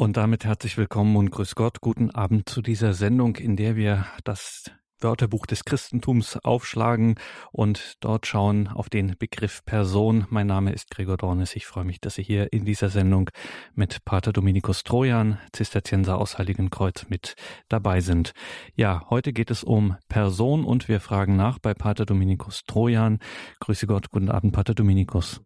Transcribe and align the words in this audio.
Und 0.00 0.16
damit 0.16 0.44
herzlich 0.44 0.78
willkommen 0.78 1.16
und 1.16 1.32
grüß 1.32 1.56
Gott. 1.56 1.80
Guten 1.80 2.12
Abend 2.12 2.48
zu 2.48 2.62
dieser 2.62 2.92
Sendung, 2.92 3.34
in 3.34 3.56
der 3.56 3.74
wir 3.74 4.06
das 4.22 4.70
Wörterbuch 5.00 5.44
des 5.44 5.64
Christentums 5.64 6.36
aufschlagen 6.36 7.16
und 7.50 7.94
dort 7.98 8.24
schauen 8.24 8.68
auf 8.68 8.90
den 8.90 9.16
Begriff 9.18 9.64
Person. 9.64 10.24
Mein 10.30 10.46
Name 10.46 10.72
ist 10.72 10.92
Gregor 10.92 11.16
Dornes. 11.16 11.56
Ich 11.56 11.66
freue 11.66 11.84
mich, 11.84 12.00
dass 12.00 12.14
Sie 12.14 12.22
hier 12.22 12.52
in 12.52 12.64
dieser 12.64 12.90
Sendung 12.90 13.30
mit 13.74 14.04
Pater 14.04 14.32
Dominikus 14.32 14.84
Trojan, 14.84 15.40
Zisterzienser 15.52 16.18
aus 16.18 16.38
Heiligenkreuz, 16.38 17.06
mit 17.08 17.34
dabei 17.68 18.00
sind. 18.00 18.34
Ja, 18.76 19.04
heute 19.10 19.32
geht 19.32 19.50
es 19.50 19.64
um 19.64 19.96
Person 20.08 20.64
und 20.64 20.86
wir 20.86 21.00
fragen 21.00 21.34
nach 21.34 21.58
bei 21.58 21.74
Pater 21.74 22.06
Dominikus 22.06 22.62
Trojan. 22.68 23.18
Grüße 23.58 23.88
Gott, 23.88 24.12
guten 24.12 24.30
Abend, 24.30 24.52
Pater 24.52 24.74
Dominikus. 24.74 25.40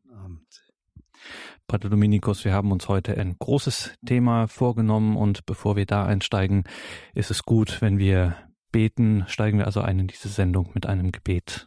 Pater 1.72 1.88
Dominikus, 1.88 2.44
wir 2.44 2.52
haben 2.52 2.70
uns 2.70 2.86
heute 2.90 3.16
ein 3.16 3.34
großes 3.38 3.94
Thema 4.04 4.46
vorgenommen 4.46 5.16
und 5.16 5.46
bevor 5.46 5.74
wir 5.74 5.86
da 5.86 6.04
einsteigen, 6.04 6.64
ist 7.14 7.30
es 7.30 7.44
gut, 7.44 7.80
wenn 7.80 7.96
wir 7.96 8.36
beten. 8.72 9.24
Steigen 9.26 9.56
wir 9.56 9.64
also 9.64 9.80
ein 9.80 9.98
in 9.98 10.06
diese 10.06 10.28
Sendung 10.28 10.70
mit 10.74 10.84
einem 10.84 11.12
Gebet. 11.12 11.66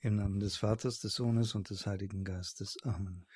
Im 0.00 0.16
Namen 0.16 0.40
des 0.40 0.56
Vaters, 0.56 0.98
des 1.00 1.12
Sohnes 1.12 1.54
und 1.54 1.68
des 1.68 1.86
Heiligen 1.86 2.24
Geistes. 2.24 2.78
Amen. 2.84 3.26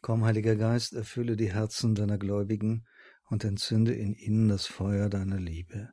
Komm, 0.00 0.24
Heiliger 0.24 0.56
Geist, 0.56 0.94
erfülle 0.94 1.36
die 1.36 1.52
Herzen 1.52 1.94
deiner 1.94 2.18
Gläubigen 2.18 2.84
und 3.30 3.44
entzünde 3.44 3.94
in 3.94 4.14
ihnen 4.14 4.48
das 4.48 4.66
Feuer 4.66 5.08
deiner 5.08 5.38
Liebe. 5.38 5.90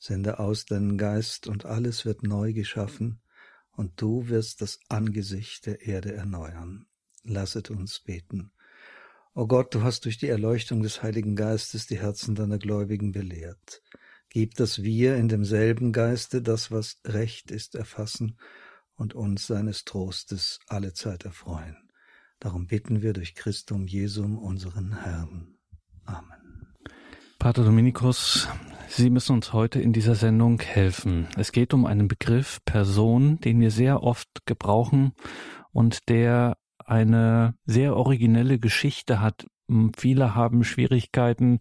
Sende 0.00 0.40
aus 0.40 0.64
deinen 0.64 0.98
Geist 0.98 1.46
und 1.46 1.64
alles 1.64 2.04
wird 2.04 2.24
neu 2.24 2.52
geschaffen 2.52 3.20
und 3.70 4.02
du 4.02 4.26
wirst 4.26 4.62
das 4.62 4.80
Angesicht 4.88 5.66
der 5.66 5.82
Erde 5.82 6.12
erneuern. 6.12 6.86
Lasset 7.22 7.70
uns 7.70 8.00
beten. 8.00 8.50
O 9.36 9.48
Gott, 9.48 9.74
du 9.74 9.82
hast 9.82 10.04
durch 10.04 10.16
die 10.16 10.28
Erleuchtung 10.28 10.80
des 10.80 11.02
Heiligen 11.02 11.34
Geistes 11.34 11.88
die 11.88 11.98
Herzen 11.98 12.36
deiner 12.36 12.58
Gläubigen 12.58 13.10
belehrt. 13.10 13.82
Gib, 14.28 14.54
dass 14.54 14.84
wir 14.84 15.16
in 15.16 15.26
demselben 15.26 15.92
Geiste 15.92 16.40
das, 16.40 16.70
was 16.70 17.00
recht 17.04 17.50
ist, 17.50 17.74
erfassen 17.74 18.38
und 18.94 19.14
uns 19.14 19.48
seines 19.48 19.84
Trostes 19.84 20.60
allezeit 20.68 21.24
erfreuen. 21.24 21.76
Darum 22.38 22.68
bitten 22.68 23.02
wir 23.02 23.12
durch 23.12 23.34
Christum 23.34 23.88
Jesum, 23.88 24.38
unseren 24.38 25.02
Herrn. 25.02 25.56
Amen. 26.04 26.68
Pater 27.40 27.64
Dominikus, 27.64 28.48
Sie 28.86 29.10
müssen 29.10 29.32
uns 29.32 29.52
heute 29.52 29.80
in 29.80 29.92
dieser 29.92 30.14
Sendung 30.14 30.60
helfen. 30.60 31.26
Es 31.36 31.50
geht 31.50 31.74
um 31.74 31.86
einen 31.86 32.06
Begriff 32.06 32.60
Person, 32.64 33.40
den 33.40 33.58
wir 33.58 33.72
sehr 33.72 34.04
oft 34.04 34.46
gebrauchen 34.46 35.12
und 35.72 36.08
der 36.08 36.56
eine 36.84 37.54
sehr 37.66 37.96
originelle 37.96 38.58
Geschichte 38.58 39.20
hat. 39.20 39.46
Viele 39.96 40.34
haben 40.34 40.64
Schwierigkeiten, 40.64 41.60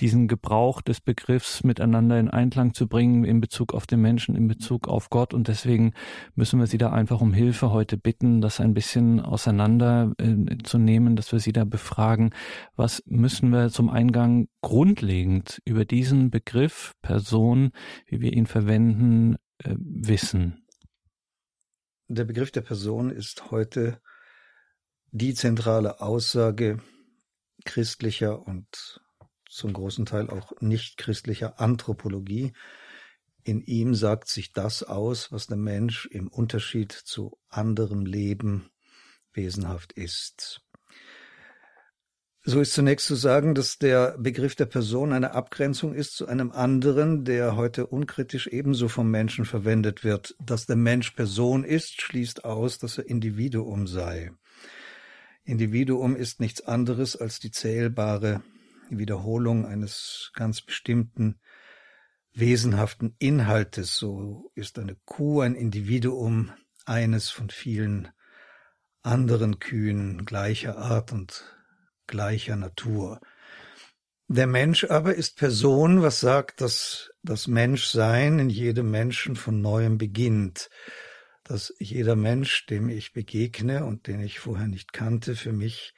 diesen 0.00 0.28
Gebrauch 0.28 0.80
des 0.80 1.00
Begriffs 1.00 1.62
miteinander 1.62 2.18
in 2.18 2.30
Einklang 2.30 2.74
zu 2.74 2.88
bringen 2.88 3.24
in 3.24 3.40
Bezug 3.40 3.74
auf 3.74 3.86
den 3.86 4.00
Menschen, 4.00 4.34
in 4.34 4.48
Bezug 4.48 4.88
auf 4.88 5.10
Gott. 5.10 5.34
Und 5.34 5.48
deswegen 5.48 5.92
müssen 6.34 6.58
wir 6.58 6.66
Sie 6.66 6.78
da 6.78 6.90
einfach 6.90 7.20
um 7.20 7.32
Hilfe 7.32 7.70
heute 7.70 7.96
bitten, 7.96 8.40
das 8.40 8.60
ein 8.60 8.74
bisschen 8.74 9.20
auseinander 9.20 10.12
äh, 10.18 10.36
dass 11.14 11.32
wir 11.32 11.38
Sie 11.38 11.52
da 11.52 11.64
befragen. 11.64 12.30
Was 12.76 13.02
müssen 13.06 13.50
wir 13.50 13.70
zum 13.70 13.90
Eingang 13.90 14.48
grundlegend 14.62 15.60
über 15.64 15.84
diesen 15.84 16.30
Begriff 16.30 16.94
Person, 17.02 17.70
wie 18.06 18.20
wir 18.20 18.32
ihn 18.32 18.46
verwenden, 18.46 19.36
äh, 19.58 19.74
wissen? 19.78 20.64
Der 22.08 22.24
Begriff 22.24 22.50
der 22.50 22.62
Person 22.62 23.10
ist 23.10 23.50
heute 23.50 24.00
die 25.12 25.34
zentrale 25.34 26.00
Aussage 26.00 26.80
christlicher 27.64 28.46
und 28.46 29.02
zum 29.48 29.72
großen 29.72 30.06
Teil 30.06 30.30
auch 30.30 30.52
nicht 30.60 30.96
christlicher 30.96 31.60
Anthropologie. 31.60 32.52
In 33.42 33.60
ihm 33.62 33.94
sagt 33.94 34.28
sich 34.28 34.52
das 34.52 34.82
aus, 34.82 35.32
was 35.32 35.46
der 35.46 35.56
Mensch 35.56 36.06
im 36.06 36.28
Unterschied 36.28 36.92
zu 36.92 37.38
anderem 37.48 38.06
Leben 38.06 38.70
wesenhaft 39.32 39.92
ist. 39.92 40.62
So 42.42 42.60
ist 42.60 42.72
zunächst 42.72 43.06
zu 43.06 43.16
sagen, 43.16 43.54
dass 43.54 43.76
der 43.76 44.16
Begriff 44.18 44.54
der 44.54 44.64
Person 44.64 45.12
eine 45.12 45.34
Abgrenzung 45.34 45.92
ist 45.92 46.16
zu 46.16 46.26
einem 46.26 46.52
anderen, 46.52 47.24
der 47.24 47.54
heute 47.54 47.86
unkritisch 47.86 48.46
ebenso 48.46 48.88
vom 48.88 49.10
Menschen 49.10 49.44
verwendet 49.44 50.04
wird. 50.04 50.34
Dass 50.38 50.64
der 50.64 50.76
Mensch 50.76 51.10
Person 51.10 51.64
ist, 51.64 52.00
schließt 52.00 52.44
aus, 52.44 52.78
dass 52.78 52.96
er 52.96 53.06
Individuum 53.06 53.86
sei. 53.86 54.32
Individuum 55.50 56.14
ist 56.14 56.38
nichts 56.38 56.60
anderes 56.62 57.16
als 57.16 57.40
die 57.40 57.50
zählbare 57.50 58.42
Wiederholung 58.88 59.66
eines 59.66 60.30
ganz 60.34 60.62
bestimmten 60.62 61.40
wesenhaften 62.32 63.16
Inhaltes. 63.18 63.96
So 63.96 64.52
ist 64.54 64.78
eine 64.78 64.96
Kuh 65.04 65.40
ein 65.40 65.56
Individuum 65.56 66.52
eines 66.86 67.30
von 67.30 67.50
vielen 67.50 68.08
anderen 69.02 69.58
Kühen 69.58 70.24
gleicher 70.24 70.78
Art 70.78 71.10
und 71.12 71.44
gleicher 72.06 72.54
Natur. 72.54 73.20
Der 74.28 74.46
Mensch 74.46 74.84
aber 74.84 75.16
ist 75.16 75.36
Person, 75.36 76.02
was 76.02 76.20
sagt, 76.20 76.60
dass 76.60 77.10
das 77.24 77.48
Menschsein 77.48 78.38
in 78.38 78.50
jedem 78.50 78.92
Menschen 78.92 79.34
von 79.34 79.60
neuem 79.60 79.98
beginnt 79.98 80.70
dass 81.50 81.74
jeder 81.80 82.14
Mensch, 82.14 82.66
dem 82.66 82.88
ich 82.88 83.12
begegne 83.12 83.84
und 83.84 84.06
den 84.06 84.20
ich 84.20 84.38
vorher 84.38 84.68
nicht 84.68 84.92
kannte, 84.92 85.34
für 85.34 85.52
mich 85.52 85.94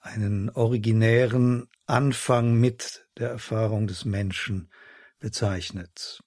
einen 0.00 0.50
originären 0.50 1.68
Anfang 1.86 2.58
mit 2.58 3.06
der 3.16 3.28
Erfahrung 3.28 3.86
des 3.86 4.04
Menschen 4.04 4.72
bezeichnet. 5.20 6.24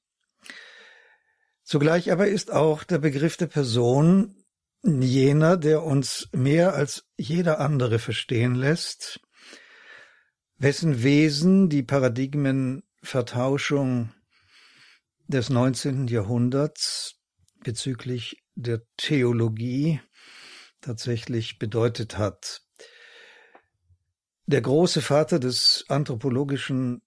Zugleich 1.63 2.13
aber 2.13 2.29
ist 2.29 2.49
auch 2.49 2.85
der 2.85 2.99
Begriff 2.99 3.35
der 3.35 3.47
Person 3.47 4.45
jener, 4.83 5.57
der 5.57 5.83
uns 5.83 6.29
mehr 6.31 6.75
als 6.75 7.09
jeder 7.17 7.59
andere 7.59 7.99
verstehen 7.99 8.55
lässt, 8.55 9.19
wessen 10.55 11.03
Wesen 11.03 11.67
die 11.67 11.83
Paradigmenvertauschung 11.83 14.13
des 15.27 15.49
19. 15.49 16.07
Jahrhunderts 16.07 17.19
bezüglich 17.65 18.44
der 18.55 18.81
Theologie 18.97 20.01
tatsächlich 20.81 21.59
bedeutet 21.59 22.17
hat. 22.17 22.61
Der 24.47 24.61
große 24.61 25.01
Vater 25.01 25.39
des 25.39 25.85
anthropologischen 25.87 27.01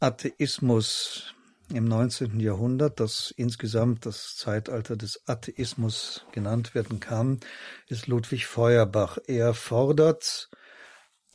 Atheismus 0.00 1.34
im 1.72 1.84
19. 1.84 2.40
Jahrhundert, 2.40 3.00
das 3.00 3.32
insgesamt 3.36 4.06
das 4.06 4.36
Zeitalter 4.36 4.96
des 4.96 5.22
Atheismus 5.26 6.26
genannt 6.32 6.74
werden 6.74 7.00
kann, 7.00 7.40
ist 7.88 8.06
Ludwig 8.06 8.46
Feuerbach. 8.46 9.18
Er 9.26 9.54
fordert 9.54 10.50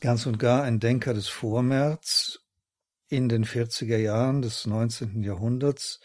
ganz 0.00 0.26
und 0.26 0.38
gar 0.38 0.62
ein 0.62 0.80
Denker 0.80 1.14
des 1.14 1.28
Vormärz 1.28 2.40
in 3.08 3.28
den 3.28 3.44
40er 3.44 3.96
Jahren 3.96 4.42
des 4.42 4.66
19. 4.66 5.22
Jahrhunderts, 5.22 6.00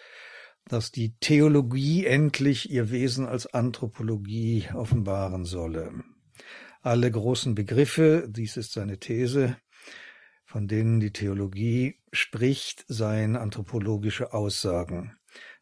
dass 0.66 0.92
die 0.92 1.16
Theologie 1.20 2.06
endlich 2.06 2.72
ihr 2.72 2.92
Wesen 2.92 3.26
als 3.26 3.48
Anthropologie 3.48 4.68
offenbaren 4.74 5.46
solle. 5.46 6.04
Alle 6.82 7.10
großen 7.10 7.56
Begriffe, 7.56 8.28
dies 8.30 8.58
ist 8.58 8.74
seine 8.74 9.00
These, 9.00 9.58
von 10.46 10.68
denen 10.68 11.00
die 11.00 11.12
Theologie 11.12 12.00
spricht, 12.12 12.86
seien 12.88 13.36
anthropologische 13.36 14.34
Aussagen. 14.34 15.16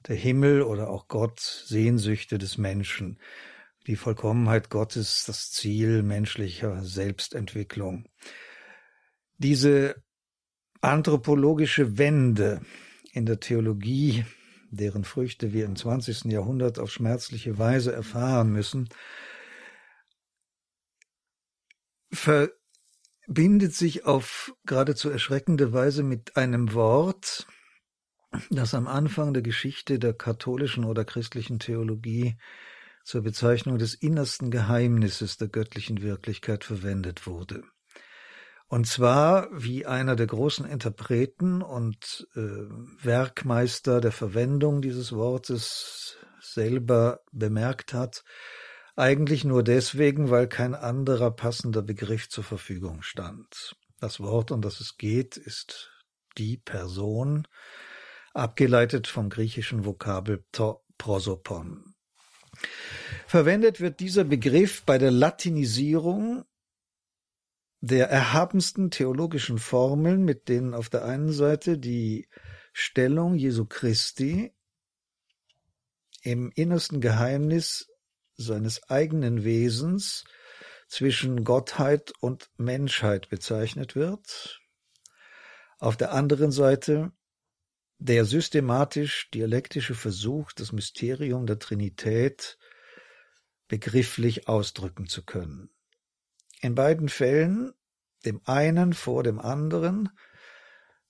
Der 0.07 0.15
Himmel 0.15 0.63
oder 0.63 0.89
auch 0.89 1.07
Gott 1.07 1.39
Sehnsüchte 1.39 2.37
des 2.37 2.57
Menschen. 2.57 3.19
Die 3.87 3.95
Vollkommenheit 3.95 4.69
Gottes 4.69 5.23
das 5.25 5.51
Ziel 5.51 6.03
menschlicher 6.03 6.83
Selbstentwicklung. 6.83 8.07
Diese 9.37 10.03
anthropologische 10.81 11.97
Wende 11.97 12.61
in 13.13 13.25
der 13.25 13.39
Theologie 13.39 14.25
deren 14.71 15.03
Früchte 15.03 15.53
wir 15.53 15.65
im 15.65 15.75
20. 15.75 16.25
Jahrhundert 16.25 16.79
auf 16.79 16.91
schmerzliche 16.91 17.57
Weise 17.57 17.91
erfahren 17.91 18.51
müssen, 18.51 18.89
verbindet 22.11 23.73
sich 23.73 24.05
auf 24.05 24.53
geradezu 24.65 25.09
erschreckende 25.09 25.73
Weise 25.73 26.03
mit 26.03 26.37
einem 26.37 26.73
Wort, 26.73 27.47
das 28.49 28.73
am 28.73 28.87
Anfang 28.87 29.33
der 29.33 29.43
Geschichte 29.43 29.99
der 29.99 30.13
katholischen 30.13 30.85
oder 30.85 31.05
christlichen 31.05 31.59
Theologie 31.59 32.37
zur 33.03 33.21
Bezeichnung 33.21 33.77
des 33.77 33.93
innersten 33.93 34.51
Geheimnisses 34.51 35.37
der 35.37 35.49
göttlichen 35.49 36.01
Wirklichkeit 36.01 36.63
verwendet 36.63 37.27
wurde. 37.27 37.63
Und 38.71 38.87
zwar, 38.87 39.49
wie 39.51 39.85
einer 39.85 40.15
der 40.15 40.27
großen 40.27 40.65
Interpreten 40.65 41.61
und 41.61 42.25
äh, 42.35 42.39
Werkmeister 43.03 43.99
der 43.99 44.13
Verwendung 44.13 44.81
dieses 44.81 45.11
Wortes 45.11 46.15
selber 46.39 47.19
bemerkt 47.33 47.93
hat, 47.93 48.23
eigentlich 48.95 49.43
nur 49.43 49.61
deswegen, 49.61 50.29
weil 50.29 50.47
kein 50.47 50.73
anderer 50.73 51.31
passender 51.31 51.81
Begriff 51.81 52.29
zur 52.29 52.45
Verfügung 52.45 53.01
stand. 53.01 53.75
Das 53.99 54.21
Wort, 54.21 54.51
um 54.51 54.61
das 54.61 54.79
es 54.79 54.95
geht, 54.95 55.35
ist 55.35 55.91
die 56.37 56.55
Person, 56.55 57.49
abgeleitet 58.33 59.05
vom 59.05 59.29
griechischen 59.29 59.83
Vokabel 59.83 60.45
prosopon. 60.97 61.93
Verwendet 63.27 63.81
wird 63.81 63.99
dieser 63.99 64.23
Begriff 64.23 64.83
bei 64.85 64.97
der 64.97 65.11
Latinisierung 65.11 66.45
der 67.81 68.09
erhabensten 68.09 68.91
theologischen 68.91 69.57
Formeln, 69.57 70.23
mit 70.23 70.49
denen 70.49 70.75
auf 70.75 70.89
der 70.89 71.03
einen 71.03 71.31
Seite 71.31 71.79
die 71.79 72.27
Stellung 72.73 73.35
Jesu 73.35 73.65
Christi 73.65 74.53
im 76.21 76.51
innersten 76.55 77.01
Geheimnis 77.01 77.89
seines 78.37 78.87
eigenen 78.89 79.43
Wesens 79.43 80.25
zwischen 80.87 81.43
Gottheit 81.43 82.13
und 82.19 82.51
Menschheit 82.57 83.29
bezeichnet 83.29 83.95
wird, 83.95 84.61
auf 85.79 85.97
der 85.97 86.11
anderen 86.11 86.51
Seite 86.51 87.11
der 87.97 88.25
systematisch-dialektische 88.25 89.95
Versuch, 89.95 90.51
das 90.51 90.71
Mysterium 90.71 91.47
der 91.47 91.57
Trinität 91.57 92.59
begrifflich 93.67 94.47
ausdrücken 94.47 95.07
zu 95.07 95.23
können. 95.23 95.70
In 96.61 96.75
beiden 96.75 97.09
Fällen, 97.09 97.73
dem 98.23 98.39
einen 98.45 98.93
vor 98.93 99.23
dem 99.23 99.39
anderen, 99.39 100.09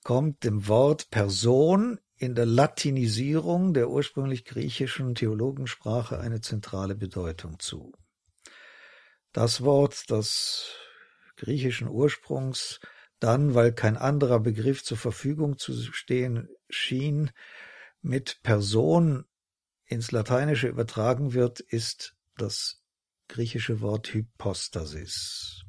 kommt 0.03 0.44
dem 0.45 0.68
Wort 0.68 1.12
Person 1.12 2.00
in 2.15 2.36
der 2.36 2.45
Latinisierung 2.45 3.74
der 3.74 3.89
ursprünglich 3.89 4.45
griechischen 4.45 5.13
Theologensprache 5.13 6.19
eine 6.19 6.39
zentrale 6.39 6.95
Bedeutung 6.95 7.59
zu. 7.59 7.92
Das 9.33 9.62
Wort, 9.62 10.09
das 10.09 10.71
griechischen 11.36 11.89
Ursprungs, 11.89 12.80
dann, 13.19 13.54
weil 13.54 13.74
kein 13.74 13.97
anderer 13.97 14.39
Begriff 14.39 14.83
zur 14.83 14.97
Verfügung 14.97 15.57
zu 15.57 15.74
stehen 15.94 16.47
schien, 16.69 17.31
mit 18.01 18.42
Person 18.42 19.25
ins 19.86 20.12
Lateinische 20.12 20.68
übertragen 20.68 21.33
wird, 21.33 21.59
ist 21.59 22.15
das 22.38 22.81
griechische 23.31 23.80
Wort 23.80 24.13
Hypostasis. 24.13 25.63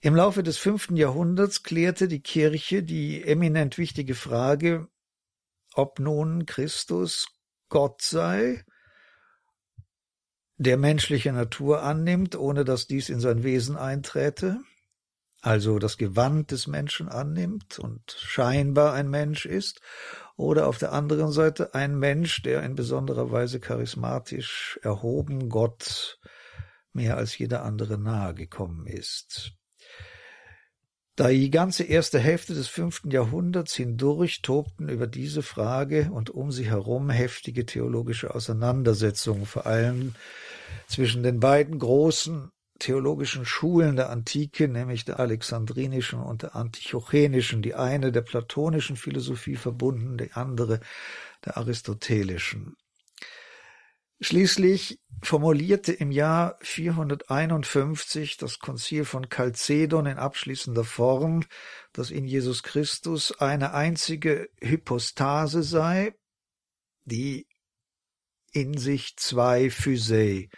Im 0.00 0.16
Laufe 0.16 0.42
des 0.42 0.58
fünften 0.58 0.96
Jahrhunderts 0.96 1.62
klärte 1.62 2.08
die 2.08 2.20
Kirche 2.20 2.82
die 2.82 3.22
eminent 3.22 3.78
wichtige 3.78 4.16
Frage, 4.16 4.88
ob 5.74 6.00
nun 6.00 6.44
Christus 6.44 7.28
Gott 7.68 8.02
sei, 8.02 8.64
der 10.56 10.76
menschliche 10.76 11.32
Natur 11.32 11.82
annimmt, 11.82 12.36
ohne 12.36 12.64
dass 12.64 12.86
dies 12.86 13.08
in 13.08 13.20
sein 13.20 13.44
Wesen 13.44 13.76
einträte, 13.76 14.60
also 15.40 15.78
das 15.78 15.98
Gewand 15.98 16.50
des 16.50 16.66
Menschen 16.66 17.08
annimmt 17.08 17.78
und 17.78 18.16
scheinbar 18.18 18.92
ein 18.92 19.08
Mensch 19.08 19.46
ist, 19.46 19.80
oder 20.36 20.66
auf 20.66 20.78
der 20.78 20.92
anderen 20.92 21.30
Seite 21.30 21.74
ein 21.74 21.98
Mensch, 21.98 22.42
der 22.42 22.62
in 22.62 22.74
besonderer 22.74 23.30
Weise 23.30 23.60
charismatisch 23.60 24.78
erhoben 24.82 25.48
Gott 25.48 26.18
mehr 26.92 27.16
als 27.16 27.36
jeder 27.38 27.64
andere 27.64 27.98
nahe 27.98 28.34
gekommen 28.34 28.86
ist. 28.86 29.52
Da 31.16 31.28
die 31.28 31.50
ganze 31.50 31.84
erste 31.84 32.18
Hälfte 32.18 32.54
des 32.54 32.66
fünften 32.66 33.12
Jahrhunderts 33.12 33.74
hindurch 33.74 34.42
tobten 34.42 34.88
über 34.88 35.06
diese 35.06 35.42
Frage 35.42 36.10
und 36.12 36.30
um 36.30 36.50
sie 36.50 36.68
herum 36.68 37.08
heftige 37.08 37.66
theologische 37.66 38.34
Auseinandersetzungen, 38.34 39.46
vor 39.46 39.66
allem 39.66 40.16
zwischen 40.88 41.22
den 41.22 41.38
beiden 41.38 41.78
großen 41.78 42.50
theologischen 42.84 43.46
Schulen 43.46 43.96
der 43.96 44.10
Antike, 44.10 44.68
nämlich 44.68 45.06
der 45.06 45.18
alexandrinischen 45.18 46.20
und 46.20 46.42
der 46.42 46.54
antiochenischen, 46.54 47.62
die 47.62 47.74
eine 47.74 48.12
der 48.12 48.20
platonischen 48.20 48.96
Philosophie 48.96 49.56
verbunden, 49.56 50.18
die 50.18 50.32
andere 50.32 50.80
der 51.46 51.56
aristotelischen. 51.56 52.76
Schließlich 54.20 55.00
formulierte 55.22 55.94
im 55.94 56.10
Jahr 56.10 56.58
451 56.60 58.36
das 58.36 58.58
Konzil 58.58 59.06
von 59.06 59.30
Chalcedon 59.30 60.04
in 60.04 60.18
abschließender 60.18 60.84
Form, 60.84 61.42
dass 61.94 62.10
in 62.10 62.26
Jesus 62.26 62.62
Christus 62.62 63.32
eine 63.38 63.72
einzige 63.72 64.50
Hypostase 64.60 65.62
sei, 65.62 66.14
die 67.06 67.46
in 68.52 68.76
sich 68.76 69.16
zwei 69.16 69.70
Physei, 69.70 70.50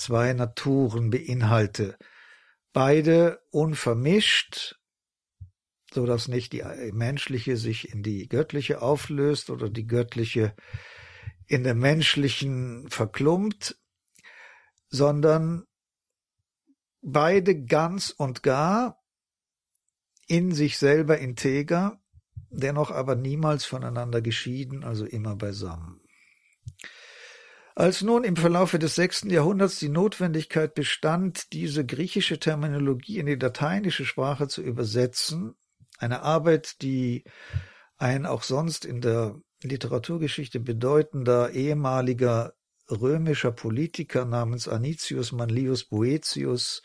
zwei 0.00 0.32
Naturen 0.32 1.10
beinhalte, 1.10 1.96
beide 2.72 3.40
unvermischt, 3.50 4.76
so 5.92 6.06
dass 6.06 6.28
nicht 6.28 6.52
die 6.52 6.62
menschliche 6.92 7.56
sich 7.56 7.92
in 7.92 8.02
die 8.02 8.28
göttliche 8.28 8.80
auflöst 8.80 9.50
oder 9.50 9.68
die 9.68 9.86
göttliche 9.86 10.54
in 11.46 11.64
der 11.64 11.74
menschlichen 11.74 12.88
verklumpt, 12.88 13.76
sondern 14.88 15.64
beide 17.02 17.64
ganz 17.64 18.10
und 18.10 18.42
gar 18.42 19.02
in 20.26 20.52
sich 20.52 20.78
selber 20.78 21.18
integer, 21.18 22.00
dennoch 22.50 22.90
aber 22.90 23.16
niemals 23.16 23.64
voneinander 23.64 24.22
geschieden, 24.22 24.84
also 24.84 25.04
immer 25.04 25.34
beisammen. 25.34 25.99
Als 27.74 28.02
nun 28.02 28.24
im 28.24 28.36
Verlaufe 28.36 28.78
des 28.78 28.94
sechsten 28.94 29.30
Jahrhunderts 29.30 29.78
die 29.78 29.88
Notwendigkeit 29.88 30.74
bestand, 30.74 31.52
diese 31.52 31.86
griechische 31.86 32.38
Terminologie 32.38 33.18
in 33.18 33.26
die 33.26 33.36
lateinische 33.36 34.04
Sprache 34.04 34.48
zu 34.48 34.62
übersetzen, 34.62 35.54
eine 35.98 36.22
Arbeit, 36.22 36.82
die 36.82 37.24
ein 37.96 38.26
auch 38.26 38.42
sonst 38.42 38.84
in 38.84 39.00
der 39.00 39.36
Literaturgeschichte 39.62 40.58
bedeutender 40.58 41.50
ehemaliger 41.50 42.54
römischer 42.90 43.52
Politiker 43.52 44.24
namens 44.24 44.66
Anicius 44.66 45.32
Manlius 45.32 45.84
Boetius 45.84 46.82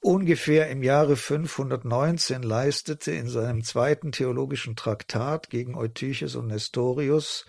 ungefähr 0.00 0.68
im 0.70 0.82
Jahre 0.82 1.16
519 1.16 2.42
leistete 2.42 3.12
in 3.12 3.28
seinem 3.28 3.62
zweiten 3.62 4.12
theologischen 4.12 4.76
Traktat 4.76 5.50
gegen 5.50 5.76
Eutyches 5.76 6.34
und 6.34 6.48
Nestorius, 6.48 7.46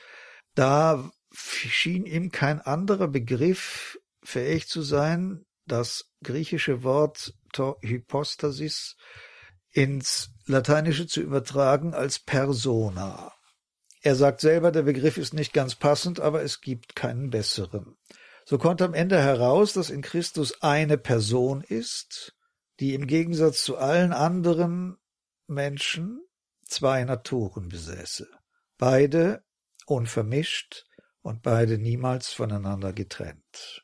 da 0.54 1.10
schien 1.34 2.06
ihm 2.06 2.32
kein 2.32 2.62
anderer 2.62 3.08
Begriff 3.08 4.00
fähig 4.24 4.68
zu 4.68 4.82
sein, 4.82 5.46
das 5.66 6.12
griechische 6.24 6.84
Wort 6.84 7.34
Hypostasis 7.82 8.96
ins 9.72 10.32
Lateinische 10.46 11.08
zu 11.08 11.22
übertragen 11.22 11.94
als 11.94 12.20
persona. 12.20 13.34
Er 14.02 14.16
sagt 14.16 14.42
selber, 14.42 14.72
der 14.72 14.84
Begriff 14.84 15.18
ist 15.18 15.34
nicht 15.34 15.54
ganz 15.54 15.76
passend, 15.76 16.20
aber 16.20 16.44
es 16.44 16.62
gibt 16.62 16.96
keinen 16.96 17.30
besseren. 17.30 17.96
So 18.46 18.58
kommt 18.58 18.82
am 18.82 18.94
Ende 18.94 19.20
heraus, 19.22 19.74
dass 19.74 19.90
in 19.90 20.02
Christus 20.02 20.62
eine 20.62 20.98
Person 20.98 21.62
ist, 21.62 22.36
die 22.80 22.94
im 22.94 23.08
Gegensatz 23.08 23.64
zu 23.64 23.78
allen 23.78 24.12
anderen 24.12 24.98
Menschen 25.48 26.20
zwei 26.66 27.04
Naturen 27.06 27.70
besäße. 27.70 28.28
Beide 28.78 29.44
unvermischt, 29.86 30.86
und 31.24 31.42
beide 31.42 31.80
niemals 31.80 32.32
voneinander 32.32 32.94
getrennt. 32.94 33.84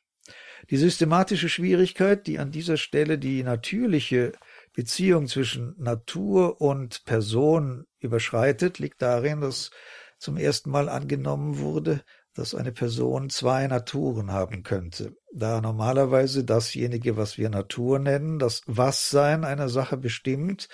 Die 0.69 0.77
systematische 0.77 1.49
Schwierigkeit, 1.49 2.27
die 2.27 2.37
an 2.37 2.51
dieser 2.51 2.77
Stelle 2.77 3.17
die 3.17 3.41
natürliche 3.41 4.33
Beziehung 4.75 5.27
zwischen 5.27 5.73
Natur 5.79 6.61
und 6.61 7.05
Person 7.05 7.87
überschreitet, 7.99 8.77
liegt 8.77 9.01
darin, 9.01 9.41
dass 9.41 9.71
zum 10.19 10.37
ersten 10.37 10.69
Mal 10.69 10.89
angenommen 10.89 11.57
wurde, 11.57 12.03
dass 12.35 12.53
eine 12.53 12.71
Person 12.71 13.29
zwei 13.29 13.67
Naturen 13.67 14.31
haben 14.31 14.63
könnte, 14.63 15.15
da 15.33 15.59
normalerweise 15.61 16.43
dasjenige, 16.43 17.17
was 17.17 17.37
wir 17.37 17.49
Natur 17.49 17.97
nennen, 17.99 18.37
das 18.37 18.61
Was-Sein 18.67 19.43
einer 19.43 19.69
Sache 19.69 19.97
bestimmt, 19.97 20.67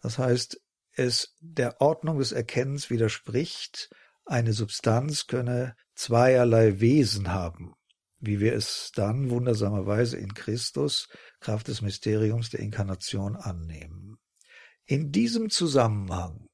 das 0.00 0.18
heißt, 0.18 0.60
es 0.94 1.36
der 1.40 1.80
Ordnung 1.80 2.18
des 2.18 2.32
Erkennens 2.32 2.90
widerspricht, 2.90 3.90
eine 4.24 4.52
Substanz 4.52 5.26
könne 5.26 5.74
zweierlei 5.94 6.80
Wesen 6.80 7.32
haben, 7.32 7.74
wie 8.18 8.40
wir 8.40 8.54
es 8.54 8.92
dann 8.94 9.30
wundersamerweise 9.30 10.16
in 10.16 10.34
Christus 10.34 11.08
Kraft 11.40 11.68
des 11.68 11.82
Mysteriums 11.82 12.50
der 12.50 12.60
Inkarnation 12.60 13.36
annehmen. 13.36 14.18
In 14.86 15.12
diesem 15.12 15.50
Zusammenhang 15.50 16.48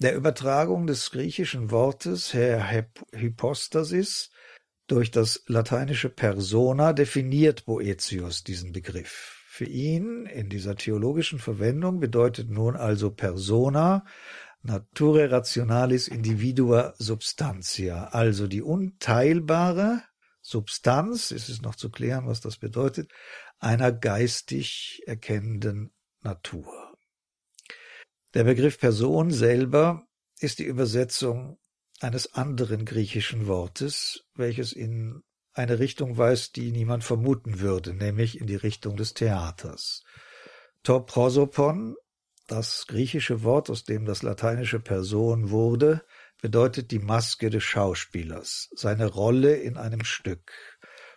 der 0.00 0.16
Übertragung 0.16 0.86
des 0.86 1.10
griechischen 1.10 1.70
Wortes 1.70 2.32
her 2.32 2.88
Hypostasis 3.12 4.30
durch 4.86 5.10
das 5.10 5.44
lateinische 5.46 6.08
Persona 6.08 6.92
definiert 6.92 7.64
Boetius 7.66 8.42
diesen 8.42 8.72
Begriff. 8.72 9.44
Für 9.46 9.66
ihn 9.66 10.26
in 10.26 10.48
dieser 10.48 10.74
theologischen 10.74 11.38
Verwendung 11.38 12.00
bedeutet 12.00 12.48
nun 12.48 12.76
also 12.76 13.10
Persona 13.10 14.04
Nature 14.62 15.30
rationalis 15.30 16.08
individua 16.08 16.94
substantia, 16.98 18.08
also 18.12 18.46
die 18.46 18.62
unteilbare 18.62 20.02
Substanz, 20.42 21.30
es 21.30 21.48
ist 21.48 21.62
noch 21.62 21.74
zu 21.74 21.90
klären, 21.90 22.26
was 22.26 22.40
das 22.40 22.56
bedeutet, 22.56 23.10
einer 23.58 23.92
geistig 23.92 25.02
erkennenden 25.06 25.92
Natur. 26.22 26.96
Der 28.34 28.44
Begriff 28.44 28.78
Person 28.78 29.30
selber 29.30 30.06
ist 30.38 30.58
die 30.58 30.64
Übersetzung 30.64 31.58
eines 32.00 32.34
anderen 32.34 32.84
griechischen 32.84 33.46
Wortes, 33.46 34.24
welches 34.34 34.72
in 34.72 35.22
eine 35.52 35.78
Richtung 35.78 36.16
weist, 36.16 36.56
die 36.56 36.70
niemand 36.70 37.04
vermuten 37.04 37.60
würde, 37.60 37.92
nämlich 37.92 38.40
in 38.40 38.46
die 38.46 38.56
Richtung 38.56 38.96
des 38.96 39.14
Theaters. 39.14 40.02
To 40.84 41.00
prosopon, 41.00 41.96
das 42.50 42.86
griechische 42.86 43.42
Wort, 43.42 43.70
aus 43.70 43.84
dem 43.84 44.04
das 44.04 44.22
lateinische 44.22 44.80
Person 44.80 45.50
wurde, 45.50 46.02
bedeutet 46.42 46.90
die 46.90 46.98
Maske 46.98 47.50
des 47.50 47.62
Schauspielers, 47.64 48.70
seine 48.74 49.06
Rolle 49.06 49.56
in 49.56 49.76
einem 49.76 50.04
Stück 50.04 50.52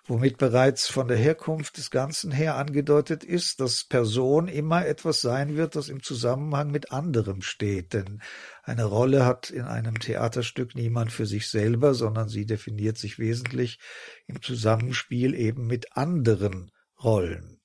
womit 0.05 0.37
bereits 0.37 0.87
von 0.87 1.07
der 1.07 1.17
Herkunft 1.17 1.77
des 1.77 1.89
Ganzen 1.89 2.31
her 2.31 2.55
angedeutet 2.57 3.23
ist, 3.23 3.61
dass 3.61 3.85
Person 3.85 4.47
immer 4.47 4.85
etwas 4.85 5.21
sein 5.21 5.55
wird, 5.55 5.75
das 5.75 5.87
im 5.87 6.03
Zusammenhang 6.03 6.71
mit 6.71 6.91
anderem 6.91 7.41
steht. 7.41 7.93
Denn 7.93 8.21
eine 8.63 8.83
Rolle 8.83 9.25
hat 9.25 9.49
in 9.49 9.63
einem 9.63 9.99
Theaterstück 9.99 10.75
niemand 10.75 11.11
für 11.11 11.25
sich 11.25 11.49
selber, 11.49 11.93
sondern 11.93 12.27
sie 12.27 12.45
definiert 12.45 12.97
sich 12.97 13.17
wesentlich 13.17 13.79
im 14.27 14.41
Zusammenspiel 14.41 15.33
eben 15.33 15.67
mit 15.67 15.95
anderen 15.95 16.71
Rollen. 17.01 17.61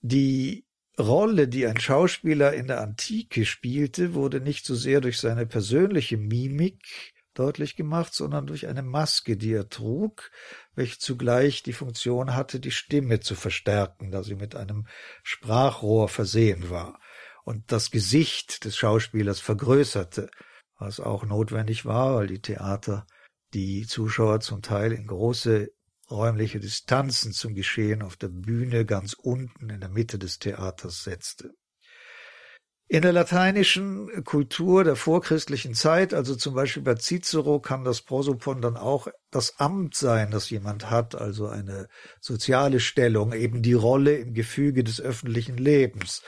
Die 0.00 0.63
Rolle, 0.98 1.48
die 1.48 1.66
ein 1.66 1.80
Schauspieler 1.80 2.52
in 2.52 2.68
der 2.68 2.80
Antike 2.80 3.44
spielte, 3.46 4.14
wurde 4.14 4.40
nicht 4.40 4.64
so 4.64 4.74
sehr 4.74 5.00
durch 5.00 5.18
seine 5.18 5.46
persönliche 5.46 6.16
Mimik 6.16 7.12
deutlich 7.34 7.74
gemacht, 7.74 8.14
sondern 8.14 8.46
durch 8.46 8.68
eine 8.68 8.82
Maske, 8.82 9.36
die 9.36 9.52
er 9.52 9.68
trug, 9.68 10.30
welche 10.74 10.98
zugleich 10.98 11.64
die 11.64 11.72
Funktion 11.72 12.34
hatte, 12.34 12.60
die 12.60 12.70
Stimme 12.70 13.20
zu 13.20 13.34
verstärken, 13.34 14.12
da 14.12 14.22
sie 14.22 14.36
mit 14.36 14.54
einem 14.54 14.86
Sprachrohr 15.24 16.08
versehen 16.08 16.70
war 16.70 17.00
und 17.44 17.72
das 17.72 17.90
Gesicht 17.90 18.64
des 18.64 18.76
Schauspielers 18.76 19.40
vergrößerte, 19.40 20.30
was 20.78 21.00
auch 21.00 21.24
notwendig 21.24 21.84
war, 21.84 22.16
weil 22.16 22.28
die 22.28 22.40
Theater 22.40 23.06
die 23.52 23.86
Zuschauer 23.86 24.40
zum 24.40 24.62
Teil 24.62 24.92
in 24.92 25.06
große 25.06 25.70
räumliche 26.10 26.60
Distanzen 26.60 27.32
zum 27.32 27.54
Geschehen 27.54 28.02
auf 28.02 28.16
der 28.16 28.28
Bühne 28.28 28.84
ganz 28.84 29.14
unten 29.14 29.70
in 29.70 29.80
der 29.80 29.88
Mitte 29.88 30.18
des 30.18 30.38
Theaters 30.38 31.04
setzte. 31.04 31.52
In 32.86 33.00
der 33.00 33.12
lateinischen 33.12 34.24
Kultur 34.24 34.84
der 34.84 34.94
vorchristlichen 34.94 35.74
Zeit, 35.74 36.12
also 36.12 36.36
zum 36.36 36.54
Beispiel 36.54 36.82
bei 36.82 36.96
Cicero, 36.96 37.58
kann 37.58 37.82
das 37.82 38.02
Prosopon 38.02 38.60
dann 38.60 38.76
auch 38.76 39.08
das 39.30 39.58
Amt 39.58 39.94
sein, 39.94 40.30
das 40.30 40.50
jemand 40.50 40.90
hat, 40.90 41.14
also 41.14 41.48
eine 41.48 41.88
soziale 42.20 42.80
Stellung, 42.80 43.32
eben 43.32 43.62
die 43.62 43.72
Rolle 43.72 44.16
im 44.16 44.34
Gefüge 44.34 44.84
des 44.84 45.00
öffentlichen 45.00 45.56
Lebens. 45.56 46.22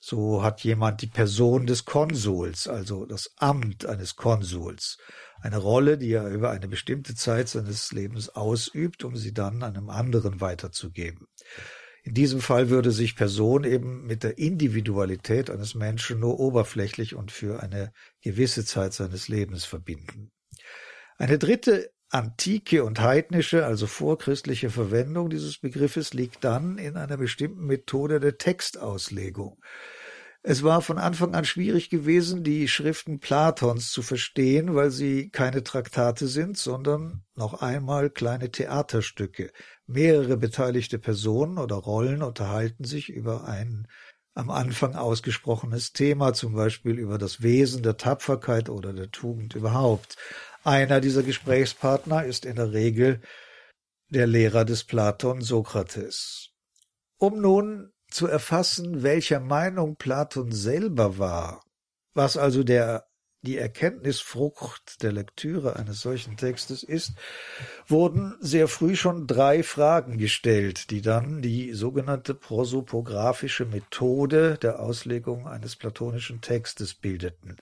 So 0.00 0.42
hat 0.42 0.64
jemand 0.64 1.02
die 1.02 1.06
Person 1.06 1.66
des 1.66 1.84
Konsuls, 1.84 2.66
also 2.66 3.06
das 3.06 3.30
Amt 3.36 3.86
eines 3.86 4.16
Konsuls, 4.16 4.98
eine 5.40 5.58
Rolle, 5.58 5.98
die 5.98 6.12
er 6.12 6.28
über 6.28 6.50
eine 6.50 6.68
bestimmte 6.68 7.14
Zeit 7.14 7.48
seines 7.48 7.92
Lebens 7.92 8.28
ausübt, 8.28 9.04
um 9.04 9.16
sie 9.16 9.32
dann 9.32 9.62
einem 9.62 9.90
anderen 9.90 10.40
weiterzugeben. 10.40 11.26
In 12.02 12.14
diesem 12.14 12.40
Fall 12.40 12.70
würde 12.70 12.92
sich 12.92 13.14
Person 13.14 13.64
eben 13.64 14.06
mit 14.06 14.22
der 14.22 14.38
Individualität 14.38 15.50
eines 15.50 15.74
Menschen 15.74 16.18
nur 16.18 16.40
oberflächlich 16.40 17.14
und 17.14 17.30
für 17.30 17.62
eine 17.62 17.92
gewisse 18.22 18.64
Zeit 18.64 18.94
seines 18.94 19.28
Lebens 19.28 19.64
verbinden. 19.64 20.30
Eine 21.18 21.38
dritte 21.38 21.90
antike 22.08 22.84
und 22.84 23.00
heidnische, 23.00 23.66
also 23.66 23.86
vorchristliche 23.86 24.70
Verwendung 24.70 25.30
dieses 25.30 25.58
Begriffes 25.58 26.12
liegt 26.12 26.42
dann 26.42 26.78
in 26.78 26.96
einer 26.96 27.16
bestimmten 27.16 27.66
Methode 27.66 28.18
der 28.18 28.38
Textauslegung. 28.38 29.60
Es 30.42 30.62
war 30.62 30.80
von 30.80 30.96
Anfang 30.98 31.34
an 31.34 31.44
schwierig 31.44 31.90
gewesen, 31.90 32.42
die 32.42 32.66
Schriften 32.66 33.20
Platons 33.20 33.90
zu 33.90 34.00
verstehen, 34.00 34.74
weil 34.74 34.90
sie 34.90 35.28
keine 35.28 35.62
Traktate 35.62 36.28
sind, 36.28 36.56
sondern 36.56 37.24
noch 37.34 37.60
einmal 37.60 38.08
kleine 38.08 38.50
Theaterstücke. 38.50 39.52
Mehrere 39.86 40.38
beteiligte 40.38 40.98
Personen 40.98 41.58
oder 41.58 41.76
Rollen 41.76 42.22
unterhalten 42.22 42.84
sich 42.84 43.10
über 43.10 43.44
ein 43.44 43.86
am 44.34 44.48
Anfang 44.48 44.94
ausgesprochenes 44.94 45.92
Thema, 45.92 46.32
zum 46.32 46.54
Beispiel 46.54 46.98
über 46.98 47.18
das 47.18 47.42
Wesen 47.42 47.82
der 47.82 47.98
Tapferkeit 47.98 48.70
oder 48.70 48.94
der 48.94 49.10
Tugend 49.10 49.54
überhaupt. 49.54 50.16
Einer 50.64 51.00
dieser 51.00 51.22
Gesprächspartner 51.22 52.24
ist 52.24 52.46
in 52.46 52.56
der 52.56 52.72
Regel 52.72 53.20
der 54.08 54.26
Lehrer 54.26 54.64
des 54.64 54.84
Platon 54.84 55.42
Sokrates. 55.42 56.50
Um 57.18 57.40
nun 57.40 57.89
zu 58.10 58.26
erfassen, 58.26 59.02
welcher 59.02 59.40
Meinung 59.40 59.96
Platon 59.96 60.52
selber 60.52 61.18
war, 61.18 61.64
was 62.14 62.36
also 62.36 62.62
der 62.62 63.06
die 63.42 63.56
Erkenntnisfrucht 63.56 65.02
der 65.02 65.12
Lektüre 65.12 65.76
eines 65.76 66.00
solchen 66.00 66.36
Textes 66.36 66.82
ist, 66.82 67.14
wurden 67.86 68.36
sehr 68.40 68.68
früh 68.68 68.96
schon 68.96 69.26
drei 69.26 69.62
Fragen 69.62 70.18
gestellt, 70.18 70.90
die 70.90 71.00
dann 71.00 71.40
die 71.40 71.72
sogenannte 71.72 72.34
prosopographische 72.34 73.64
Methode 73.64 74.58
der 74.58 74.80
Auslegung 74.80 75.48
eines 75.48 75.76
platonischen 75.76 76.42
Textes 76.42 76.94
bildeten. 76.94 77.56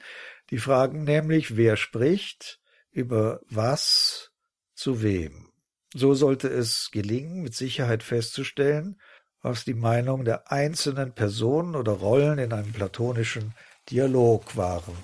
Die 0.51 0.59
Fragen 0.59 1.05
nämlich, 1.05 1.57
wer 1.57 1.77
spricht, 1.77 2.59
über 2.91 3.41
was, 3.49 4.33
zu 4.75 5.03
wem. 5.03 5.53
So 5.95 6.15
sollte 6.15 6.49
es 6.49 6.91
gelingen, 6.91 7.43
mit 7.43 7.55
Sicherheit 7.55 8.03
festzustellen, 8.03 9.01
was 9.43 9.65
die 9.65 9.75
Meinung 9.75 10.25
der 10.25 10.51
einzelnen 10.51 11.13
Personen 11.13 11.77
oder 11.77 11.93
Rollen 11.93 12.39
in 12.39 12.53
einem 12.53 12.73
platonischen 12.73 13.55
Dialog 13.91 14.57
waren. 14.57 14.97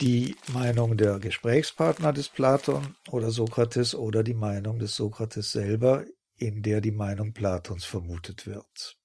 Die 0.00 0.36
Meinung 0.52 0.96
der 0.96 1.18
Gesprächspartner 1.18 2.12
des 2.12 2.28
Platon 2.28 2.96
oder 3.10 3.30
Sokrates 3.30 3.94
oder 3.94 4.22
die 4.22 4.34
Meinung 4.34 4.78
des 4.78 4.96
Sokrates 4.96 5.52
selber, 5.52 6.04
in 6.36 6.62
der 6.62 6.80
die 6.80 6.90
Meinung 6.90 7.32
Platons 7.32 7.84
vermutet 7.84 8.46
wird. 8.46 8.96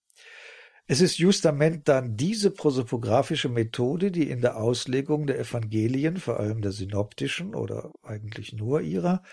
Es 0.88 1.01
ist 1.01 1.17
justament 1.17 1.88
dann 1.88 2.15
diese 2.15 2.51
prosopographische 2.51 3.50
Methode, 3.50 4.12
die 4.12 4.29
in 4.29 4.41
der 4.41 4.58
Auslegung 4.58 5.25
der 5.25 5.39
Evangelien, 5.39 6.17
vor 6.17 6.39
allem 6.39 6.62
der 6.62 6.72
synoptischen 6.72 7.55
oder 7.55 7.91
eigentlich 8.03 8.53
nur 8.53 8.82
ihrer, 8.82 9.24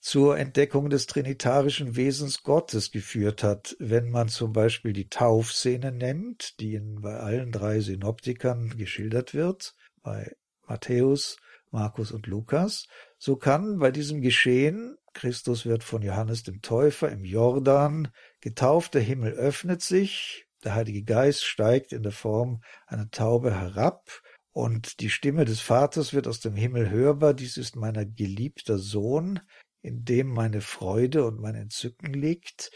zur 0.00 0.38
Entdeckung 0.38 0.90
des 0.90 1.06
trinitarischen 1.06 1.96
Wesens 1.96 2.42
Gottes 2.42 2.90
geführt 2.90 3.42
hat, 3.42 3.76
wenn 3.78 4.10
man 4.10 4.28
zum 4.28 4.52
Beispiel 4.52 4.92
die 4.92 5.08
Taufszene 5.08 5.92
nennt, 5.92 6.60
die 6.60 6.74
in, 6.74 7.00
bei 7.00 7.18
allen 7.18 7.52
drei 7.52 7.80
Synoptikern 7.80 8.76
geschildert 8.76 9.34
wird, 9.34 9.74
bei 10.02 10.36
Matthäus, 10.66 11.36
Markus 11.70 12.12
und 12.12 12.26
Lukas, 12.26 12.86
so 13.18 13.36
kann 13.36 13.78
bei 13.78 13.90
diesem 13.90 14.22
Geschehen, 14.22 14.96
Christus 15.14 15.66
wird 15.66 15.82
von 15.82 16.02
Johannes 16.02 16.44
dem 16.44 16.62
Täufer 16.62 17.10
im 17.10 17.24
Jordan 17.24 18.08
getauft, 18.40 18.94
der 18.94 19.02
Himmel 19.02 19.32
öffnet 19.32 19.82
sich, 19.82 20.46
der 20.64 20.74
Heilige 20.74 21.02
Geist 21.02 21.44
steigt 21.44 21.92
in 21.92 22.02
der 22.02 22.12
Form 22.12 22.62
einer 22.86 23.10
Taube 23.10 23.52
herab, 23.52 24.22
und 24.52 24.98
die 24.98 25.10
Stimme 25.10 25.44
des 25.44 25.60
Vaters 25.60 26.12
wird 26.12 26.26
aus 26.26 26.40
dem 26.40 26.56
Himmel 26.56 26.90
hörbar, 26.90 27.32
dies 27.32 27.56
ist 27.56 27.76
mein 27.76 28.14
geliebter 28.16 28.78
Sohn, 28.78 29.40
in 29.80 30.04
dem 30.04 30.28
meine 30.28 30.60
Freude 30.60 31.24
und 31.24 31.40
mein 31.40 31.54
Entzücken 31.54 32.12
liegt. 32.12 32.70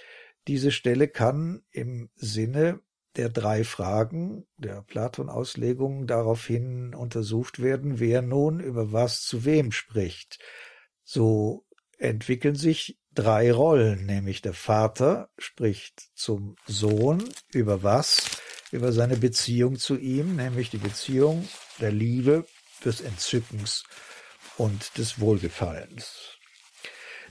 Diese 0.48 0.70
Stelle 0.70 1.08
kann 1.08 1.62
im 1.70 2.10
Sinne 2.14 2.80
der 3.16 3.28
drei 3.28 3.64
Fragen 3.64 4.46
der 4.56 4.82
Platon-Auslegung 4.82 6.06
daraufhin 6.06 6.94
untersucht 6.94 7.60
werden, 7.60 8.00
wer 8.00 8.22
nun 8.22 8.60
über 8.60 8.92
was 8.92 9.22
zu 9.22 9.44
wem 9.44 9.70
spricht. 9.70 10.38
So 11.04 11.66
entwickeln 11.98 12.54
sich 12.56 12.98
drei 13.12 13.52
Rollen, 13.52 14.06
nämlich 14.06 14.40
der 14.40 14.54
Vater 14.54 15.28
spricht 15.38 16.10
zum 16.14 16.56
Sohn 16.66 17.22
über 17.52 17.82
was? 17.82 18.40
Über 18.70 18.92
seine 18.92 19.18
Beziehung 19.18 19.76
zu 19.76 19.98
ihm, 19.98 20.36
nämlich 20.36 20.70
die 20.70 20.78
Beziehung 20.78 21.46
der 21.78 21.92
Liebe, 21.92 22.46
des 22.84 23.00
Entzückens 23.00 23.84
und 24.56 24.98
des 24.98 25.20
Wohlgefallens. 25.20 26.31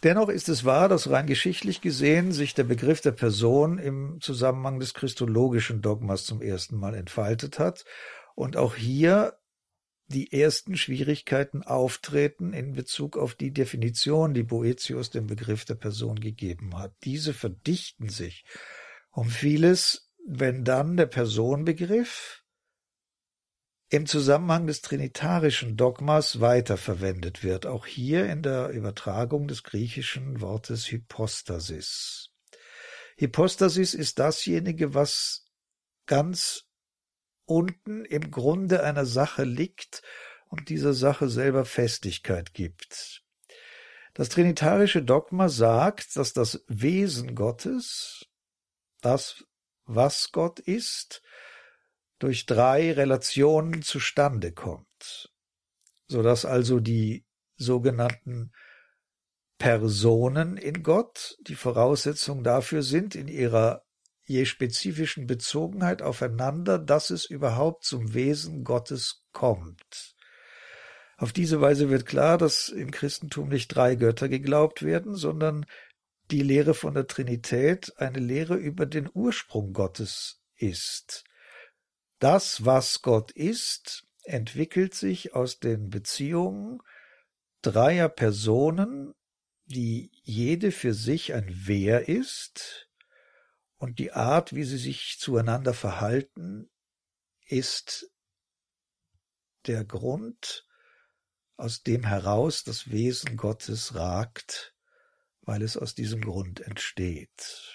Dennoch 0.03 0.29
ist 0.29 0.49
es 0.49 0.65
wahr, 0.65 0.89
dass 0.89 1.11
rein 1.11 1.27
geschichtlich 1.27 1.79
gesehen 1.81 2.31
sich 2.31 2.55
der 2.55 2.63
Begriff 2.63 3.01
der 3.01 3.11
Person 3.11 3.77
im 3.77 4.19
Zusammenhang 4.19 4.79
des 4.79 4.95
christologischen 4.95 5.81
Dogmas 5.81 6.25
zum 6.25 6.41
ersten 6.41 6.75
Mal 6.75 6.95
entfaltet 6.95 7.59
hat 7.59 7.85
und 8.33 8.57
auch 8.57 8.75
hier 8.75 9.37
die 10.07 10.33
ersten 10.33 10.75
Schwierigkeiten 10.75 11.63
auftreten 11.63 12.51
in 12.51 12.73
Bezug 12.73 13.15
auf 13.15 13.35
die 13.35 13.51
Definition, 13.53 14.33
die 14.33 14.43
Boetius 14.43 15.09
dem 15.11 15.27
Begriff 15.27 15.65
der 15.65 15.75
Person 15.75 16.19
gegeben 16.19 16.77
hat. 16.77 16.93
Diese 17.03 17.33
verdichten 17.33 18.09
sich 18.09 18.43
um 19.11 19.29
vieles, 19.29 20.11
wenn 20.27 20.63
dann 20.63 20.97
der 20.97 21.05
Personbegriff 21.05 22.40
im 23.91 24.05
Zusammenhang 24.05 24.67
des 24.67 24.81
trinitarischen 24.81 25.75
Dogmas 25.75 26.39
weiterverwendet 26.39 27.43
wird, 27.43 27.65
auch 27.65 27.85
hier 27.85 28.25
in 28.29 28.41
der 28.41 28.69
Übertragung 28.69 29.49
des 29.49 29.63
griechischen 29.63 30.39
Wortes 30.39 30.89
Hypostasis. 30.89 32.29
Hypostasis 33.17 33.93
ist 33.93 34.17
dasjenige, 34.17 34.93
was 34.93 35.45
ganz 36.05 36.63
unten 37.43 38.05
im 38.05 38.31
Grunde 38.31 38.81
einer 38.81 39.05
Sache 39.05 39.43
liegt 39.43 40.03
und 40.47 40.69
dieser 40.69 40.93
Sache 40.93 41.27
selber 41.27 41.65
Festigkeit 41.65 42.53
gibt. 42.53 43.23
Das 44.13 44.29
trinitarische 44.29 45.03
Dogma 45.03 45.49
sagt, 45.49 46.15
dass 46.15 46.31
das 46.31 46.63
Wesen 46.67 47.35
Gottes, 47.35 48.25
das, 49.01 49.43
was 49.83 50.31
Gott 50.31 50.59
ist, 50.59 51.21
durch 52.21 52.45
drei 52.45 52.93
Relationen 52.93 53.81
zustande 53.81 54.51
kommt, 54.51 55.31
so 56.07 56.21
dass 56.21 56.45
also 56.45 56.79
die 56.79 57.25
sogenannten 57.57 58.51
Personen 59.57 60.55
in 60.57 60.83
Gott 60.83 61.37
die 61.47 61.55
Voraussetzung 61.55 62.43
dafür 62.43 62.83
sind, 62.83 63.15
in 63.15 63.27
ihrer 63.27 63.83
je 64.23 64.45
spezifischen 64.45 65.25
Bezogenheit 65.25 66.03
aufeinander, 66.03 66.77
dass 66.77 67.09
es 67.09 67.25
überhaupt 67.25 67.85
zum 67.85 68.13
Wesen 68.13 68.63
Gottes 68.63 69.25
kommt. 69.31 70.15
Auf 71.17 71.33
diese 71.33 71.59
Weise 71.59 71.89
wird 71.89 72.05
klar, 72.05 72.37
dass 72.37 72.69
im 72.69 72.91
Christentum 72.91 73.49
nicht 73.49 73.67
drei 73.69 73.95
Götter 73.95 74.29
geglaubt 74.29 74.83
werden, 74.83 75.15
sondern 75.15 75.65
die 76.29 76.43
Lehre 76.43 76.75
von 76.75 76.93
der 76.93 77.07
Trinität 77.07 77.93
eine 77.97 78.19
Lehre 78.19 78.55
über 78.55 78.85
den 78.85 79.09
Ursprung 79.11 79.73
Gottes 79.73 80.39
ist. 80.55 81.23
Das, 82.21 82.65
was 82.65 83.01
Gott 83.01 83.31
ist, 83.31 84.07
entwickelt 84.25 84.93
sich 84.93 85.33
aus 85.33 85.59
den 85.59 85.89
Beziehungen 85.89 86.79
dreier 87.63 88.09
Personen, 88.09 89.15
die 89.65 90.11
jede 90.21 90.71
für 90.71 90.93
sich 90.93 91.33
ein 91.33 91.49
Wer 91.49 92.07
ist, 92.07 92.87
und 93.77 93.97
die 93.97 94.11
Art, 94.11 94.53
wie 94.53 94.65
sie 94.65 94.77
sich 94.77 95.17
zueinander 95.17 95.73
verhalten, 95.73 96.69
ist 97.47 98.11
der 99.65 99.83
Grund, 99.83 100.67
aus 101.57 101.81
dem 101.81 102.03
heraus 102.03 102.63
das 102.63 102.91
Wesen 102.91 103.35
Gottes 103.35 103.95
ragt, 103.95 104.75
weil 105.41 105.63
es 105.63 105.75
aus 105.75 105.95
diesem 105.95 106.21
Grund 106.21 106.59
entsteht. 106.59 107.70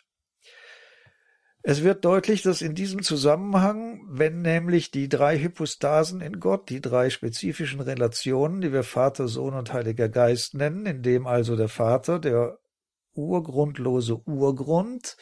Es 1.69 1.83
wird 1.83 2.05
deutlich, 2.05 2.43
dass 2.43 2.63
in 2.63 2.77
diesem 2.77 3.03
Zusammenhang, 3.03 4.07
wenn 4.09 4.41
nämlich 4.41 4.93
die 4.93 5.09
drei 5.09 5.37
Hypostasen 5.37 6.21
in 6.21 6.39
Gott, 6.39 6.71
die 6.71 6.81
drei 6.81 7.11
spezifischen 7.11 7.81
Relationen, 7.81 8.61
die 8.61 8.73
wir 8.73 8.85
Vater, 8.85 9.27
Sohn 9.27 9.53
und 9.53 9.73
Heiliger 9.73 10.09
Geist 10.09 10.55
nennen, 10.55 10.87
in 10.87 11.03
dem 11.03 11.27
also 11.27 11.57
der 11.57 11.67
Vater, 11.67 12.21
der 12.21 12.61
urgrundlose 13.15 14.15
Urgrund, 14.29 15.17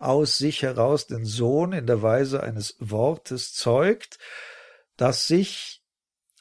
aus 0.00 0.36
sich 0.36 0.62
heraus 0.62 1.06
den 1.06 1.24
Sohn 1.24 1.72
in 1.72 1.86
der 1.86 2.02
Weise 2.02 2.42
eines 2.42 2.74
Wortes 2.80 3.52
zeugt, 3.54 4.18
das 4.96 5.28
sich 5.28 5.80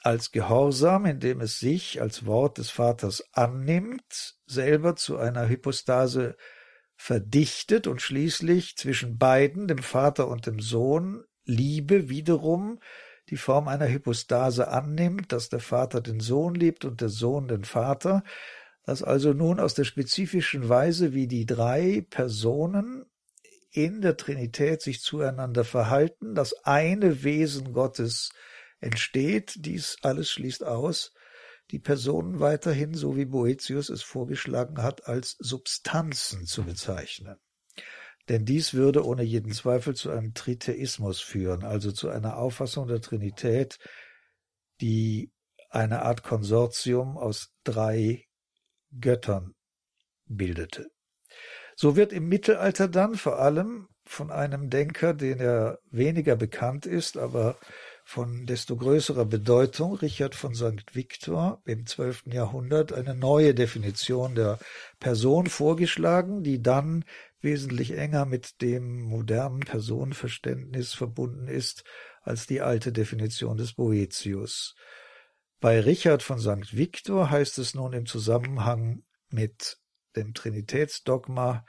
als 0.01 0.31
Gehorsam, 0.31 1.05
indem 1.05 1.41
es 1.41 1.59
sich 1.59 2.01
als 2.01 2.25
Wort 2.25 2.57
des 2.57 2.71
Vaters 2.71 3.23
annimmt, 3.33 4.33
selber 4.47 4.95
zu 4.95 5.15
einer 5.17 5.47
Hypostase 5.47 6.37
verdichtet 7.03 7.85
und 7.85 8.01
schließlich 8.01 8.77
zwischen 8.77 9.17
beiden, 9.17 9.67
dem 9.67 9.79
Vater 9.79 10.29
und 10.29 10.47
dem 10.47 10.61
Sohn, 10.61 11.25
Liebe 11.43 12.07
wiederum 12.07 12.79
die 13.29 13.35
Form 13.35 13.67
einer 13.67 13.89
Hypostase 13.89 14.69
annimmt, 14.69 15.33
dass 15.33 15.49
der 15.49 15.59
Vater 15.59 15.99
den 15.99 16.21
Sohn 16.21 16.55
liebt 16.55 16.85
und 16.85 17.01
der 17.01 17.09
Sohn 17.09 17.49
den 17.49 17.65
Vater, 17.65 18.23
dass 18.85 19.03
also 19.03 19.33
nun 19.33 19.59
aus 19.59 19.73
der 19.73 19.83
spezifischen 19.83 20.69
Weise, 20.69 21.13
wie 21.13 21.27
die 21.27 21.45
drei 21.45 22.05
Personen 22.09 23.03
in 23.69 23.99
der 23.99 24.15
Trinität 24.15 24.81
sich 24.81 25.01
zueinander 25.01 25.65
verhalten, 25.65 26.35
das 26.35 26.53
eine 26.63 27.25
Wesen 27.25 27.73
Gottes 27.73 28.31
entsteht. 28.79 29.55
Dies 29.57 29.97
alles 30.03 30.31
schließt 30.31 30.63
aus, 30.63 31.13
die 31.71 31.79
Personen 31.79 32.39
weiterhin, 32.39 32.93
so 32.93 33.15
wie 33.15 33.25
Boetius 33.25 33.89
es 33.89 34.03
vorgeschlagen 34.03 34.81
hat, 34.81 35.07
als 35.07 35.35
Substanzen 35.39 36.45
zu 36.45 36.63
bezeichnen. 36.63 37.37
Denn 38.29 38.45
dies 38.45 38.73
würde 38.73 39.05
ohne 39.05 39.23
jeden 39.23 39.51
Zweifel 39.51 39.95
zu 39.95 40.09
einem 40.09 40.33
Tritheismus 40.33 41.19
führen, 41.19 41.63
also 41.63 41.91
zu 41.91 42.09
einer 42.09 42.37
Auffassung 42.37 42.87
der 42.87 43.01
Trinität, 43.01 43.79
die 44.79 45.31
eine 45.69 46.03
Art 46.03 46.23
Konsortium 46.23 47.17
aus 47.17 47.49
drei 47.63 48.25
Göttern 48.99 49.55
bildete. 50.25 50.89
So 51.75 51.95
wird 51.95 52.13
im 52.13 52.27
Mittelalter 52.29 52.87
dann 52.87 53.15
vor 53.15 53.39
allem 53.39 53.87
von 54.05 54.31
einem 54.31 54.69
Denker, 54.69 55.13
den 55.13 55.39
er 55.39 55.79
weniger 55.89 56.35
bekannt 56.35 56.85
ist, 56.85 57.17
aber 57.17 57.57
von 58.03 58.45
desto 58.45 58.75
größerer 58.75 59.25
Bedeutung, 59.25 59.95
Richard 59.95 60.35
von 60.35 60.53
St. 60.53 60.93
Victor 60.93 61.61
im 61.65 61.85
12. 61.85 62.23
Jahrhundert, 62.27 62.93
eine 62.93 63.15
neue 63.15 63.53
Definition 63.55 64.35
der 64.35 64.59
Person 64.99 65.47
vorgeschlagen, 65.47 66.43
die 66.43 66.61
dann 66.61 67.05
wesentlich 67.41 67.97
enger 67.97 68.25
mit 68.25 68.61
dem 68.61 69.01
modernen 69.01 69.61
Personenverständnis 69.61 70.93
verbunden 70.93 71.47
ist 71.47 71.83
als 72.21 72.47
die 72.47 72.61
alte 72.61 72.91
Definition 72.91 73.57
des 73.57 73.73
Boetius. 73.73 74.75
Bei 75.59 75.79
Richard 75.79 76.23
von 76.23 76.39
St. 76.39 76.75
Victor 76.75 77.29
heißt 77.29 77.57
es 77.57 77.73
nun 77.73 77.93
im 77.93 78.05
Zusammenhang 78.05 79.03
mit 79.29 79.77
dem 80.15 80.33
Trinitätsdogma, 80.33 81.65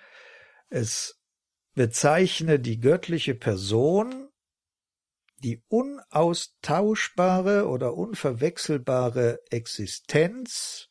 es 0.68 1.20
bezeichne 1.75 2.59
die 2.59 2.81
göttliche 2.81 3.35
Person, 3.35 4.29
die 5.44 5.62
unaustauschbare 5.68 7.68
oder 7.68 7.94
unverwechselbare 7.94 9.38
Existenz 9.50 10.88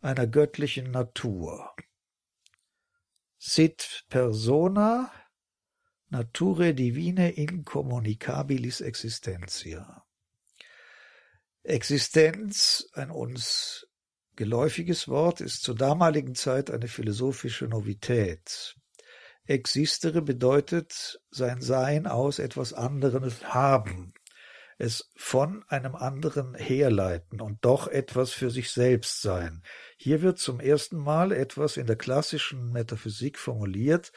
einer 0.00 0.26
göttlichen 0.26 0.90
Natur. 0.90 1.72
Sit 3.38 4.04
persona 4.08 5.12
nature 6.08 6.74
divine 6.74 7.30
incommunicabilis 7.30 8.80
existentia. 8.80 10.04
Existenz, 11.62 12.88
ein 12.94 13.12
uns 13.12 13.86
geläufiges 14.34 15.06
Wort 15.06 15.40
ist 15.40 15.62
zur 15.62 15.76
damaligen 15.76 16.34
Zeit 16.34 16.70
eine 16.70 16.88
philosophische 16.88 17.68
Novität. 17.68 18.79
Existere 19.50 20.22
bedeutet 20.22 21.20
sein 21.32 21.60
Sein 21.60 22.06
aus 22.06 22.38
etwas 22.38 22.72
anderes 22.72 23.52
haben, 23.52 24.14
es 24.78 25.10
von 25.16 25.64
einem 25.66 25.96
anderen 25.96 26.54
herleiten 26.54 27.40
und 27.40 27.64
doch 27.64 27.88
etwas 27.88 28.30
für 28.30 28.50
sich 28.50 28.70
selbst 28.70 29.22
sein. 29.22 29.64
Hier 29.96 30.22
wird 30.22 30.38
zum 30.38 30.60
ersten 30.60 30.98
Mal 30.98 31.32
etwas 31.32 31.76
in 31.78 31.88
der 31.88 31.96
klassischen 31.96 32.70
Metaphysik 32.70 33.40
formuliert, 33.40 34.12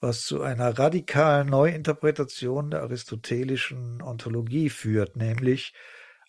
was 0.00 0.24
zu 0.24 0.42
einer 0.42 0.76
radikalen 0.76 1.50
Neuinterpretation 1.50 2.72
der 2.72 2.82
aristotelischen 2.82 4.02
Ontologie 4.02 4.70
führt, 4.70 5.14
nämlich 5.14 5.72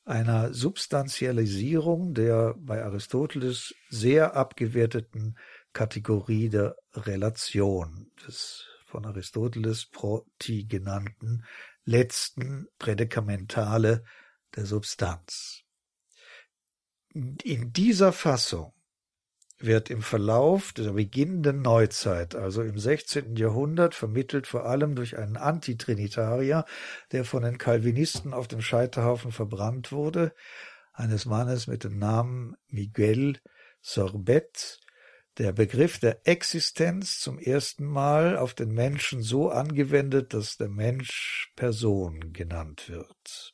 einer 0.03 0.53
Substantialisierung 0.53 2.13
der 2.13 2.53
bei 2.59 2.83
Aristoteles 2.83 3.73
sehr 3.89 4.35
abgewerteten 4.35 5.35
Kategorie 5.75 6.47
der 6.47 6.77
Relation, 6.93 8.09
des 8.25 8.65
von 8.85 9.05
Aristoteles 9.05 9.85
Proti 9.85 10.63
genannten 10.63 11.43
letzten 11.83 12.67
Prädikamentale 12.79 14.05
der 14.55 14.65
Substanz. 14.65 15.63
In 17.13 17.73
dieser 17.73 18.13
Fassung 18.13 18.73
wird 19.59 19.89
im 19.89 20.01
Verlauf 20.01 20.71
der 20.71 20.93
beginnenden 20.93 21.61
Neuzeit, 21.61 22.35
also 22.35 22.61
im 22.61 22.79
16. 22.79 23.35
Jahrhundert, 23.35 23.95
vermittelt 23.95 24.47
vor 24.47 24.65
allem 24.65 24.95
durch 24.95 25.17
einen 25.17 25.35
Antitrinitarier, 25.35 26.63
der 27.11 27.25
von 27.25 27.43
den 27.43 27.57
Calvinisten 27.57 28.33
auf 28.33 28.47
dem 28.47 28.61
Scheiterhaufen 28.61 29.33
verbrannt 29.33 29.91
wurde, 29.91 30.33
eines 30.93 31.25
Mannes 31.25 31.67
mit 31.67 31.83
dem 31.83 31.99
Namen 31.99 32.55
Miguel 32.69 33.39
Sorbet, 33.81 34.79
der 35.37 35.51
Begriff 35.51 35.99
der 35.99 36.27
Existenz 36.27 37.19
zum 37.19 37.39
ersten 37.39 37.85
Mal 37.85 38.37
auf 38.37 38.53
den 38.53 38.73
Menschen 38.73 39.21
so 39.21 39.49
angewendet, 39.49 40.33
dass 40.33 40.57
der 40.57 40.69
Mensch 40.69 41.51
Person 41.55 42.31
genannt 42.31 42.89
wird. 42.89 43.53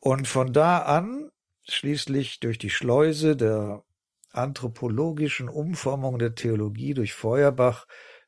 Und 0.00 0.26
von 0.26 0.52
da 0.52 0.78
an, 0.78 1.30
schließlich 1.68 2.40
durch 2.40 2.58
die 2.58 2.70
Schleuse 2.70 3.36
der 3.36 3.84
anthropologischen 4.30 5.48
Umformung 5.48 6.18
der 6.18 6.34
Theologie 6.34 6.94
durch 6.94 7.12
Feuerbach 7.14 7.86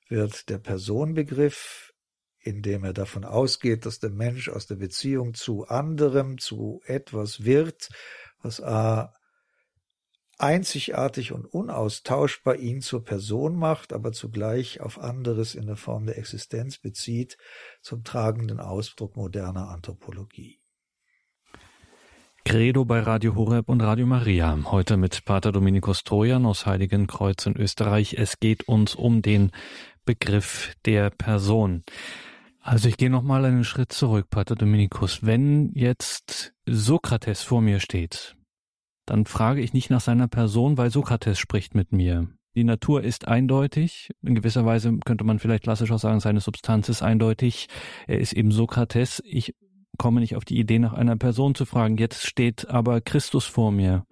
wird 0.09 0.49
der 0.49 0.59
Personbegriff, 0.59 1.93
indem 2.41 2.85
er 2.85 2.93
davon 2.93 3.25
ausgeht, 3.25 3.87
dass 3.87 3.99
der 3.99 4.11
Mensch 4.11 4.49
aus 4.49 4.67
der 4.67 4.77
Beziehung 4.77 5.35
zu 5.35 5.69
anderem, 5.69 6.39
zu 6.39 6.81
etwas 6.85 7.45
wird, 7.45 7.89
was 8.43 8.61
a 8.61 9.15
einzigartig 10.41 11.33
und 11.33 11.47
unaustauschbar 11.47 12.57
ihn 12.57 12.81
zur 12.81 13.05
Person 13.05 13.57
macht, 13.57 13.93
aber 13.93 14.13
zugleich 14.13 14.81
auf 14.81 14.99
anderes 14.99 15.55
in 15.55 15.67
der 15.67 15.77
Form 15.77 16.07
der 16.07 16.19
Existenz 16.19 16.79
bezieht, 16.79 17.37
zum 17.83 18.05
tragenden 18.05 18.61
Ausdruck 18.61 19.17
moderner 19.17 19.69
Anthropologie. 19.69 20.61
Credo 22.45 22.85
bei 22.85 23.01
Radio 23.01 23.35
Horeb 23.35 23.69
und 23.69 23.83
Radio 23.83 24.07
Maria. 24.07 24.59
Heute 24.65 24.97
mit 24.97 25.25
Pater 25.25 25.53
Dominikus 25.53 26.05
Trojan 26.05 26.47
aus 26.47 26.67
Heiligenkreuz 26.67 27.47
in 27.47 27.57
Österreich. 27.57 28.15
Es 28.15 28.41
geht 28.41 28.67
uns 28.67 28.95
um 28.95 29.23
den 29.23 29.53
Begriff 30.05 30.75
der 30.87 31.11
Person. 31.11 31.85
Also 32.61 32.89
ich 32.89 32.97
gehe 32.97 33.11
nochmal 33.11 33.45
einen 33.45 33.65
Schritt 33.65 33.93
zurück, 33.93 34.31
Pater 34.31 34.55
Dominikus. 34.55 35.25
Wenn 35.25 35.73
jetzt 35.75 36.53
Sokrates 36.67 37.43
vor 37.43 37.61
mir 37.61 37.79
steht, 37.79 38.37
dann 39.11 39.27
frage 39.27 39.61
ich 39.61 39.73
nicht 39.73 39.91
nach 39.91 40.01
seiner 40.01 40.29
Person, 40.29 40.79
weil 40.79 40.91
Sokrates 40.91 41.37
spricht 41.37 41.75
mit 41.75 41.91
mir. 41.91 42.29
Die 42.55 42.63
Natur 42.63 43.03
ist 43.03 43.27
eindeutig. 43.27 44.11
In 44.23 44.37
gewisser 44.37 44.65
Weise 44.65 44.97
könnte 45.05 45.25
man 45.25 45.41
vielleicht 45.41 45.65
klassisch 45.65 45.91
auch 45.91 45.99
sagen, 45.99 46.21
seine 46.21 46.39
Substanz 46.39 46.89
ist 46.89 47.03
eindeutig. 47.03 47.67
Er 48.07 48.21
ist 48.21 48.33
eben 48.33 48.53
Sokrates. 48.53 49.21
Ich 49.27 49.53
komme 49.99 50.21
nicht 50.21 50.37
auf 50.37 50.45
die 50.45 50.61
Idee, 50.61 50.79
nach 50.79 50.93
einer 50.93 51.17
Person 51.17 51.57
zu 51.57 51.65
fragen. 51.65 51.97
Jetzt 51.97 52.25
steht 52.25 52.71
aber 52.71 53.01
Christus 53.01 53.47
vor 53.47 53.73
mir. 53.73 54.07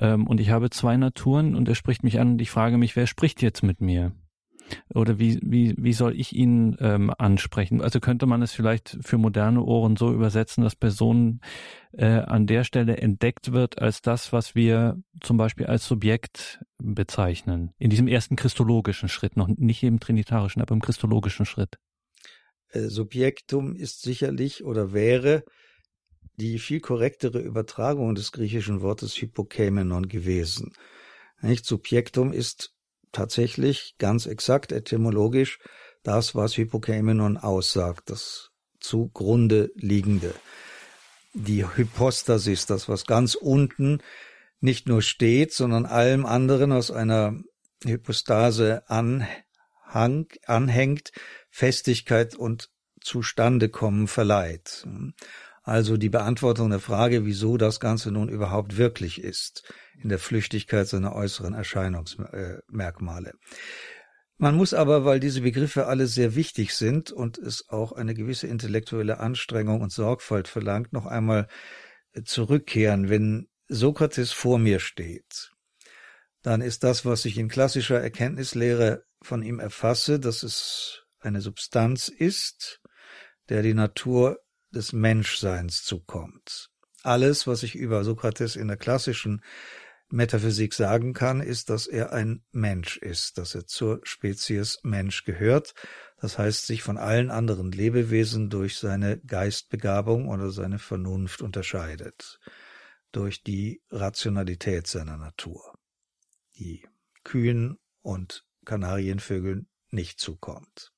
Ähm, 0.00 0.26
und 0.26 0.40
ich 0.40 0.50
habe 0.50 0.68
zwei 0.70 0.96
Naturen 0.96 1.54
und 1.54 1.68
er 1.68 1.76
spricht 1.76 2.02
mich 2.02 2.18
an 2.18 2.32
und 2.32 2.40
ich 2.40 2.50
frage 2.50 2.76
mich, 2.76 2.96
wer 2.96 3.06
spricht 3.06 3.40
jetzt 3.40 3.62
mit 3.62 3.80
mir? 3.80 4.12
Oder 4.94 5.18
wie, 5.18 5.38
wie, 5.42 5.74
wie 5.76 5.92
soll 5.92 6.18
ich 6.18 6.34
ihn 6.34 6.76
ähm, 6.80 7.12
ansprechen? 7.16 7.80
Also 7.80 8.00
könnte 8.00 8.26
man 8.26 8.42
es 8.42 8.52
vielleicht 8.52 8.98
für 9.00 9.18
moderne 9.18 9.62
Ohren 9.62 9.96
so 9.96 10.12
übersetzen, 10.12 10.64
dass 10.64 10.76
Person 10.76 11.40
äh, 11.92 12.06
an 12.06 12.46
der 12.46 12.64
Stelle 12.64 12.96
entdeckt 12.96 13.52
wird 13.52 13.80
als 13.80 14.02
das, 14.02 14.32
was 14.32 14.54
wir 14.54 15.02
zum 15.20 15.36
Beispiel 15.36 15.66
als 15.66 15.86
Subjekt 15.86 16.64
bezeichnen. 16.78 17.72
In 17.78 17.90
diesem 17.90 18.08
ersten 18.08 18.36
christologischen 18.36 19.08
Schritt, 19.08 19.36
noch 19.36 19.48
nicht 19.48 19.82
im 19.82 20.00
trinitarischen, 20.00 20.62
aber 20.62 20.74
im 20.74 20.82
christologischen 20.82 21.46
Schritt. 21.46 21.78
Äh, 22.70 22.88
Subjektum 22.88 23.76
ist 23.76 24.02
sicherlich 24.02 24.64
oder 24.64 24.92
wäre 24.92 25.44
die 26.36 26.58
viel 26.58 26.80
korrektere 26.80 27.38
Übertragung 27.38 28.14
des 28.14 28.32
griechischen 28.32 28.80
Wortes 28.80 29.20
Hypokämenon 29.20 30.08
gewesen. 30.08 30.72
Nicht? 31.40 31.64
Subjektum 31.64 32.32
ist 32.32 32.73
tatsächlich 33.14 33.96
ganz 33.98 34.26
exakt 34.26 34.72
etymologisch 34.72 35.58
das, 36.02 36.34
was 36.34 36.56
Hypokämenon 36.56 37.38
aussagt, 37.38 38.10
das 38.10 38.50
zugrunde 38.78 39.72
liegende. 39.74 40.34
Die 41.32 41.64
Hypostasis, 41.64 42.66
das, 42.66 42.88
was 42.88 43.06
ganz 43.06 43.34
unten 43.34 44.02
nicht 44.60 44.86
nur 44.86 45.02
steht, 45.02 45.52
sondern 45.52 45.86
allem 45.86 46.26
anderen 46.26 46.72
aus 46.72 46.90
einer 46.90 47.34
Hypostase 47.84 48.88
anhang, 48.88 50.26
anhängt, 50.46 51.12
Festigkeit 51.50 52.34
und 52.34 52.70
Zustandekommen 53.00 54.06
verleiht. 54.08 54.86
Also 55.62 55.96
die 55.96 56.10
Beantwortung 56.10 56.70
der 56.70 56.80
Frage, 56.80 57.24
wieso 57.24 57.56
das 57.56 57.80
Ganze 57.80 58.10
nun 58.10 58.28
überhaupt 58.28 58.76
wirklich 58.76 59.22
ist, 59.22 59.64
in 60.02 60.08
der 60.08 60.18
Flüchtigkeit 60.18 60.86
seiner 60.86 61.14
äußeren 61.14 61.54
Erscheinungsmerkmale. 61.54 63.32
Man 64.36 64.56
muss 64.56 64.74
aber, 64.74 65.04
weil 65.04 65.20
diese 65.20 65.42
Begriffe 65.42 65.86
alle 65.86 66.06
sehr 66.06 66.34
wichtig 66.34 66.74
sind 66.74 67.12
und 67.12 67.38
es 67.38 67.68
auch 67.68 67.92
eine 67.92 68.14
gewisse 68.14 68.46
intellektuelle 68.46 69.20
Anstrengung 69.20 69.80
und 69.80 69.92
Sorgfalt 69.92 70.48
verlangt, 70.48 70.92
noch 70.92 71.06
einmal 71.06 71.46
zurückkehren. 72.24 73.08
Wenn 73.08 73.48
Sokrates 73.68 74.32
vor 74.32 74.58
mir 74.58 74.80
steht, 74.80 75.52
dann 76.42 76.60
ist 76.60 76.84
das, 76.84 77.04
was 77.04 77.24
ich 77.24 77.38
in 77.38 77.48
klassischer 77.48 78.00
Erkenntnislehre 78.00 79.04
von 79.22 79.42
ihm 79.42 79.60
erfasse, 79.60 80.20
dass 80.20 80.42
es 80.42 81.04
eine 81.20 81.40
Substanz 81.40 82.08
ist, 82.08 82.82
der 83.48 83.62
die 83.62 83.74
Natur 83.74 84.40
des 84.70 84.92
Menschseins 84.92 85.84
zukommt. 85.84 86.70
Alles, 87.02 87.46
was 87.46 87.62
ich 87.62 87.74
über 87.74 88.04
Sokrates 88.04 88.56
in 88.56 88.68
der 88.68 88.76
klassischen 88.76 89.42
Metaphysik 90.14 90.74
sagen 90.74 91.12
kann, 91.12 91.40
ist, 91.40 91.70
dass 91.70 91.88
er 91.88 92.12
ein 92.12 92.44
Mensch 92.52 92.96
ist, 92.96 93.36
dass 93.36 93.54
er 93.54 93.66
zur 93.66 94.00
Spezies 94.04 94.78
Mensch 94.84 95.24
gehört. 95.24 95.74
Das 96.20 96.38
heißt, 96.38 96.66
sich 96.66 96.82
von 96.84 96.98
allen 96.98 97.30
anderen 97.32 97.72
Lebewesen 97.72 98.48
durch 98.48 98.78
seine 98.78 99.18
Geistbegabung 99.18 100.28
oder 100.28 100.50
seine 100.50 100.78
Vernunft 100.78 101.42
unterscheidet, 101.42 102.38
durch 103.10 103.42
die 103.42 103.82
Rationalität 103.90 104.86
seiner 104.86 105.16
Natur, 105.16 105.74
die 106.58 106.86
Kühen 107.24 107.78
und 108.00 108.44
Kanarienvögeln 108.64 109.68
nicht 109.90 110.20
zukommt. 110.20 110.92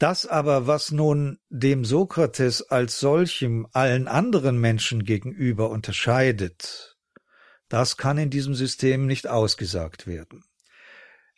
Das 0.00 0.26
aber, 0.26 0.66
was 0.66 0.90
nun 0.90 1.38
dem 1.50 1.84
Sokrates 1.84 2.62
als 2.62 2.98
solchem 2.98 3.68
allen 3.72 4.08
anderen 4.08 4.58
Menschen 4.58 5.04
gegenüber 5.04 5.70
unterscheidet, 5.70 6.89
das 7.70 7.96
kann 7.96 8.18
in 8.18 8.28
diesem 8.28 8.54
System 8.54 9.06
nicht 9.06 9.26
ausgesagt 9.26 10.06
werden. 10.06 10.44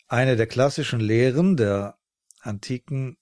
Eine 0.08 0.34
der 0.34 0.46
klassischen 0.46 0.98
Lehren 0.98 1.56
der 1.56 1.98
antiken 2.40 3.16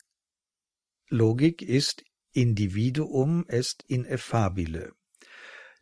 Logik 1.09 1.61
ist 1.61 2.05
Individuum 2.33 3.45
est 3.49 3.85
ineffabile. 3.89 4.93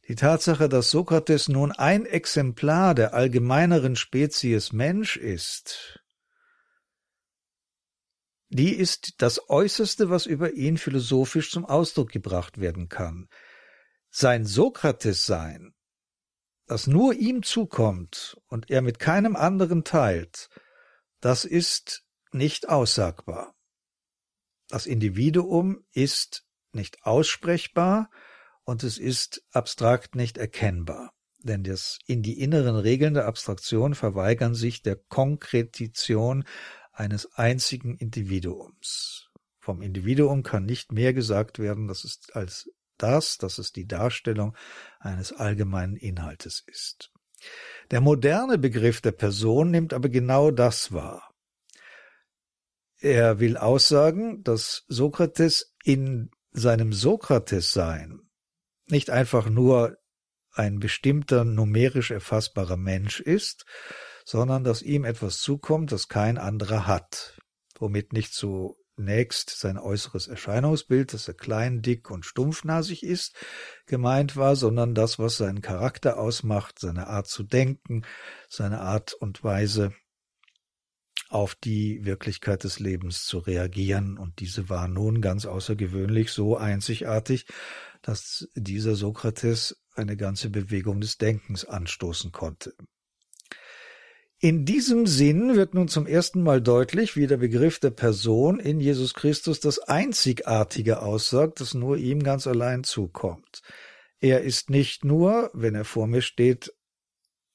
Die 0.08 0.14
Tatsache, 0.14 0.70
dass 0.70 0.90
Sokrates 0.90 1.48
nun 1.48 1.70
ein 1.70 2.06
Exemplar 2.06 2.94
der 2.94 3.12
allgemeineren 3.12 3.94
Spezies 3.94 4.72
Mensch 4.72 5.18
ist, 5.18 6.00
die 8.48 8.74
ist 8.74 9.20
das 9.20 9.50
Äußerste, 9.50 10.08
was 10.08 10.24
über 10.24 10.54
ihn 10.54 10.78
philosophisch 10.78 11.50
zum 11.50 11.66
Ausdruck 11.66 12.10
gebracht 12.10 12.58
werden 12.58 12.88
kann. 12.88 13.28
Sein 14.08 14.46
Sokrates-Sein, 14.46 15.74
das 16.68 16.86
nur 16.86 17.14
ihm 17.14 17.42
zukommt 17.42 18.36
und 18.46 18.70
er 18.70 18.82
mit 18.82 18.98
keinem 18.98 19.36
anderen 19.36 19.84
teilt, 19.84 20.50
das 21.20 21.44
ist 21.44 22.04
nicht 22.30 22.68
aussagbar. 22.68 23.54
Das 24.68 24.86
Individuum 24.86 25.84
ist 25.92 26.44
nicht 26.72 27.02
aussprechbar 27.04 28.10
und 28.64 28.84
es 28.84 28.98
ist 28.98 29.42
abstrakt 29.50 30.14
nicht 30.14 30.36
erkennbar. 30.36 31.12
Denn 31.38 31.64
das 31.64 31.98
in 32.06 32.22
die 32.22 32.38
inneren 32.38 32.76
Regeln 32.76 33.14
der 33.14 33.26
Abstraktion 33.26 33.94
verweigern 33.94 34.54
sich 34.54 34.82
der 34.82 34.96
Konkretition 34.96 36.44
eines 36.92 37.32
einzigen 37.34 37.96
Individuums. 37.96 39.30
Vom 39.58 39.80
Individuum 39.80 40.42
kann 40.42 40.66
nicht 40.66 40.92
mehr 40.92 41.14
gesagt 41.14 41.58
werden, 41.58 41.88
das 41.88 42.04
ist 42.04 42.36
als 42.36 42.70
das, 42.98 43.38
dass 43.38 43.58
es 43.58 43.72
die 43.72 43.86
Darstellung 43.86 44.56
eines 45.00 45.32
allgemeinen 45.32 45.96
Inhaltes 45.96 46.62
ist. 46.66 47.10
Der 47.90 48.00
moderne 48.00 48.58
Begriff 48.58 49.00
der 49.00 49.12
Person 49.12 49.70
nimmt 49.70 49.92
aber 49.92 50.08
genau 50.08 50.50
das 50.50 50.92
wahr. 50.92 51.32
Er 53.00 53.38
will 53.38 53.56
aussagen, 53.56 54.42
dass 54.42 54.84
Sokrates 54.88 55.74
in 55.84 56.30
seinem 56.50 56.92
Sokrates-Sein 56.92 58.20
nicht 58.88 59.10
einfach 59.10 59.48
nur 59.48 59.96
ein 60.52 60.80
bestimmter 60.80 61.44
numerisch 61.44 62.10
erfassbarer 62.10 62.76
Mensch 62.76 63.20
ist, 63.20 63.64
sondern 64.24 64.64
dass 64.64 64.82
ihm 64.82 65.04
etwas 65.04 65.38
zukommt, 65.38 65.92
das 65.92 66.08
kein 66.08 66.36
anderer 66.36 66.86
hat, 66.86 67.38
womit 67.78 68.12
nicht 68.12 68.34
zunächst 68.98 69.50
sein 69.50 69.78
äußeres 69.78 70.26
Erscheinungsbild, 70.26 71.12
dass 71.12 71.28
er 71.28 71.34
klein, 71.34 71.82
dick 71.82 72.10
und 72.10 72.26
stumpfnasig 72.26 73.04
ist, 73.04 73.36
gemeint 73.86 74.34
war, 74.34 74.56
sondern 74.56 74.92
das, 74.96 75.20
was 75.20 75.36
seinen 75.36 75.60
Charakter 75.60 76.18
ausmacht, 76.18 76.80
seine 76.80 77.06
Art 77.06 77.28
zu 77.28 77.44
denken, 77.44 78.02
seine 78.48 78.80
Art 78.80 79.14
und 79.14 79.44
Weise, 79.44 79.92
auf 81.28 81.54
die 81.54 82.04
Wirklichkeit 82.04 82.64
des 82.64 82.80
Lebens 82.80 83.24
zu 83.24 83.38
reagieren. 83.38 84.18
Und 84.18 84.40
diese 84.40 84.68
war 84.68 84.88
nun 84.88 85.20
ganz 85.20 85.46
außergewöhnlich 85.46 86.32
so 86.32 86.56
einzigartig, 86.56 87.46
dass 88.02 88.48
dieser 88.56 88.96
Sokrates 88.96 89.80
eine 89.94 90.16
ganze 90.16 90.50
Bewegung 90.50 91.00
des 91.00 91.18
Denkens 91.18 91.64
anstoßen 91.64 92.32
konnte. 92.32 92.74
In 94.40 94.64
diesem 94.64 95.08
Sinn 95.08 95.56
wird 95.56 95.74
nun 95.74 95.88
zum 95.88 96.06
ersten 96.06 96.44
Mal 96.44 96.62
deutlich, 96.62 97.16
wie 97.16 97.26
der 97.26 97.38
Begriff 97.38 97.80
der 97.80 97.90
Person 97.90 98.60
in 98.60 98.78
Jesus 98.78 99.14
Christus 99.14 99.58
das 99.58 99.80
Einzigartige 99.80 101.02
aussagt, 101.02 101.60
das 101.60 101.74
nur 101.74 101.96
ihm 101.96 102.22
ganz 102.22 102.46
allein 102.46 102.84
zukommt. 102.84 103.62
Er 104.20 104.42
ist 104.42 104.70
nicht 104.70 105.04
nur, 105.04 105.50
wenn 105.54 105.74
er 105.74 105.84
vor 105.84 106.06
mir 106.06 106.22
steht, 106.22 106.72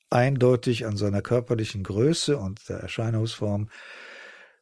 eindeutig 0.09 0.85
an 0.85 0.97
seiner 0.97 1.21
körperlichen 1.21 1.83
Größe 1.83 2.37
und 2.37 2.67
der 2.67 2.79
Erscheinungsform 2.79 3.69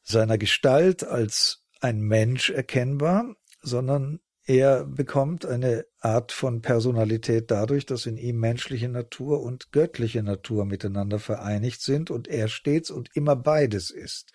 seiner 0.04 0.38
Gestalt 0.38 1.04
als 1.04 1.66
ein 1.80 2.02
Mensch 2.02 2.52
erkennbar, 2.52 3.36
sondern 3.64 4.20
Er 4.46 4.86
bekommt 4.86 5.46
eine 5.46 5.86
Art 6.00 6.32
von 6.32 6.62
Personalität 6.62 7.52
dadurch, 7.52 7.86
dass 7.86 8.08
in 8.08 8.18
ihm 8.18 8.40
menschliche 8.40 8.90
Natur 8.90 9.42
und 9.42 9.72
göttliche 9.72 10.24
Natur 10.24 10.66
miteinander 10.66 11.20
vereinigt 11.20 11.82
sind 11.82 12.10
und 12.10 12.28
er 12.28 12.48
stets 12.48 12.90
und 12.90 13.10
immer 13.14 13.36
beides 13.36 13.92
ist. 13.92 14.32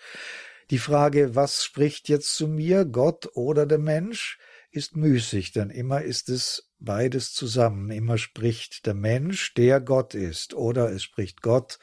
Die 0.70 0.78
Frage, 0.78 1.34
was 1.34 1.64
spricht 1.64 2.08
jetzt 2.08 2.34
zu 2.34 2.48
mir, 2.48 2.84
Gott 2.84 3.30
oder 3.34 3.66
der 3.66 3.78
Mensch, 3.78 4.38
ist 4.70 4.96
müßig, 4.96 5.52
denn 5.52 5.70
immer 5.70 6.02
ist 6.02 6.28
es 6.28 6.70
beides 6.78 7.32
zusammen. 7.32 7.90
Immer 7.90 8.18
spricht 8.18 8.86
der 8.86 8.94
Mensch, 8.94 9.54
der 9.54 9.80
Gott 9.80 10.14
ist, 10.14 10.54
oder 10.54 10.90
es 10.92 11.02
spricht 11.02 11.40
Gott, 11.40 11.78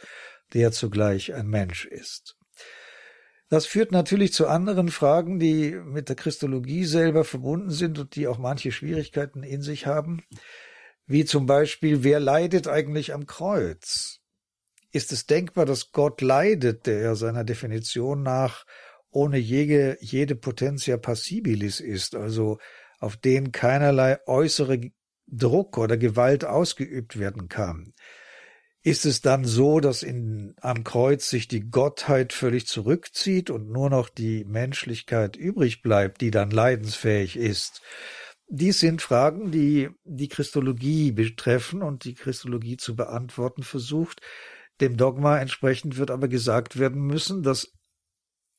der 0.54 0.72
zugleich 0.72 1.34
ein 1.34 1.48
Mensch 1.48 1.86
ist. 1.86 2.38
Das 3.54 3.68
führt 3.68 3.92
natürlich 3.92 4.34
zu 4.34 4.48
anderen 4.48 4.90
Fragen, 4.90 5.38
die 5.38 5.80
mit 5.86 6.10
der 6.10 6.16
Christologie 6.16 6.86
selber 6.86 7.24
verbunden 7.24 7.70
sind 7.70 8.00
und 8.00 8.16
die 8.16 8.28
auch 8.28 8.40
manche 8.40 8.72
Schwierigkeiten 8.72 9.44
in 9.44 9.62
sich 9.62 9.86
haben, 9.86 10.24
wie 11.06 11.24
zum 11.24 11.46
Beispiel, 11.46 12.04
wer 12.04 12.20
leidet 12.20 12.68
eigentlich 12.68 13.14
am 13.14 13.28
Kreuz? 13.28 14.22
Ist 14.92 15.12
es 15.12 15.28
denkbar, 15.28 15.68
dass 15.68 15.92
Gott 15.92 16.22
leidet, 16.22 16.88
der 16.88 17.00
er 17.02 17.16
seiner 17.16 17.44
Definition 17.44 18.24
nach 18.24 18.66
ohne 19.12 19.38
jede, 19.38 20.00
jede 20.02 20.36
Potentia 20.36 20.98
passibilis 20.98 21.80
ist, 21.80 22.16
also 22.16 22.58
auf 22.98 23.18
den 23.18 23.52
keinerlei 23.52 24.18
äußere 24.26 24.82
Druck 25.28 25.78
oder 25.78 25.98
Gewalt 25.98 26.44
ausgeübt 26.44 27.20
werden 27.20 27.50
kann? 27.50 27.94
Ist 28.86 29.06
es 29.06 29.22
dann 29.22 29.46
so, 29.46 29.80
dass 29.80 30.04
in, 30.04 30.56
am 30.60 30.84
Kreuz 30.84 31.30
sich 31.30 31.48
die 31.48 31.70
Gottheit 31.70 32.34
völlig 32.34 32.68
zurückzieht 32.68 33.50
und 33.50 33.70
nur 33.70 33.90
noch 33.90 34.10
die 34.10 34.44
Menschlichkeit 34.44 35.38
übrig 35.38 35.82
bleibt, 35.82 36.20
die 36.20 36.32
dann 36.32 36.52
leidensfähig 36.52 37.38
ist? 37.38 37.82
Dies 38.50 38.82
sind 38.82 39.02
Fragen, 39.02 39.52
die 39.52 39.90
die 40.04 40.28
Christologie 40.28 41.14
betreffen 41.14 41.82
und 41.82 42.04
die 42.04 42.14
Christologie 42.14 42.76
zu 42.76 42.98
beantworten 42.98 43.64
versucht. 43.64 44.22
Dem 44.82 44.98
Dogma 44.98 45.40
entsprechend 45.40 45.96
wird 45.98 46.12
aber 46.12 46.28
gesagt 46.28 46.78
werden 46.78 47.02
müssen, 47.02 47.42
dass 47.42 47.72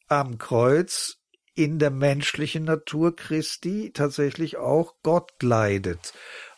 am 0.09 0.39
Kreuz 0.39 1.19
in 1.55 1.79
der 1.79 1.91
menschlichen 1.91 2.65
Natur 2.65 3.15
Christi 3.15 3.93
tatsächlich 3.93 4.57
auch 4.57 4.95
Gott 5.03 5.31
leidet 5.43 6.15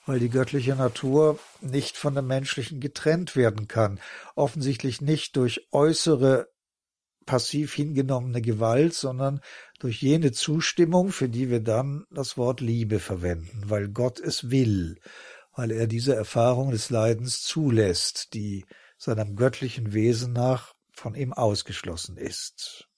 weil 0.07 0.21
die 0.21 0.31
göttliche 0.31 0.75
Natur 0.77 1.39
nicht 1.61 1.97
von 1.97 2.15
der 2.15 2.23
menschlichen 2.23 2.81
getrennt 2.81 3.37
werden 3.37 3.69
kann. 3.69 4.01
Offensichtlich 4.35 5.01
nicht 5.01 5.37
durch 5.37 5.69
äußere 5.73 6.49
passiv 7.27 7.75
hingenommene 7.75 8.41
Gewalt, 8.41 8.95
sondern 8.95 9.41
durch 9.81 10.01
jene 10.01 10.31
Zustimmung, 10.31 11.11
für 11.11 11.29
die 11.29 11.51
wir 11.51 11.61
dann 11.61 12.07
das 12.11 12.39
Wort 12.39 12.61
Liebe 12.61 13.01
verwenden, 13.01 13.65
weil 13.67 13.89
Gott 13.89 14.21
es 14.21 14.51
will, 14.51 15.01
weil 15.55 15.73
er 15.73 15.89
diese 15.89 16.15
Erfahrung 16.15 16.71
des 16.71 16.89
Leidens 16.89 17.43
zulässt, 17.43 18.33
die 18.33 18.65
seinem 18.97 19.35
göttlichen 19.35 19.93
Wesen 19.93 20.33
nach 20.33 20.73
von 20.93 21.15
ihm 21.15 21.33
ausgeschlossen 21.33 22.17
ist. 22.17 22.89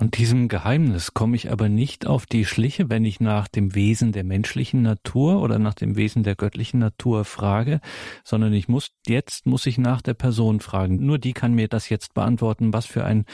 Und 0.00 0.16
diesem 0.16 0.46
Geheimnis 0.46 1.12
komme 1.12 1.34
ich 1.34 1.50
aber 1.50 1.68
nicht 1.68 2.06
auf 2.06 2.24
die 2.24 2.44
Schliche, 2.44 2.88
wenn 2.88 3.04
ich 3.04 3.18
nach 3.18 3.48
dem 3.48 3.74
Wesen 3.74 4.12
der 4.12 4.22
menschlichen 4.22 4.80
Natur 4.80 5.42
oder 5.42 5.58
nach 5.58 5.74
dem 5.74 5.96
Wesen 5.96 6.22
der 6.22 6.36
göttlichen 6.36 6.78
Natur 6.78 7.24
frage, 7.24 7.80
sondern 8.22 8.52
ich 8.52 8.68
muss 8.68 8.92
jetzt 9.08 9.44
muss 9.44 9.66
ich 9.66 9.76
nach 9.76 10.00
der 10.00 10.14
Person 10.14 10.60
fragen. 10.60 11.04
Nur 11.04 11.18
die 11.18 11.32
kann 11.32 11.52
mir 11.52 11.66
das 11.66 11.88
jetzt 11.88 12.14
beantworten, 12.14 12.72
was 12.72 12.86
für 12.86 13.04
ein 13.04 13.24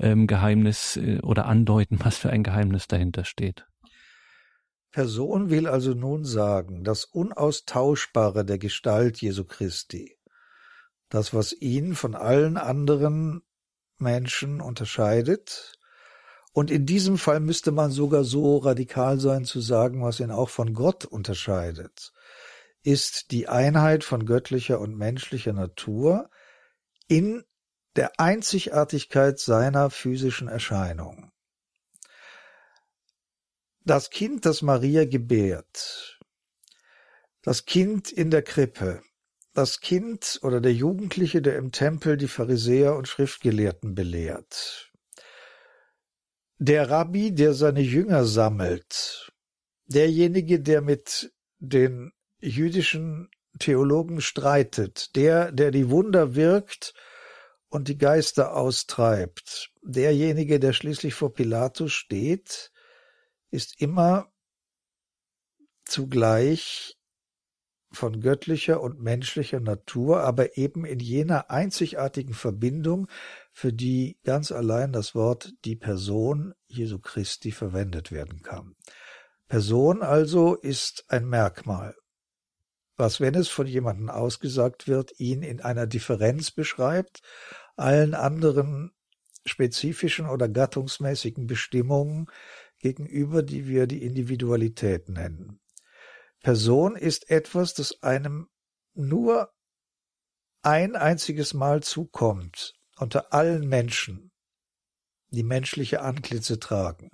ähm, 0.00 0.26
Geheimnis 0.26 0.96
äh, 0.96 1.20
oder 1.22 1.44
andeuten, 1.44 1.98
was 2.02 2.16
für 2.16 2.30
ein 2.30 2.42
Geheimnis 2.42 2.88
dahinter 2.88 3.26
steht. 3.26 3.66
Person 4.92 5.50
will 5.50 5.66
also 5.66 5.92
nun 5.92 6.24
sagen, 6.24 6.84
das 6.84 7.04
Unaustauschbare 7.04 8.46
der 8.46 8.56
Gestalt 8.56 9.20
Jesu 9.20 9.44
Christi, 9.44 10.16
das, 11.10 11.34
was 11.34 11.52
ihn 11.52 11.94
von 11.94 12.14
allen 12.14 12.56
anderen 12.56 13.42
Menschen 13.98 14.62
unterscheidet, 14.62 15.76
und 16.54 16.70
in 16.70 16.86
diesem 16.86 17.18
Fall 17.18 17.40
müsste 17.40 17.72
man 17.72 17.90
sogar 17.90 18.22
so 18.22 18.58
radikal 18.58 19.18
sein 19.18 19.44
zu 19.44 19.60
sagen, 19.60 20.02
was 20.02 20.20
ihn 20.20 20.30
auch 20.30 20.48
von 20.48 20.72
Gott 20.72 21.04
unterscheidet, 21.04 22.12
ist 22.84 23.32
die 23.32 23.48
Einheit 23.48 24.04
von 24.04 24.24
göttlicher 24.24 24.78
und 24.78 24.96
menschlicher 24.96 25.52
Natur 25.52 26.30
in 27.08 27.42
der 27.96 28.20
Einzigartigkeit 28.20 29.40
seiner 29.40 29.90
physischen 29.90 30.46
Erscheinung. 30.46 31.32
Das 33.84 34.10
Kind, 34.10 34.46
das 34.46 34.62
Maria 34.62 35.06
gebärt, 35.06 36.20
das 37.42 37.64
Kind 37.64 38.12
in 38.12 38.30
der 38.30 38.42
Krippe, 38.42 39.02
das 39.54 39.80
Kind 39.80 40.38
oder 40.42 40.60
der 40.60 40.72
Jugendliche, 40.72 41.42
der 41.42 41.56
im 41.56 41.72
Tempel 41.72 42.16
die 42.16 42.28
Pharisäer 42.28 42.94
und 42.94 43.08
Schriftgelehrten 43.08 43.96
belehrt, 43.96 44.93
der 46.64 46.88
Rabbi, 46.88 47.34
der 47.34 47.52
seine 47.52 47.82
Jünger 47.82 48.24
sammelt, 48.24 49.32
derjenige, 49.86 50.60
der 50.60 50.80
mit 50.80 51.32
den 51.58 52.12
jüdischen 52.40 53.28
Theologen 53.58 54.20
streitet, 54.20 55.14
der, 55.14 55.52
der 55.52 55.70
die 55.70 55.90
Wunder 55.90 56.34
wirkt 56.34 56.94
und 57.68 57.88
die 57.88 57.98
Geister 57.98 58.56
austreibt, 58.56 59.72
derjenige, 59.82 60.58
der 60.58 60.72
schließlich 60.72 61.14
vor 61.14 61.34
Pilatus 61.34 61.92
steht, 61.92 62.72
ist 63.50 63.80
immer 63.80 64.32
zugleich 65.84 66.96
von 67.92 68.20
göttlicher 68.20 68.80
und 68.80 69.00
menschlicher 69.00 69.60
Natur, 69.60 70.22
aber 70.22 70.56
eben 70.56 70.84
in 70.84 70.98
jener 70.98 71.50
einzigartigen 71.50 72.34
Verbindung, 72.34 73.06
für 73.54 73.72
die 73.72 74.18
ganz 74.24 74.50
allein 74.50 74.92
das 74.92 75.14
Wort 75.14 75.54
die 75.64 75.76
Person 75.76 76.54
Jesu 76.66 76.98
Christi 76.98 77.52
verwendet 77.52 78.10
werden 78.10 78.42
kann. 78.42 78.74
Person 79.46 80.02
also 80.02 80.56
ist 80.56 81.04
ein 81.06 81.26
Merkmal, 81.26 81.94
was, 82.96 83.20
wenn 83.20 83.36
es 83.36 83.48
von 83.48 83.68
jemandem 83.68 84.10
ausgesagt 84.10 84.88
wird, 84.88 85.18
ihn 85.20 85.42
in 85.42 85.60
einer 85.60 85.86
Differenz 85.86 86.50
beschreibt, 86.50 87.22
allen 87.76 88.14
anderen 88.14 88.92
spezifischen 89.46 90.26
oder 90.26 90.48
gattungsmäßigen 90.48 91.46
Bestimmungen 91.46 92.26
gegenüber, 92.80 93.44
die 93.44 93.68
wir 93.68 93.86
die 93.86 94.02
Individualität 94.02 95.08
nennen. 95.08 95.60
Person 96.40 96.96
ist 96.96 97.30
etwas, 97.30 97.72
das 97.74 98.02
einem 98.02 98.48
nur 98.94 99.52
ein 100.62 100.96
einziges 100.96 101.54
Mal 101.54 101.84
zukommt 101.84 102.74
unter 102.98 103.32
allen 103.32 103.68
Menschen, 103.68 104.32
die 105.30 105.42
menschliche 105.42 106.02
Antlitze 106.02 106.58
tragen. 106.58 107.10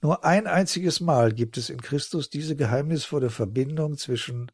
Nur 0.00 0.24
ein 0.24 0.46
einziges 0.46 1.00
Mal 1.00 1.32
gibt 1.32 1.56
es 1.56 1.70
in 1.70 1.80
Christus 1.80 2.30
diese 2.30 2.56
geheimnisvolle 2.56 3.30
Verbindung 3.30 3.96
zwischen 3.96 4.52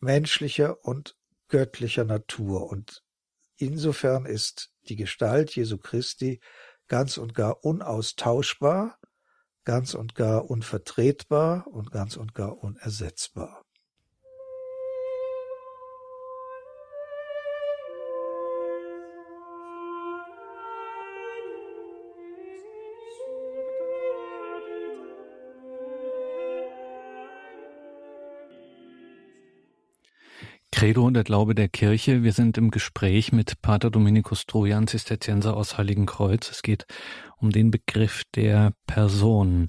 menschlicher 0.00 0.84
und 0.84 1.16
göttlicher 1.48 2.04
Natur. 2.04 2.68
Und 2.68 3.02
insofern 3.56 4.24
ist 4.24 4.70
die 4.88 4.96
Gestalt 4.96 5.54
Jesu 5.54 5.78
Christi 5.78 6.40
ganz 6.88 7.18
und 7.18 7.34
gar 7.34 7.64
unaustauschbar 7.64 8.98
ganz 9.64 9.94
und 9.94 10.14
gar 10.14 10.48
unvertretbar 10.50 11.66
und 11.66 11.90
ganz 11.90 12.16
und 12.16 12.34
gar 12.34 12.58
unersetzbar. 12.58 13.63
Credo 30.74 31.06
und 31.06 31.14
der 31.14 31.22
Glaube 31.22 31.54
der 31.54 31.68
Kirche. 31.68 32.24
Wir 32.24 32.32
sind 32.32 32.58
im 32.58 32.72
Gespräch 32.72 33.30
mit 33.30 33.62
Pater 33.62 33.92
Dominikus 33.92 34.44
Trojan, 34.44 34.88
Zisterzienser 34.88 35.56
aus 35.56 35.78
Heiligenkreuz. 35.78 36.50
Es 36.50 36.62
geht 36.62 36.84
um 37.36 37.52
den 37.52 37.70
Begriff 37.70 38.24
der 38.34 38.72
Person. 38.88 39.68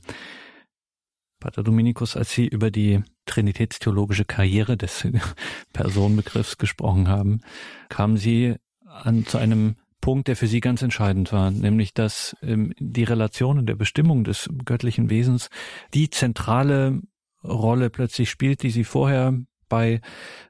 Pater 1.40 1.62
Dominikus, 1.62 2.18
als 2.18 2.32
Sie 2.32 2.48
über 2.48 2.72
die 2.72 3.04
trinitätstheologische 3.28 4.26
Karriere 4.26 4.78
des 4.78 5.08
Personenbegriffs 5.74 6.58
gesprochen 6.58 7.08
haben, 7.08 7.42
kamen 7.90 8.18
Sie 8.18 8.56
an, 8.84 9.28
zu 9.28 9.38
einem 9.38 9.76
Punkt, 10.02 10.28
der 10.28 10.36
für 10.36 10.48
Sie 10.48 10.60
ganz 10.60 10.82
entscheidend 10.82 11.32
war, 11.32 11.52
nämlich 11.52 11.94
dass 11.94 12.36
ähm, 12.42 12.74
die 12.80 13.04
Relation 13.04 13.60
und 13.60 13.68
der 13.68 13.76
Bestimmung 13.76 14.24
des 14.24 14.50
göttlichen 14.66 15.12
Wesens 15.12 15.52
die 15.94 16.10
zentrale 16.10 17.00
Rolle 17.44 17.92
plötzlich 17.92 18.32
spielt, 18.32 18.64
die 18.64 18.72
Sie 18.72 18.84
vorher 18.84 19.38
bei 19.68 20.02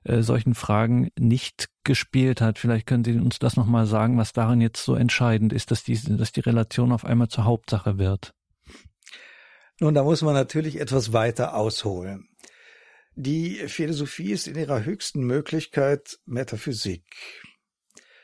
äh, 0.04 0.21
solchen 0.21 0.56
Fragen 0.56 1.10
nicht 1.17 1.69
gespielt 1.84 2.41
hat. 2.41 2.60
Vielleicht 2.60 2.88
können 2.88 3.04
Sie 3.04 3.13
uns 3.13 3.39
das 3.39 3.56
nochmal 3.56 3.86
sagen, 3.86 4.17
was 4.17 4.34
darin 4.34 4.62
jetzt 4.62 4.84
so 4.84 4.95
entscheidend 4.95 5.54
ist, 5.54 5.71
dass 5.71 5.84
die, 5.84 5.99
dass 6.17 6.32
die 6.32 6.41
Relation 6.41 6.91
auf 6.91 7.06
einmal 7.06 7.28
zur 7.28 7.45
Hauptsache 7.45 7.97
wird. 7.97 8.34
Nun, 9.80 9.93
da 9.93 10.04
muss 10.04 10.21
man 10.21 10.34
natürlich 10.34 10.80
etwas 10.80 11.12
weiter 11.12 11.56
ausholen. 11.56 12.30
Die 13.15 13.67
Philosophie 13.67 14.32
ist 14.32 14.47
in 14.47 14.56
ihrer 14.56 14.84
höchsten 14.84 15.21
Möglichkeit 15.21 16.19
Metaphysik. 16.25 17.04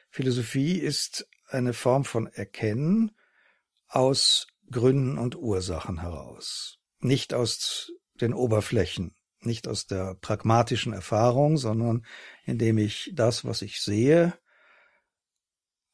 Philosophie 0.10 0.78
ist 0.78 1.28
eine 1.48 1.74
Form 1.74 2.04
von 2.04 2.28
Erkennen 2.28 3.12
aus 3.88 4.48
Gründen 4.70 5.18
und 5.18 5.36
Ursachen 5.36 6.02
heraus, 6.02 6.78
nicht 7.00 7.34
aus 7.34 7.92
den 8.16 8.34
Oberflächen, 8.34 9.16
nicht 9.46 9.68
aus 9.68 9.88
der 9.88 10.16
pragmatischen 10.16 10.94
Erfahrung, 10.94 11.58
sondern 11.58 12.06
indem 12.46 12.78
ich 12.78 13.12
das, 13.14 13.46
was 13.46 13.62
ich 13.62 13.82
sehe, 13.82 14.34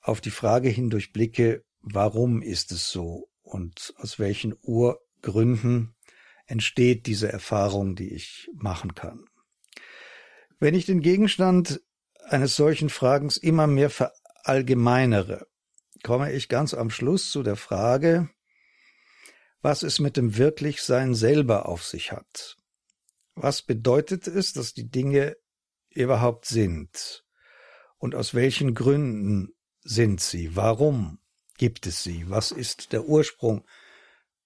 auf 0.01 0.21
die 0.21 0.31
Frage 0.31 0.69
hin 0.69 0.89
durchblicke, 0.89 1.63
warum 1.81 2.41
ist 2.41 2.71
es 2.71 2.89
so 2.89 3.29
und 3.41 3.93
aus 3.97 4.19
welchen 4.19 4.55
Urgründen 4.61 5.95
entsteht 6.45 7.05
diese 7.07 7.31
Erfahrung, 7.31 7.95
die 7.95 8.13
ich 8.13 8.49
machen 8.53 8.95
kann. 8.95 9.25
Wenn 10.59 10.73
ich 10.73 10.85
den 10.85 11.01
Gegenstand 11.01 11.81
eines 12.23 12.55
solchen 12.55 12.89
Fragens 12.89 13.37
immer 13.37 13.67
mehr 13.67 13.89
verallgemeinere, 13.89 15.47
komme 16.03 16.31
ich 16.31 16.49
ganz 16.49 16.73
am 16.73 16.89
Schluss 16.89 17.31
zu 17.31 17.43
der 17.43 17.55
Frage, 17.55 18.29
was 19.61 19.83
es 19.83 19.99
mit 19.99 20.17
dem 20.17 20.37
Wirklichsein 20.37 21.13
selber 21.13 21.67
auf 21.67 21.83
sich 21.83 22.11
hat. 22.11 22.56
Was 23.39 23.61
bedeutet 23.61 24.25
es, 24.25 24.53
dass 24.53 24.73
die 24.73 24.89
Dinge 24.89 25.37
überhaupt 25.91 26.45
sind? 26.45 27.23
Und 27.99 28.15
aus 28.15 28.33
welchen 28.33 28.73
Gründen 28.73 29.53
sind 29.81 30.21
sie? 30.21 30.55
Warum 30.55 31.19
gibt 31.59 31.85
es 31.85 32.01
sie? 32.01 32.27
Was 32.27 32.51
ist 32.51 32.93
der 32.93 33.05
Ursprung 33.05 33.63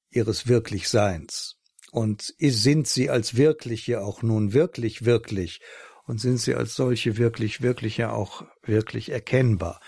ihres 0.10 0.48
Wirklichseins? 0.48 1.58
Und 1.92 2.34
sind 2.38 2.86
sie 2.86 3.10
als 3.10 3.38
wirkliche 3.38 4.02
auch 4.02 4.24
nun 4.24 4.52
wirklich 4.52 5.06
wirklich? 5.06 5.62
Und 6.06 6.20
sind 6.20 6.40
sie 6.40 6.56
als 6.56 6.76
solche 6.76 7.16
wirklich 7.16 7.62
wirkliche 7.62 8.12
auch 8.12 8.46
wirklich 8.62 9.10
erkennbar? 9.10 9.80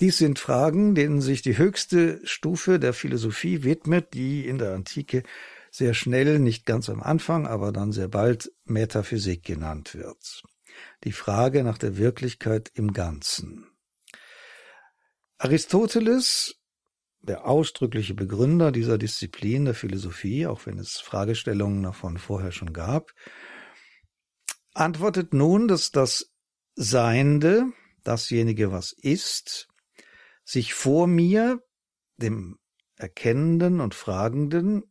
Dies 0.00 0.18
sind 0.18 0.38
Fragen, 0.38 0.94
denen 0.94 1.22
sich 1.22 1.40
die 1.40 1.56
höchste 1.56 2.20
Stufe 2.24 2.78
der 2.78 2.92
Philosophie 2.92 3.62
widmet, 3.62 4.12
die 4.12 4.46
in 4.46 4.58
der 4.58 4.74
Antike 4.74 5.22
sehr 5.74 5.92
schnell, 5.92 6.38
nicht 6.38 6.66
ganz 6.66 6.88
am 6.88 7.02
Anfang, 7.02 7.48
aber 7.48 7.72
dann 7.72 7.90
sehr 7.90 8.06
bald 8.06 8.52
Metaphysik 8.64 9.42
genannt 9.42 9.94
wird. 9.94 10.44
Die 11.02 11.10
Frage 11.10 11.64
nach 11.64 11.78
der 11.78 11.96
Wirklichkeit 11.96 12.70
im 12.74 12.92
Ganzen. 12.92 13.66
Aristoteles, 15.36 16.60
der 17.22 17.46
ausdrückliche 17.46 18.14
Begründer 18.14 18.70
dieser 18.70 18.98
Disziplin 18.98 19.64
der 19.64 19.74
Philosophie, 19.74 20.46
auch 20.46 20.64
wenn 20.64 20.78
es 20.78 21.00
Fragestellungen 21.00 21.82
davon 21.82 22.18
vorher 22.18 22.52
schon 22.52 22.72
gab, 22.72 23.12
antwortet 24.74 25.34
nun, 25.34 25.66
dass 25.66 25.90
das 25.90 26.32
Seiende, 26.76 27.64
dasjenige, 28.04 28.70
was 28.70 28.92
ist, 28.92 29.66
sich 30.44 30.72
vor 30.72 31.08
mir, 31.08 31.60
dem 32.16 32.60
Erkennenden 32.94 33.80
und 33.80 33.96
Fragenden, 33.96 34.84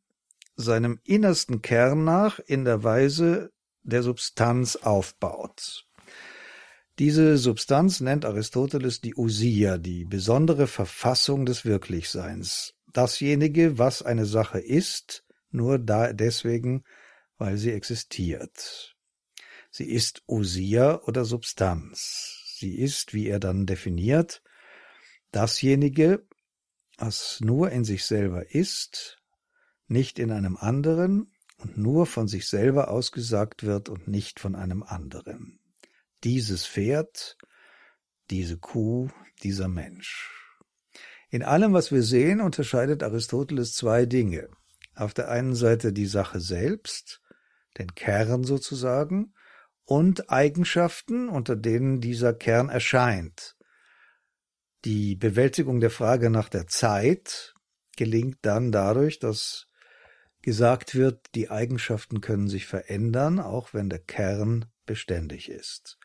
seinem 0.56 1.00
innersten 1.04 1.62
Kern 1.62 2.04
nach 2.04 2.39
in 2.39 2.66
der 2.66 2.84
Weise 2.84 3.52
der 3.84 4.04
Substanz 4.04 4.76
aufbaut. 4.76 5.86
Diese 7.00 7.38
Substanz 7.38 8.02
nennt 8.02 8.24
Aristoteles 8.24 9.02
die 9.02 9.16
Usia, 9.16 9.78
die 9.80 10.06
besondere 10.06 10.68
Verfassung 10.68 11.46
des 11.46 11.66
Wirklichseins. 11.66 12.76
Dasjenige, 12.92 13.80
was 13.80 14.04
eine 14.04 14.28
Sache 14.28 14.60
ist, 14.60 15.26
nur 15.50 15.80
da 15.80 16.13
deswegen, 16.13 16.84
weil 17.38 17.58
sie 17.58 17.72
existiert. 17.72 18.96
Sie 19.72 19.89
ist 19.89 20.22
Usia 20.28 21.02
oder 21.02 21.26
Substanz. 21.26 22.56
Sie 22.60 22.76
ist, 22.76 23.16
wie 23.16 23.28
er 23.28 23.39
dann 23.39 23.66
definiert, 23.66 24.44
dasjenige, 25.32 26.28
was 26.98 27.39
nur 27.42 27.72
in 27.72 27.84
sich 27.84 28.06
selber 28.06 28.54
ist, 28.54 29.23
nicht 29.93 30.19
in 30.19 30.32
einem 30.32 30.58
anderen 30.58 31.32
und 31.58 31.77
nur 31.77 32.06
von 32.06 32.27
sich 32.27 32.49
selber 32.49 32.89
ausgesagt 32.89 33.63
wird 33.63 33.88
und 33.88 34.10
nicht 34.10 34.41
von 34.41 34.56
einem 34.56 34.84
anderen. 34.84 35.60
Dieses 36.25 36.65
Pferd, 36.65 37.38
diese 38.29 38.58
Kuh, 38.58 39.10
dieser 39.43 39.69
Mensch. 39.69 40.29
In 41.29 41.43
allem, 41.43 41.73
was 41.73 41.91
wir 41.91 42.03
sehen, 42.03 42.41
unterscheidet 42.41 43.03
Aristoteles 43.03 43.73
zwei 43.73 44.06
Dinge. 44.06 44.49
Auf 44.95 45.13
der 45.13 45.29
einen 45.29 45.56
Seite 45.56 45.93
die 45.93 46.06
Sache 46.06 46.39
selbst, 46.39 47.21
den 47.77 47.95
Kern 47.95 48.43
sozusagen, 48.43 49.34
und 49.86 50.29
Eigenschaften, 50.29 51.29
unter 51.29 51.56
denen 51.56 52.01
dieser 52.01 52.34
Kern 52.34 52.69
erscheint, 52.69 53.56
die 54.86 55.15
Bewältigung 55.15 55.79
der 55.79 55.89
Frage 55.89 56.29
nach 56.29 56.49
der 56.49 56.67
Zeit 56.67 57.53
gelingt 57.95 58.39
dann 58.41 58.71
dadurch, 58.71 59.19
dass 59.19 59.67
gesagt 60.43 60.93
wird, 60.93 61.34
die 61.34 61.49
Eigenschaften 61.49 62.21
können 62.21 62.47
sich 62.47 62.67
verändern, 62.67 63.39
auch 63.39 63.73
wenn 63.73 63.89
der 63.89 63.99
Kern 63.99 64.65
beständig 64.86 65.49
ist. 65.49 65.97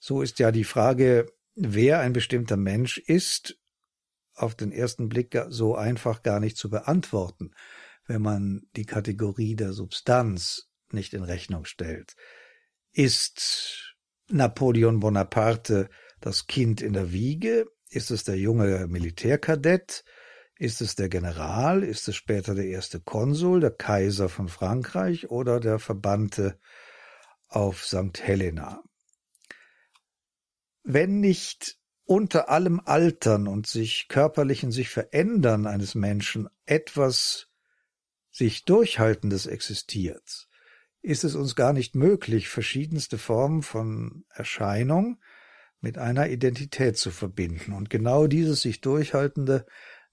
So 0.00 0.22
ist 0.22 0.40
ja 0.40 0.50
die 0.50 0.64
Frage, 0.64 1.30
wer 1.54 2.00
ein 2.00 2.12
bestimmter 2.12 2.56
Mensch 2.56 2.98
ist, 2.98 3.56
auf 4.34 4.56
den 4.56 4.72
ersten 4.72 5.08
Blick 5.08 5.38
so 5.48 5.76
einfach 5.76 6.22
gar 6.22 6.40
nicht 6.40 6.56
zu 6.56 6.70
beantworten, 6.70 7.52
wenn 8.06 8.22
man 8.22 8.66
die 8.74 8.86
Kategorie 8.86 9.54
der 9.54 9.72
Substanz 9.72 10.70
nicht 10.90 11.14
in 11.14 11.22
Rechnung 11.22 11.64
stellt. 11.64 12.16
Ist 12.90 13.94
Napoleon 14.28 14.98
Bonaparte 14.98 15.88
das 16.20 16.46
Kind 16.46 16.80
in 16.80 16.94
der 16.94 17.12
Wiege 17.12 17.66
ist 17.92 18.10
es 18.10 18.24
der 18.24 18.38
junge 18.38 18.86
Militärkadett? 18.88 20.04
Ist 20.62 20.80
es 20.80 20.94
der 20.94 21.08
General? 21.08 21.82
Ist 21.82 22.06
es 22.06 22.14
später 22.14 22.54
der 22.54 22.66
erste 22.66 23.00
Konsul, 23.00 23.58
der 23.58 23.72
Kaiser 23.72 24.28
von 24.28 24.46
Frankreich 24.46 25.28
oder 25.28 25.58
der 25.58 25.80
Verbannte 25.80 26.56
auf 27.48 27.84
St. 27.84 28.22
Helena? 28.22 28.80
Wenn 30.84 31.18
nicht 31.18 31.78
unter 32.04 32.48
allem 32.48 32.80
Altern 32.84 33.48
und 33.48 33.66
sich 33.66 34.06
körperlichen 34.06 34.70
sich 34.70 34.88
Verändern 34.88 35.66
eines 35.66 35.96
Menschen 35.96 36.48
etwas 36.64 37.48
sich 38.30 38.64
Durchhaltendes 38.64 39.46
existiert, 39.46 40.46
ist 41.00 41.24
es 41.24 41.34
uns 41.34 41.56
gar 41.56 41.72
nicht 41.72 41.96
möglich, 41.96 42.48
verschiedenste 42.48 43.18
Formen 43.18 43.62
von 43.64 44.24
Erscheinung 44.28 45.20
mit 45.80 45.98
einer 45.98 46.28
Identität 46.28 46.96
zu 46.98 47.10
verbinden. 47.10 47.72
Und 47.72 47.90
genau 47.90 48.28
dieses 48.28 48.62
sich 48.62 48.80
Durchhaltende 48.80 49.66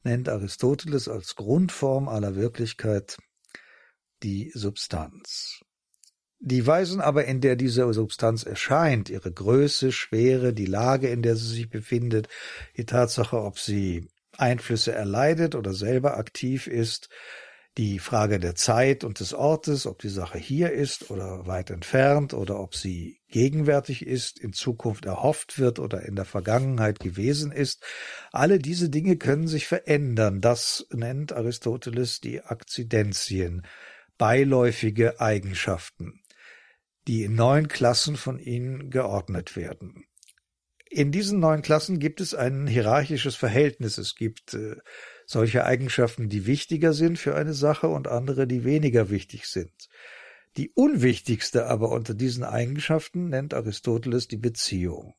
nennt 0.03 0.29
Aristoteles 0.29 1.07
als 1.07 1.35
Grundform 1.35 2.07
aller 2.07 2.35
Wirklichkeit 2.35 3.17
die 4.23 4.51
Substanz. 4.53 5.61
Die 6.41 6.65
Weisen 6.65 7.01
aber, 7.01 7.25
in 7.25 7.41
der 7.41 7.57
diese 7.57 7.91
Substanz 7.93 8.43
erscheint, 8.43 9.09
ihre 9.09 9.31
Größe, 9.31 9.91
Schwere, 9.91 10.53
die 10.53 10.65
Lage, 10.65 11.09
in 11.09 11.21
der 11.21 11.35
sie 11.35 11.53
sich 11.53 11.69
befindet, 11.69 12.29
die 12.77 12.85
Tatsache, 12.85 13.41
ob 13.41 13.59
sie 13.59 14.07
Einflüsse 14.37 14.93
erleidet 14.93 15.55
oder 15.55 15.73
selber 15.73 16.17
aktiv 16.17 16.67
ist, 16.67 17.09
die 17.79 17.99
Frage 17.99 18.39
der 18.39 18.55
Zeit 18.55 19.05
und 19.05 19.21
des 19.21 19.33
Ortes, 19.33 19.85
ob 19.85 19.99
die 19.99 20.09
Sache 20.09 20.37
hier 20.37 20.73
ist 20.73 21.11
oder 21.11 21.47
weit 21.47 21.69
entfernt 21.69 22.33
oder 22.33 22.59
ob 22.59 22.75
sie 22.75 23.21
gegenwärtig 23.29 24.05
ist, 24.05 24.37
in 24.37 24.51
Zukunft 24.51 25.05
erhofft 25.05 25.59
wird 25.59 25.79
oder 25.79 26.01
in 26.01 26.17
der 26.17 26.25
Vergangenheit 26.25 26.99
gewesen 26.99 27.53
ist, 27.53 27.81
alle 28.33 28.59
diese 28.59 28.89
Dinge 28.89 29.15
können 29.15 29.47
sich 29.47 29.65
verändern. 29.65 30.41
Das 30.41 30.87
nennt 30.91 31.31
Aristoteles 31.31 32.19
die 32.19 32.41
Akzidenzien, 32.41 33.65
beiläufige 34.17 35.21
Eigenschaften, 35.21 36.19
die 37.07 37.23
in 37.23 37.35
neun 37.35 37.69
Klassen 37.69 38.17
von 38.17 38.39
ihnen 38.39 38.89
geordnet 38.89 39.55
werden. 39.55 40.03
In 40.89 41.13
diesen 41.13 41.39
neun 41.39 41.61
Klassen 41.61 41.99
gibt 41.99 42.19
es 42.19 42.33
ein 42.33 42.67
hierarchisches 42.67 43.35
Verhältnis. 43.35 43.97
Es 43.97 44.15
gibt 44.15 44.53
äh, 44.53 44.75
solche 45.29 45.63
Eigenschaften, 45.63 46.27
die 46.27 46.47
wichtiger 46.47 46.91
sind 46.91 47.19
für 47.19 47.35
eine 47.35 47.53
Sache 47.53 47.87
und 47.87 48.07
andere, 48.07 48.47
die 48.47 48.63
weniger 48.63 49.11
wichtig 49.11 49.45
sind. 49.45 49.71
Die 50.57 50.71
unwichtigste 50.71 51.67
aber 51.67 51.91
unter 51.91 52.15
diesen 52.15 52.43
Eigenschaften 52.43 53.29
nennt 53.29 53.53
Aristoteles 53.53 54.27
die 54.27 54.37
Beziehung. 54.37 55.13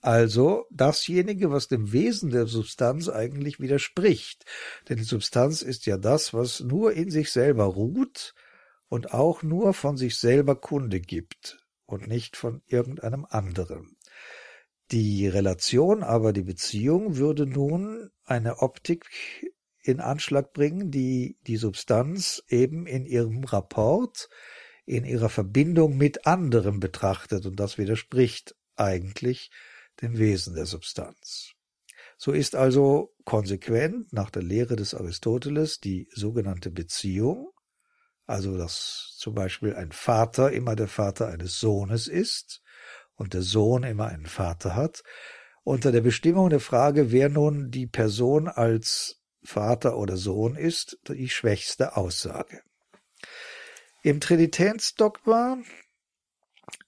Also 0.00 0.64
dasjenige, 0.70 1.50
was 1.50 1.68
dem 1.68 1.92
Wesen 1.92 2.30
der 2.30 2.46
Substanz 2.46 3.10
eigentlich 3.10 3.60
widerspricht. 3.60 4.46
Denn 4.88 4.96
die 4.96 5.04
Substanz 5.04 5.60
ist 5.60 5.84
ja 5.84 5.98
das, 5.98 6.32
was 6.32 6.60
nur 6.60 6.94
in 6.94 7.10
sich 7.10 7.30
selber 7.30 7.64
ruht 7.64 8.34
und 8.88 9.12
auch 9.12 9.42
nur 9.42 9.74
von 9.74 9.98
sich 9.98 10.16
selber 10.16 10.56
Kunde 10.56 10.98
gibt 10.98 11.58
und 11.84 12.08
nicht 12.08 12.38
von 12.38 12.62
irgendeinem 12.66 13.26
anderen. 13.28 13.98
Die 14.92 15.28
Relation 15.28 16.02
aber, 16.02 16.32
die 16.32 16.42
Beziehung, 16.42 17.16
würde 17.16 17.46
nun 17.46 18.10
eine 18.24 18.58
Optik 18.58 19.06
in 19.82 20.00
Anschlag 20.00 20.52
bringen, 20.52 20.90
die 20.90 21.38
die 21.46 21.56
Substanz 21.56 22.42
eben 22.48 22.86
in 22.86 23.06
ihrem 23.06 23.44
Rapport, 23.44 24.28
in 24.86 25.04
ihrer 25.04 25.28
Verbindung 25.28 25.96
mit 25.96 26.26
anderem 26.26 26.80
betrachtet. 26.80 27.46
Und 27.46 27.60
das 27.60 27.78
widerspricht 27.78 28.56
eigentlich 28.74 29.50
dem 30.02 30.18
Wesen 30.18 30.54
der 30.54 30.66
Substanz. 30.66 31.52
So 32.18 32.32
ist 32.32 32.56
also 32.56 33.14
konsequent 33.24 34.12
nach 34.12 34.30
der 34.30 34.42
Lehre 34.42 34.74
des 34.74 34.94
Aristoteles 34.94 35.78
die 35.78 36.08
sogenannte 36.12 36.70
Beziehung, 36.70 37.52
also 38.26 38.58
dass 38.58 39.14
zum 39.16 39.34
Beispiel 39.34 39.74
ein 39.74 39.92
Vater 39.92 40.50
immer 40.50 40.74
der 40.74 40.88
Vater 40.88 41.28
eines 41.28 41.60
Sohnes 41.60 42.08
ist 42.08 42.60
und 43.20 43.34
der 43.34 43.42
Sohn 43.42 43.82
immer 43.82 44.06
einen 44.06 44.24
Vater 44.24 44.74
hat, 44.74 45.02
unter 45.62 45.92
der 45.92 46.00
Bestimmung 46.00 46.48
der 46.48 46.58
Frage, 46.58 47.12
wer 47.12 47.28
nun 47.28 47.70
die 47.70 47.86
Person 47.86 48.48
als 48.48 49.20
Vater 49.42 49.98
oder 49.98 50.16
Sohn 50.16 50.56
ist, 50.56 50.98
die 51.06 51.28
schwächste 51.28 51.98
Aussage. 51.98 52.62
Im 54.02 54.20
Trinitätsdogma 54.20 55.58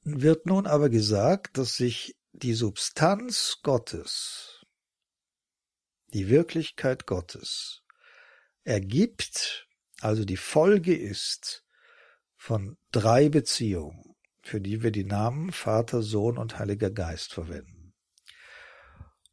wird 0.04 0.46
nun 0.46 0.66
aber 0.66 0.88
gesagt, 0.88 1.58
dass 1.58 1.76
sich 1.76 2.16
die 2.32 2.54
Substanz 2.54 3.58
Gottes, 3.62 4.64
die 6.14 6.30
Wirklichkeit 6.30 7.06
Gottes, 7.06 7.82
ergibt, 8.64 9.68
also 10.00 10.24
die 10.24 10.38
Folge 10.38 10.96
ist 10.96 11.62
von 12.36 12.78
drei 12.90 13.28
Beziehungen, 13.28 14.11
für 14.42 14.60
die 14.60 14.82
wir 14.82 14.90
die 14.90 15.04
Namen 15.04 15.52
Vater, 15.52 16.02
Sohn 16.02 16.36
und 16.36 16.58
Heiliger 16.58 16.90
Geist 16.90 17.32
verwenden. 17.32 17.94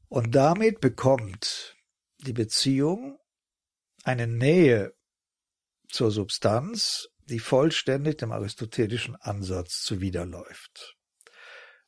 Und 0.08 0.34
damit 0.36 0.80
bekommt 0.80 1.76
die 2.20 2.34
Beziehung 2.34 3.20
eine 4.04 4.28
Nähe 4.28 4.94
zur 5.88 6.12
Substanz, 6.12 7.10
die 7.26 7.40
vollständig 7.40 8.18
dem 8.18 8.32
aristotelischen 8.32 9.16
Ansatz 9.16 9.82
zuwiderläuft. 9.82 10.96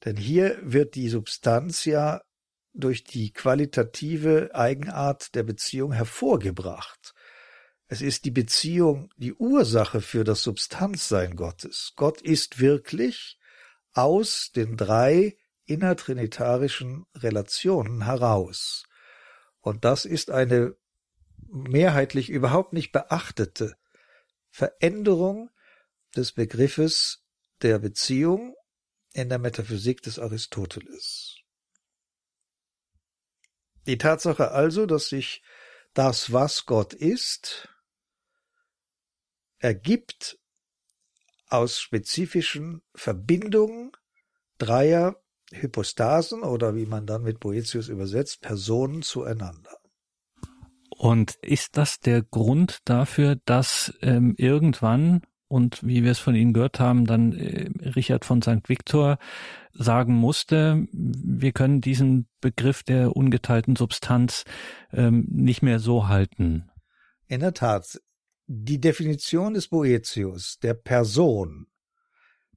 Denn 0.05 0.17
hier 0.17 0.59
wird 0.61 0.95
die 0.95 1.09
Substanz 1.09 1.86
ja 1.86 2.22
durch 2.74 3.03
die 3.03 3.32
qualitative 3.32 4.51
Eigenart 4.53 5.36
der 5.36 5.43
Beziehung 5.43 5.91
hervorgebracht. 5.91 7.11
Es 7.92 8.02
ist 8.02 8.24
die 8.24 8.32
Beziehung 8.32 9.12
die 9.18 9.34
Ursache 9.34 10.00
für 10.00 10.24
das 10.24 10.44
Substanzsein 10.44 11.36
Gottes. 11.36 11.92
Gott 11.98 12.22
ist 12.22 12.62
wirklich 12.62 13.38
aus 13.92 14.54
den 14.56 14.78
drei 14.78 15.38
innertrinitarischen 15.66 17.06
Relationen 17.14 18.06
heraus. 18.06 18.86
Und 19.60 19.84
das 19.84 20.06
ist 20.06 20.32
eine 20.32 20.78
mehrheitlich 21.50 22.30
überhaupt 22.30 22.72
nicht 22.72 22.94
beachtete 22.94 23.76
Veränderung 24.52 25.50
des 26.16 26.32
Begriffes 26.32 27.26
der 27.62 27.78
Beziehung 27.78 28.56
in 29.12 29.28
der 29.28 29.38
Metaphysik 29.38 30.02
des 30.02 30.18
Aristoteles. 30.18 31.39
Die 33.86 33.98
Tatsache 33.98 34.52
also, 34.52 34.86
dass 34.86 35.10
sich 35.10 35.44
das, 35.94 36.32
was 36.32 36.66
Gott 36.66 36.94
ist, 36.94 37.68
ergibt 39.62 40.38
aus 41.47 41.80
spezifischen 41.80 42.82
Verbindungen 42.95 43.91
dreier 44.57 45.16
Hypostasen 45.51 46.43
oder 46.43 46.76
wie 46.76 46.86
man 46.86 47.05
dann 47.05 47.24
mit 47.24 47.39
Boetius 47.39 47.89
übersetzt, 47.89 48.41
Personen 48.41 49.01
zueinander. 49.01 49.78
Und 50.89 51.36
ist 51.41 51.78
das 51.78 51.99
der 51.99 52.22
Grund 52.22 52.80
dafür, 52.86 53.38
dass 53.45 53.93
ähm, 54.01 54.36
irgendwann 54.38 55.22
und 55.47 55.86
wie 55.86 56.03
wir 56.05 56.12
es 56.12 56.20
von 56.20 56.34
Ihnen 56.34 56.53
gehört 56.53 56.80
haben, 56.80 57.05
dann 57.05 57.34
äh, 57.34 57.70
Richard 57.89 58.24
von 58.24 58.41
St. 58.41 58.70
Victor 58.70 59.18
sagen 59.74 60.14
musste, 60.14 60.88
wir 60.93 61.51
können 61.51 61.82
diesen 61.82 62.30
Begriff 62.39 62.84
der 62.84 63.18
ungeteilten 63.18 63.76
Substanz 63.76 64.45
ähm, 64.93 65.28
nicht 65.30 65.62
mehr 65.62 65.80
so 65.80 66.07
halten. 66.07 66.70
In 67.28 67.41
der 67.41 67.53
Tat, 67.53 67.99
die 68.54 68.82
Definition 68.82 69.54
des 69.54 69.70
Boetius 69.70 70.60
der 70.62 70.74
Person 70.74 71.68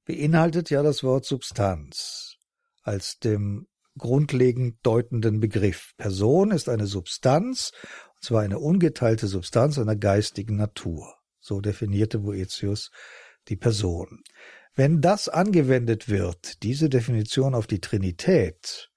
beinhaltet 0.03 0.69
ja 0.69 0.83
das 0.83 1.03
Wort 1.03 1.23
Substanz 1.23 2.35
als 2.83 3.17
dem 3.19 3.67
grundlegend 3.97 4.77
deutenden 4.83 5.39
Begriff. 5.39 5.93
Person 5.95 6.51
ist 6.51 6.67
eine 6.67 6.85
Substanz, 6.85 7.71
und 8.15 8.23
zwar 8.25 8.41
eine 8.41 8.59
ungeteilte 8.59 9.27
Substanz 9.27 9.79
einer 9.79 9.95
geistigen 9.95 10.57
Natur. 10.57 11.15
So 11.39 11.61
definierte 11.61 12.19
Boetius 12.19 12.91
die 13.47 13.55
Person. 13.55 14.21
Wenn 14.73 14.99
das 14.99 15.29
angewendet 15.29 16.09
wird, 16.09 16.61
diese 16.63 16.89
Definition 16.89 17.55
auf 17.55 17.67
die 17.67 17.79
Trinität, 17.79 18.91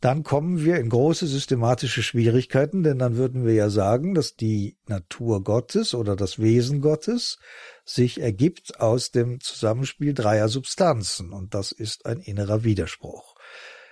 dann 0.00 0.22
kommen 0.22 0.64
wir 0.64 0.78
in 0.78 0.90
große 0.90 1.26
systematische 1.26 2.02
Schwierigkeiten, 2.04 2.84
denn 2.84 2.98
dann 2.98 3.16
würden 3.16 3.44
wir 3.44 3.54
ja 3.54 3.68
sagen, 3.68 4.14
dass 4.14 4.36
die 4.36 4.76
Natur 4.86 5.42
Gottes 5.42 5.92
oder 5.92 6.14
das 6.14 6.38
Wesen 6.38 6.80
Gottes 6.80 7.38
sich 7.84 8.20
ergibt 8.20 8.80
aus 8.80 9.10
dem 9.10 9.40
Zusammenspiel 9.40 10.14
dreier 10.14 10.48
Substanzen, 10.48 11.32
und 11.32 11.54
das 11.54 11.72
ist 11.72 12.06
ein 12.06 12.20
innerer 12.20 12.62
Widerspruch. 12.62 13.34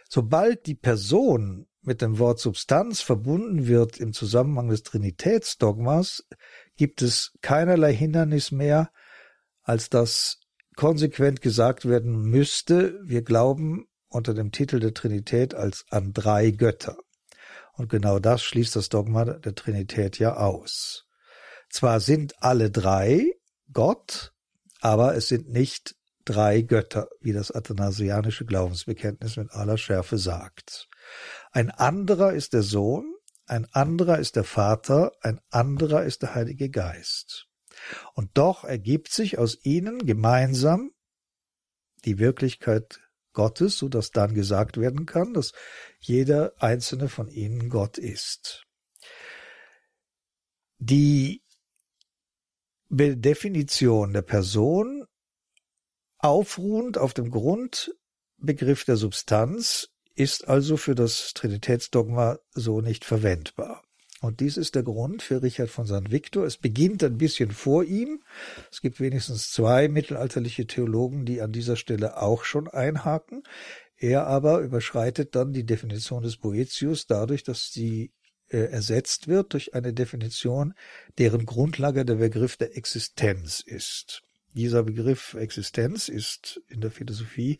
Sobald 0.08 0.66
die 0.66 0.76
Person 0.76 1.66
mit 1.82 2.02
dem 2.02 2.18
Wort 2.18 2.38
Substanz 2.38 3.00
verbunden 3.00 3.66
wird 3.66 3.98
im 3.98 4.12
Zusammenhang 4.12 4.68
des 4.68 4.84
Trinitätsdogmas, 4.84 6.24
gibt 6.76 7.02
es 7.02 7.32
keinerlei 7.42 7.92
Hindernis 7.92 8.52
mehr, 8.52 8.90
als 9.62 9.90
dass 9.90 10.40
konsequent 10.76 11.40
gesagt 11.40 11.88
werden 11.88 12.22
müsste, 12.22 13.00
wir 13.02 13.22
glauben 13.22 13.88
unter 14.16 14.34
dem 14.34 14.50
Titel 14.50 14.80
der 14.80 14.94
Trinität 14.94 15.54
als 15.54 15.84
an 15.90 16.12
drei 16.12 16.50
Götter. 16.50 16.96
Und 17.74 17.90
genau 17.90 18.18
das 18.18 18.42
schließt 18.42 18.74
das 18.74 18.88
Dogma 18.88 19.24
der 19.24 19.54
Trinität 19.54 20.18
ja 20.18 20.36
aus. 20.36 21.04
Zwar 21.68 22.00
sind 22.00 22.42
alle 22.42 22.70
drei 22.70 23.30
Gott, 23.72 24.32
aber 24.80 25.14
es 25.14 25.28
sind 25.28 25.50
nicht 25.50 25.94
drei 26.24 26.62
Götter, 26.62 27.08
wie 27.20 27.32
das 27.32 27.50
athanasianische 27.50 28.46
Glaubensbekenntnis 28.46 29.36
mit 29.36 29.50
aller 29.52 29.76
Schärfe 29.76 30.16
sagt. 30.16 30.88
Ein 31.52 31.70
anderer 31.70 32.32
ist 32.32 32.54
der 32.54 32.62
Sohn, 32.62 33.14
ein 33.46 33.66
anderer 33.72 34.18
ist 34.18 34.36
der 34.36 34.44
Vater, 34.44 35.12
ein 35.20 35.40
anderer 35.50 36.04
ist 36.04 36.22
der 36.22 36.34
Heilige 36.34 36.70
Geist. 36.70 37.46
Und 38.14 38.30
doch 38.34 38.64
ergibt 38.64 39.12
sich 39.12 39.38
aus 39.38 39.58
ihnen 39.62 39.98
gemeinsam 39.98 40.90
die 42.04 42.18
Wirklichkeit 42.18 43.00
Gottes, 43.36 43.76
so 43.76 43.88
dass 43.88 44.10
dann 44.10 44.34
gesagt 44.34 44.78
werden 44.78 45.06
kann, 45.06 45.34
dass 45.34 45.52
jeder 46.00 46.54
einzelne 46.58 47.08
von 47.08 47.28
ihnen 47.28 47.68
Gott 47.68 47.98
ist. 47.98 48.64
Die 50.78 51.42
Definition 52.88 54.12
der 54.14 54.22
Person 54.22 55.06
aufruhend 56.18 56.96
auf 56.98 57.12
dem 57.12 57.30
Grundbegriff 57.30 58.84
der 58.84 58.96
Substanz 58.96 59.90
ist 60.14 60.48
also 60.48 60.78
für 60.78 60.94
das 60.94 61.32
Trinitätsdogma 61.34 62.38
so 62.52 62.80
nicht 62.80 63.04
verwendbar. 63.04 63.85
Und 64.22 64.40
dies 64.40 64.56
ist 64.56 64.74
der 64.74 64.82
Grund 64.82 65.22
für 65.22 65.42
Richard 65.42 65.68
von 65.68 65.86
St. 65.86 66.10
Victor. 66.10 66.44
Es 66.46 66.56
beginnt 66.56 67.04
ein 67.04 67.18
bisschen 67.18 67.50
vor 67.50 67.84
ihm. 67.84 68.22
Es 68.70 68.80
gibt 68.80 68.98
wenigstens 68.98 69.50
zwei 69.50 69.88
mittelalterliche 69.88 70.66
Theologen, 70.66 71.26
die 71.26 71.42
an 71.42 71.52
dieser 71.52 71.76
Stelle 71.76 72.20
auch 72.20 72.44
schon 72.44 72.66
einhaken. 72.68 73.42
Er 73.98 74.26
aber 74.26 74.60
überschreitet 74.60 75.34
dann 75.34 75.52
die 75.52 75.64
Definition 75.64 76.22
des 76.22 76.38
Boetius 76.38 77.06
dadurch, 77.06 77.44
dass 77.44 77.72
sie 77.72 78.12
äh, 78.48 78.58
ersetzt 78.58 79.28
wird 79.28 79.52
durch 79.52 79.74
eine 79.74 79.92
Definition, 79.92 80.74
deren 81.18 81.46
Grundlage 81.46 82.04
der 82.04 82.16
Begriff 82.16 82.56
der 82.56 82.76
Existenz 82.76 83.60
ist. 83.60 84.22
Dieser 84.54 84.82
Begriff 84.84 85.34
Existenz 85.34 86.08
ist 86.08 86.62
in 86.68 86.80
der 86.80 86.90
Philosophie 86.90 87.58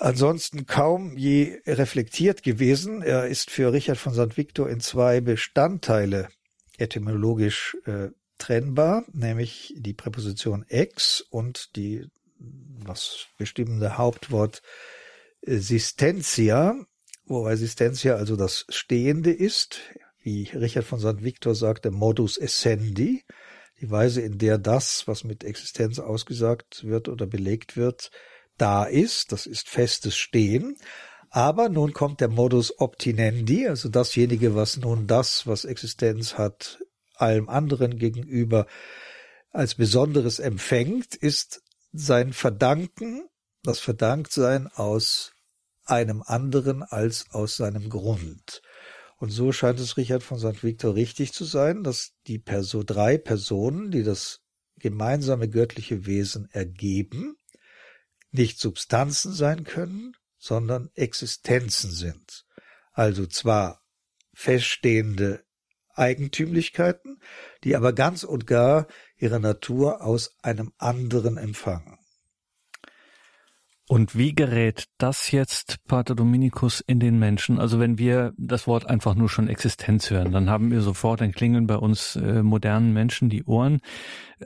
ansonsten 0.00 0.66
kaum 0.66 1.16
je 1.16 1.60
reflektiert 1.66 2.42
gewesen. 2.42 3.02
Er 3.02 3.26
ist 3.28 3.50
für 3.50 3.72
Richard 3.72 3.98
von 3.98 4.14
St. 4.14 4.36
Victor 4.36 4.68
in 4.68 4.80
zwei 4.80 5.20
Bestandteile 5.20 6.28
etymologisch 6.78 7.76
äh, 7.84 8.08
trennbar, 8.38 9.04
nämlich 9.12 9.74
die 9.76 9.92
Präposition 9.92 10.64
ex 10.68 11.20
und 11.20 11.76
die 11.76 12.06
das 12.84 13.26
bestimmende 13.36 13.98
Hauptwort 13.98 14.62
äh, 15.42 15.58
Sistentia, 15.58 16.74
wobei 17.26 17.56
Sistentia 17.56 18.16
also 18.16 18.36
das 18.36 18.64
Stehende 18.70 19.30
ist, 19.32 19.80
wie 20.22 20.44
Richard 20.54 20.86
von 20.86 20.98
St. 20.98 21.22
Victor 21.22 21.54
sagte, 21.54 21.90
modus 21.90 22.38
essendi, 22.38 23.24
die 23.80 23.90
Weise, 23.90 24.20
in 24.20 24.36
der 24.36 24.58
das, 24.58 25.06
was 25.06 25.24
mit 25.24 25.42
Existenz 25.42 25.98
ausgesagt 25.98 26.84
wird 26.84 27.08
oder 27.08 27.26
belegt 27.26 27.76
wird, 27.76 28.10
da 28.60 28.84
ist, 28.84 29.32
das 29.32 29.46
ist 29.46 29.68
festes 29.68 30.16
Stehen. 30.16 30.76
Aber 31.30 31.68
nun 31.68 31.92
kommt 31.92 32.20
der 32.20 32.28
Modus 32.28 32.78
Optinendi, 32.80 33.68
also 33.68 33.88
dasjenige, 33.88 34.54
was 34.56 34.76
nun 34.76 35.06
das, 35.06 35.46
was 35.46 35.64
Existenz 35.64 36.36
hat, 36.36 36.80
allem 37.14 37.48
anderen 37.48 37.98
gegenüber 37.98 38.66
als 39.52 39.76
Besonderes 39.76 40.38
empfängt, 40.40 41.14
ist 41.14 41.62
sein 41.92 42.32
Verdanken, 42.32 43.28
das 43.62 43.78
Verdanktsein 43.78 44.68
aus 44.68 45.32
einem 45.84 46.22
anderen 46.22 46.82
als 46.82 47.26
aus 47.30 47.56
seinem 47.56 47.90
Grund. 47.90 48.62
Und 49.18 49.30
so 49.30 49.52
scheint 49.52 49.78
es 49.80 49.96
Richard 49.96 50.22
von 50.22 50.38
St. 50.38 50.64
Victor 50.64 50.94
richtig 50.94 51.32
zu 51.32 51.44
sein, 51.44 51.82
dass 51.82 52.12
die 52.26 52.38
Perso 52.38 52.82
drei 52.82 53.18
Personen, 53.18 53.90
die 53.90 54.02
das 54.02 54.40
gemeinsame 54.78 55.48
göttliche 55.48 56.06
Wesen 56.06 56.48
ergeben, 56.52 57.36
nicht 58.30 58.58
Substanzen 58.58 59.32
sein 59.32 59.64
können, 59.64 60.16
sondern 60.38 60.90
Existenzen 60.94 61.90
sind. 61.90 62.46
Also 62.92 63.26
zwar 63.26 63.82
feststehende 64.34 65.44
Eigentümlichkeiten, 65.94 67.20
die 67.62 67.76
aber 67.76 67.92
ganz 67.92 68.24
und 68.24 68.46
gar 68.46 68.86
ihre 69.16 69.38
Natur 69.38 70.02
aus 70.02 70.36
einem 70.42 70.72
anderen 70.78 71.36
empfangen. 71.36 71.99
Und 73.90 74.16
wie 74.16 74.36
gerät 74.36 74.84
das 74.98 75.32
jetzt, 75.32 75.78
Pater 75.88 76.14
Dominikus, 76.14 76.78
in 76.78 77.00
den 77.00 77.18
Menschen? 77.18 77.58
Also 77.58 77.80
wenn 77.80 77.98
wir 77.98 78.32
das 78.36 78.68
Wort 78.68 78.88
einfach 78.88 79.16
nur 79.16 79.28
schon 79.28 79.48
Existenz 79.48 80.10
hören, 80.10 80.30
dann 80.30 80.48
haben 80.48 80.70
wir 80.70 80.80
sofort 80.80 81.20
ein 81.22 81.32
Klingeln 81.32 81.66
bei 81.66 81.74
uns 81.74 82.14
äh, 82.14 82.44
modernen 82.44 82.92
Menschen 82.92 83.30
die 83.30 83.42
Ohren. 83.42 83.80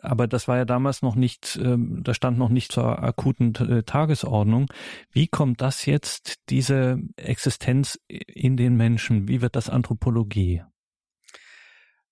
Aber 0.00 0.28
das 0.28 0.48
war 0.48 0.56
ja 0.56 0.64
damals 0.64 1.02
noch 1.02 1.14
nicht, 1.14 1.56
äh, 1.56 1.76
das 1.76 2.16
stand 2.16 2.38
noch 2.38 2.48
nicht 2.48 2.72
zur 2.72 3.02
akuten 3.02 3.54
äh, 3.56 3.82
Tagesordnung. 3.82 4.72
Wie 5.12 5.28
kommt 5.28 5.60
das 5.60 5.84
jetzt, 5.84 6.36
diese 6.48 7.02
Existenz 7.16 8.00
in 8.08 8.56
den 8.56 8.76
Menschen? 8.78 9.28
Wie 9.28 9.42
wird 9.42 9.56
das 9.56 9.68
Anthropologie? 9.68 10.62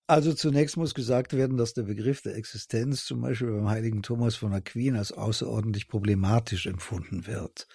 Also 0.05 0.33
zunächst 0.33 0.75
muss 0.75 0.93
gesagt 0.93 1.33
werden, 1.33 1.55
dass 1.55 1.73
der 1.73 1.83
Begriff 1.83 2.21
der 2.21 2.35
Existenz 2.35 3.05
zum 3.05 3.21
Beispiel 3.21 3.51
beim 3.51 3.69
heiligen 3.69 4.01
Thomas 4.01 4.35
von 4.35 4.53
Aquin 4.53 4.97
als 4.97 5.13
außerordentlich 5.13 5.87
problematisch 5.87 6.65
empfunden 6.65 7.25
wird. 7.25 7.67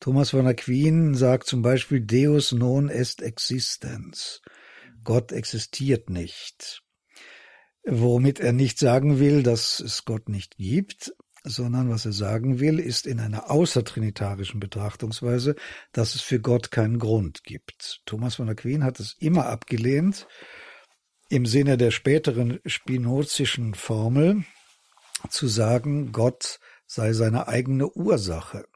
Thomas 0.00 0.30
von 0.30 0.46
Aquin 0.46 1.14
sagt 1.14 1.46
zum 1.46 1.60
Beispiel 1.60 2.00
Deus 2.00 2.52
non 2.52 2.88
est 2.88 3.20
existens. 3.20 4.40
Gott 5.04 5.32
existiert 5.32 6.08
nicht. 6.08 6.82
Womit 7.84 8.40
er 8.40 8.52
nicht 8.52 8.78
sagen 8.78 9.18
will, 9.18 9.42
dass 9.42 9.80
es 9.80 10.06
Gott 10.06 10.30
nicht 10.30 10.56
gibt, 10.56 11.12
sondern 11.44 11.90
was 11.90 12.06
er 12.06 12.12
sagen 12.12 12.60
will, 12.60 12.78
ist 12.78 13.06
in 13.06 13.20
einer 13.20 13.50
außertrinitarischen 13.50 14.60
Betrachtungsweise, 14.60 15.54
dass 15.92 16.14
es 16.14 16.22
für 16.22 16.40
Gott 16.40 16.70
keinen 16.70 16.98
Grund 16.98 17.44
gibt. 17.44 18.00
Thomas 18.06 18.36
von 18.36 18.48
Aquin 18.48 18.84
hat 18.84 19.00
es 19.00 19.16
immer 19.18 19.46
abgelehnt, 19.46 20.26
im 21.30 21.46
Sinne 21.46 21.78
der 21.78 21.92
späteren 21.92 22.58
spinozischen 22.66 23.74
Formel 23.74 24.44
zu 25.30 25.46
sagen, 25.46 26.10
Gott 26.12 26.58
sei 26.86 27.12
seine 27.12 27.46
eigene 27.46 27.88
Ursache. 27.88 28.66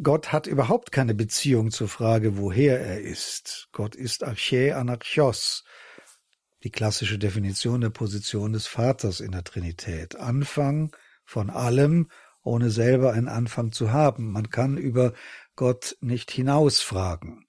Gott 0.00 0.32
hat 0.32 0.46
überhaupt 0.46 0.92
keine 0.92 1.14
Beziehung 1.14 1.72
zur 1.72 1.88
Frage, 1.88 2.38
woher 2.38 2.80
er 2.80 3.00
ist. 3.00 3.68
Gott 3.72 3.96
ist 3.96 4.22
Archä 4.22 4.72
Anarchos, 4.72 5.64
die 6.62 6.70
klassische 6.70 7.18
Definition 7.18 7.80
der 7.80 7.90
Position 7.90 8.52
des 8.52 8.68
Vaters 8.68 9.18
in 9.20 9.32
der 9.32 9.42
Trinität. 9.42 10.14
Anfang 10.16 10.94
von 11.24 11.50
allem, 11.50 12.08
ohne 12.44 12.70
selber 12.70 13.14
einen 13.14 13.28
Anfang 13.28 13.72
zu 13.72 13.90
haben. 13.90 14.30
Man 14.30 14.50
kann 14.50 14.76
über 14.76 15.12
Gott 15.56 15.96
nicht 16.00 16.30
hinausfragen. 16.30 17.45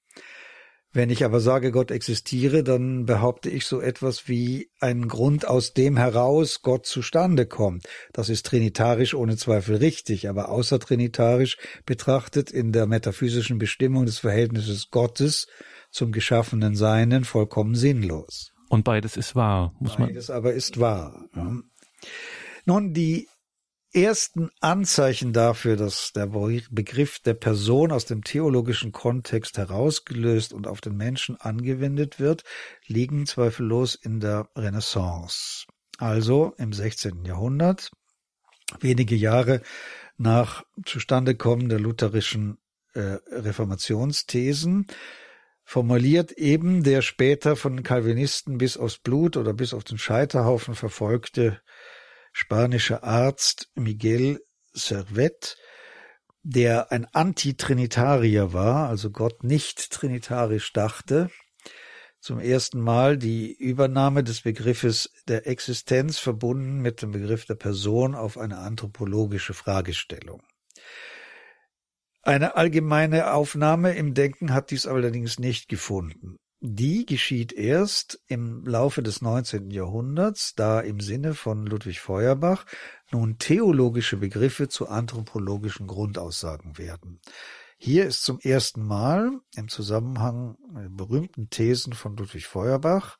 Wenn 0.94 1.10
ich 1.10 1.26
aber 1.26 1.40
sage, 1.40 1.72
Gott 1.72 1.92
existiere, 1.92 2.64
dann 2.64 3.06
behaupte 3.06 3.50
ich 3.50 3.66
so 3.66 3.82
etwas 3.82 4.28
wie 4.28 4.70
einen 4.80 5.08
Grund, 5.08 5.48
aus 5.48 5.74
dem 5.74 5.98
heraus 5.98 6.62
Gott 6.62 6.86
zustande 6.86 7.46
kommt. 7.46 7.86
Das 8.14 8.30
ist 8.30 8.46
trinitarisch 8.46 9.14
ohne 9.14 9.38
Zweifel 9.38 9.76
richtig, 9.76 10.30
aber 10.30 10.50
außertrinitarisch 10.50 11.58
betrachtet 11.86 12.52
in 12.52 12.72
der 12.72 12.88
metaphysischen 12.88 13.58
Bestimmung 13.60 14.06
des 14.06 14.20
Verhältnisses 14.20 14.90
Gottes 14.90 15.48
zum 15.92 16.12
geschaffenen 16.12 16.76
Seinen 16.76 17.26
vollkommen 17.26 17.76
sinnlos. 17.76 18.54
Und 18.70 18.84
beides 18.84 19.18
ist 19.18 19.36
wahr, 19.36 19.74
muss 19.80 19.98
man. 19.98 20.10
Beides 20.10 20.30
aber 20.30 20.54
ist 20.54 20.80
wahr. 20.80 21.30
Nun, 22.66 22.94
die 22.94 23.28
ersten 23.94 24.50
Anzeichen 24.60 25.34
dafür, 25.34 25.76
dass 25.76 26.12
der 26.14 26.28
Begriff 26.28 27.20
der 27.20 27.34
Person 27.34 27.92
aus 27.92 28.06
dem 28.06 28.24
theologischen 28.24 28.92
Kontext 28.92 29.58
herausgelöst 29.58 30.54
und 30.54 30.68
auf 30.68 30.82
den 30.82 30.96
Menschen 30.96 31.36
angewendet 31.38 32.20
wird, 32.20 32.44
liegen 32.86 33.26
zweifellos 33.26 33.96
in 33.96 34.20
der 34.20 34.50
Renaissance. 34.56 35.66
Also 35.98 36.54
im 36.58 36.74
16. 36.74 37.26
Jahrhundert, 37.26 37.92
wenige 38.80 39.16
Jahre 39.16 39.62
nach 40.18 40.64
Zustandekommen 40.86 41.70
der 41.70 41.80
lutherischen 41.80 42.58
äh, 42.94 43.18
Reformationsthesen, 43.32 44.88
formuliert 45.64 46.32
eben 46.34 46.84
der 46.84 47.02
später 47.02 47.56
von 47.56 47.84
Calvinisten 47.84 48.58
bis 48.58 48.78
aufs 48.78 49.00
Blut 49.00 49.38
oder 49.38 49.54
bis 49.54 49.74
auf 49.74 49.84
den 49.84 49.98
Scheiterhaufen 49.98 50.76
verfolgte 50.76 51.62
spanische 52.40 53.02
Arzt 53.02 53.72
Miguel 53.74 54.40
Servet, 54.72 55.58
der 56.44 56.92
ein 56.92 57.06
Antitrinitarier 57.06 58.54
war, 58.54 58.90
also 58.90 59.10
Gott 59.10 59.44
nicht 59.44 59.90
trinitarisch 59.90 60.72
dachte, 60.72 61.32
zum 62.20 62.40
ersten 62.40 62.80
Mal 62.80 63.18
die 63.18 63.52
Übernahme 63.54 64.24
des 64.24 64.42
Begriffes 64.42 65.10
der 65.28 65.48
Existenz 65.48 66.20
verbunden 66.20 66.78
mit 66.78 67.02
dem 67.02 67.10
Begriff 67.10 67.46
der 67.46 67.56
Person 67.56 68.14
auf 68.14 68.38
eine 68.38 68.60
anthropologische 68.60 69.56
Fragestellung. 69.56 70.44
Eine 72.22 72.56
allgemeine 72.56 73.34
Aufnahme 73.34 73.96
im 73.96 74.14
Denken 74.14 74.54
hat 74.54 74.70
dies 74.70 74.86
allerdings 74.86 75.40
nicht 75.40 75.70
gefunden. 75.70 76.38
Die 76.60 77.06
geschieht 77.06 77.54
erst 77.54 78.20
im 78.28 78.66
Laufe 78.66 79.04
des 79.04 79.22
19. 79.22 79.70
Jahrhunderts, 79.70 80.56
da 80.56 80.80
im 80.80 81.00
Sinne 81.00 81.36
von 81.36 81.68
Ludwig 81.68 82.00
Feuerbach 82.00 82.66
nun 83.12 83.38
theologische 83.38 84.18
Begriffe 84.18 84.68
zu 84.68 84.88
anthropologischen 84.88 85.86
Grundaussagen 85.86 86.80
werden. 86.80 87.22
Hier 87.78 88.08
ist 88.08 88.24
zum 88.24 88.40
ersten 88.40 88.84
Mal 88.84 89.40
im 89.56 89.68
Zusammenhang 89.68 90.58
mit 90.74 90.98
berühmten 90.98 91.52
Thesen 91.52 91.94
von 91.94 92.18
Ludwig 92.18 92.48
Feuerbach 92.48 93.20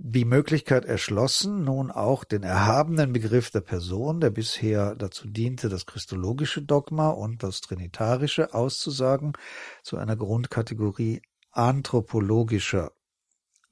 die 0.00 0.24
Möglichkeit 0.24 0.84
erschlossen, 0.84 1.64
nun 1.64 1.90
auch 1.90 2.22
den 2.22 2.44
erhabenen 2.44 3.12
Begriff 3.12 3.50
der 3.50 3.62
Person, 3.62 4.20
der 4.20 4.30
bisher 4.30 4.94
dazu 4.94 5.28
diente, 5.28 5.68
das 5.68 5.86
christologische 5.86 6.62
Dogma 6.62 7.10
und 7.10 7.42
das 7.42 7.60
trinitarische 7.60 8.54
auszusagen, 8.54 9.32
zu 9.82 9.96
einer 9.96 10.14
Grundkategorie 10.14 11.20
anthropologischer 11.58 12.92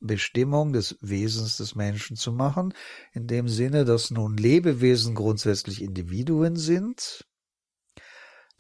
Bestimmung 0.01 0.73
des 0.73 0.99
Wesens 1.01 1.57
des 1.57 1.75
Menschen 1.75 2.17
zu 2.17 2.33
machen, 2.33 2.75
in 3.13 3.27
dem 3.27 3.49
Sinne, 3.49 3.85
dass 3.85 4.11
nun 4.11 4.37
Lebewesen 4.37 5.15
grundsätzlich 5.15 5.83
Individuen 5.83 6.57
sind, 6.57 7.27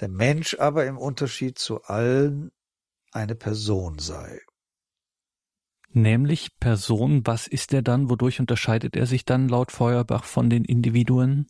der 0.00 0.08
Mensch 0.08 0.58
aber 0.58 0.86
im 0.86 0.96
Unterschied 0.96 1.58
zu 1.58 1.82
allen 1.82 2.52
eine 3.12 3.34
Person 3.34 3.98
sei. 3.98 4.40
Nämlich 5.90 6.58
Person, 6.58 7.26
was 7.26 7.46
ist 7.46 7.72
er 7.72 7.82
dann? 7.82 8.10
Wodurch 8.10 8.38
unterscheidet 8.40 8.96
er 8.96 9.06
sich 9.06 9.24
dann 9.24 9.48
laut 9.48 9.72
Feuerbach 9.72 10.24
von 10.24 10.50
den 10.50 10.64
Individuen? 10.64 11.46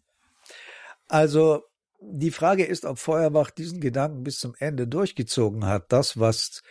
Also 1.09 1.63
die 2.01 2.31
Frage 2.31 2.65
ist, 2.65 2.85
ob 2.85 2.99
Feuerbach 2.99 3.51
diesen 3.51 3.81
Gedanken 3.81 4.23
bis 4.23 4.39
zum 4.39 4.55
Ende 4.59 4.87
durchgezogen 4.87 5.67
hat. 5.67 5.91
Das, 5.93 6.21
was 6.21 6.63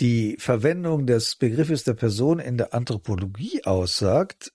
die 0.00 0.36
Verwendung 0.38 1.06
des 1.06 1.36
Begriffes 1.36 1.84
der 1.84 1.94
Person 1.94 2.38
in 2.38 2.56
der 2.56 2.74
Anthropologie 2.74 3.64
aussagt, 3.64 4.52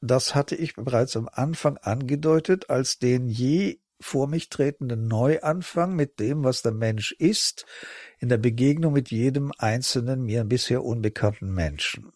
das 0.00 0.34
hatte 0.34 0.54
ich 0.54 0.74
bereits 0.74 1.16
am 1.16 1.28
Anfang 1.30 1.78
angedeutet 1.78 2.70
als 2.70 2.98
den 2.98 3.28
je 3.28 3.80
vor 3.98 4.28
mich 4.28 4.50
tretenden 4.50 5.08
Neuanfang 5.08 5.94
mit 5.94 6.20
dem, 6.20 6.44
was 6.44 6.62
der 6.62 6.72
Mensch 6.72 7.12
ist, 7.12 7.64
in 8.18 8.28
der 8.28 8.36
Begegnung 8.36 8.92
mit 8.92 9.10
jedem 9.10 9.52
einzelnen 9.56 10.22
mir 10.22 10.44
bisher 10.44 10.84
unbekannten 10.84 11.52
Menschen. 11.52 12.12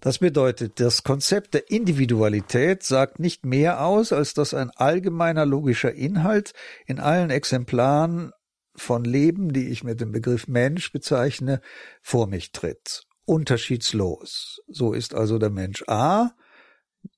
Das 0.00 0.18
bedeutet, 0.18 0.80
das 0.80 1.04
Konzept 1.04 1.54
der 1.54 1.70
Individualität 1.70 2.82
sagt 2.82 3.18
nicht 3.18 3.44
mehr 3.44 3.84
aus, 3.84 4.12
als 4.12 4.34
dass 4.34 4.54
ein 4.54 4.70
allgemeiner 4.70 5.46
logischer 5.46 5.92
Inhalt 5.92 6.54
in 6.86 6.98
allen 6.98 7.30
Exemplaren 7.30 8.32
von 8.74 9.04
Leben, 9.04 9.52
die 9.52 9.68
ich 9.68 9.84
mit 9.84 10.00
dem 10.00 10.12
Begriff 10.12 10.48
Mensch 10.48 10.92
bezeichne, 10.92 11.60
vor 12.00 12.26
mich 12.26 12.52
tritt. 12.52 13.04
Unterschiedslos. 13.24 14.62
So 14.68 14.92
ist 14.92 15.14
also 15.14 15.38
der 15.38 15.50
Mensch 15.50 15.84
A 15.86 16.32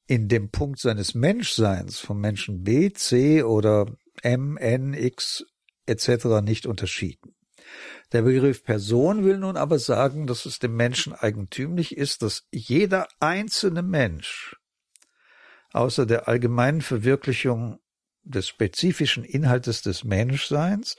in 0.06 0.28
dem 0.28 0.50
Punkt 0.50 0.78
seines 0.78 1.14
Menschseins 1.14 1.98
vom 1.98 2.20
Menschen 2.20 2.62
B, 2.62 2.92
C 2.92 3.42
oder 3.42 3.86
M, 4.22 4.56
N, 4.56 4.94
X 4.94 5.44
etc. 5.86 6.42
nicht 6.42 6.66
unterschieden. 6.66 7.34
Der 8.12 8.22
Begriff 8.22 8.62
Person 8.64 9.24
will 9.24 9.38
nun 9.38 9.56
aber 9.56 9.78
sagen, 9.78 10.26
dass 10.26 10.46
es 10.46 10.58
dem 10.58 10.76
Menschen 10.76 11.14
eigentümlich 11.14 11.96
ist, 11.96 12.22
dass 12.22 12.46
jeder 12.52 13.08
einzelne 13.20 13.82
Mensch 13.82 14.56
außer 15.74 16.06
der 16.06 16.28
allgemeinen 16.28 16.80
Verwirklichung 16.80 17.80
des 18.22 18.48
spezifischen 18.48 19.24
Inhaltes 19.24 19.82
des 19.82 20.04
Menschseins 20.04 20.96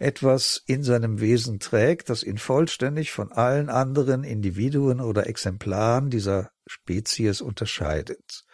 etwas 0.00 0.62
in 0.66 0.82
seinem 0.82 1.20
Wesen 1.20 1.60
trägt, 1.60 2.08
das 2.08 2.22
ihn 2.22 2.38
vollständig 2.38 3.12
von 3.12 3.32
allen 3.32 3.68
anderen 3.68 4.24
Individuen 4.24 5.00
oder 5.00 5.26
Exemplaren 5.26 6.08
dieser 6.08 6.50
Spezies 6.66 7.42
unterscheidet. 7.42 8.44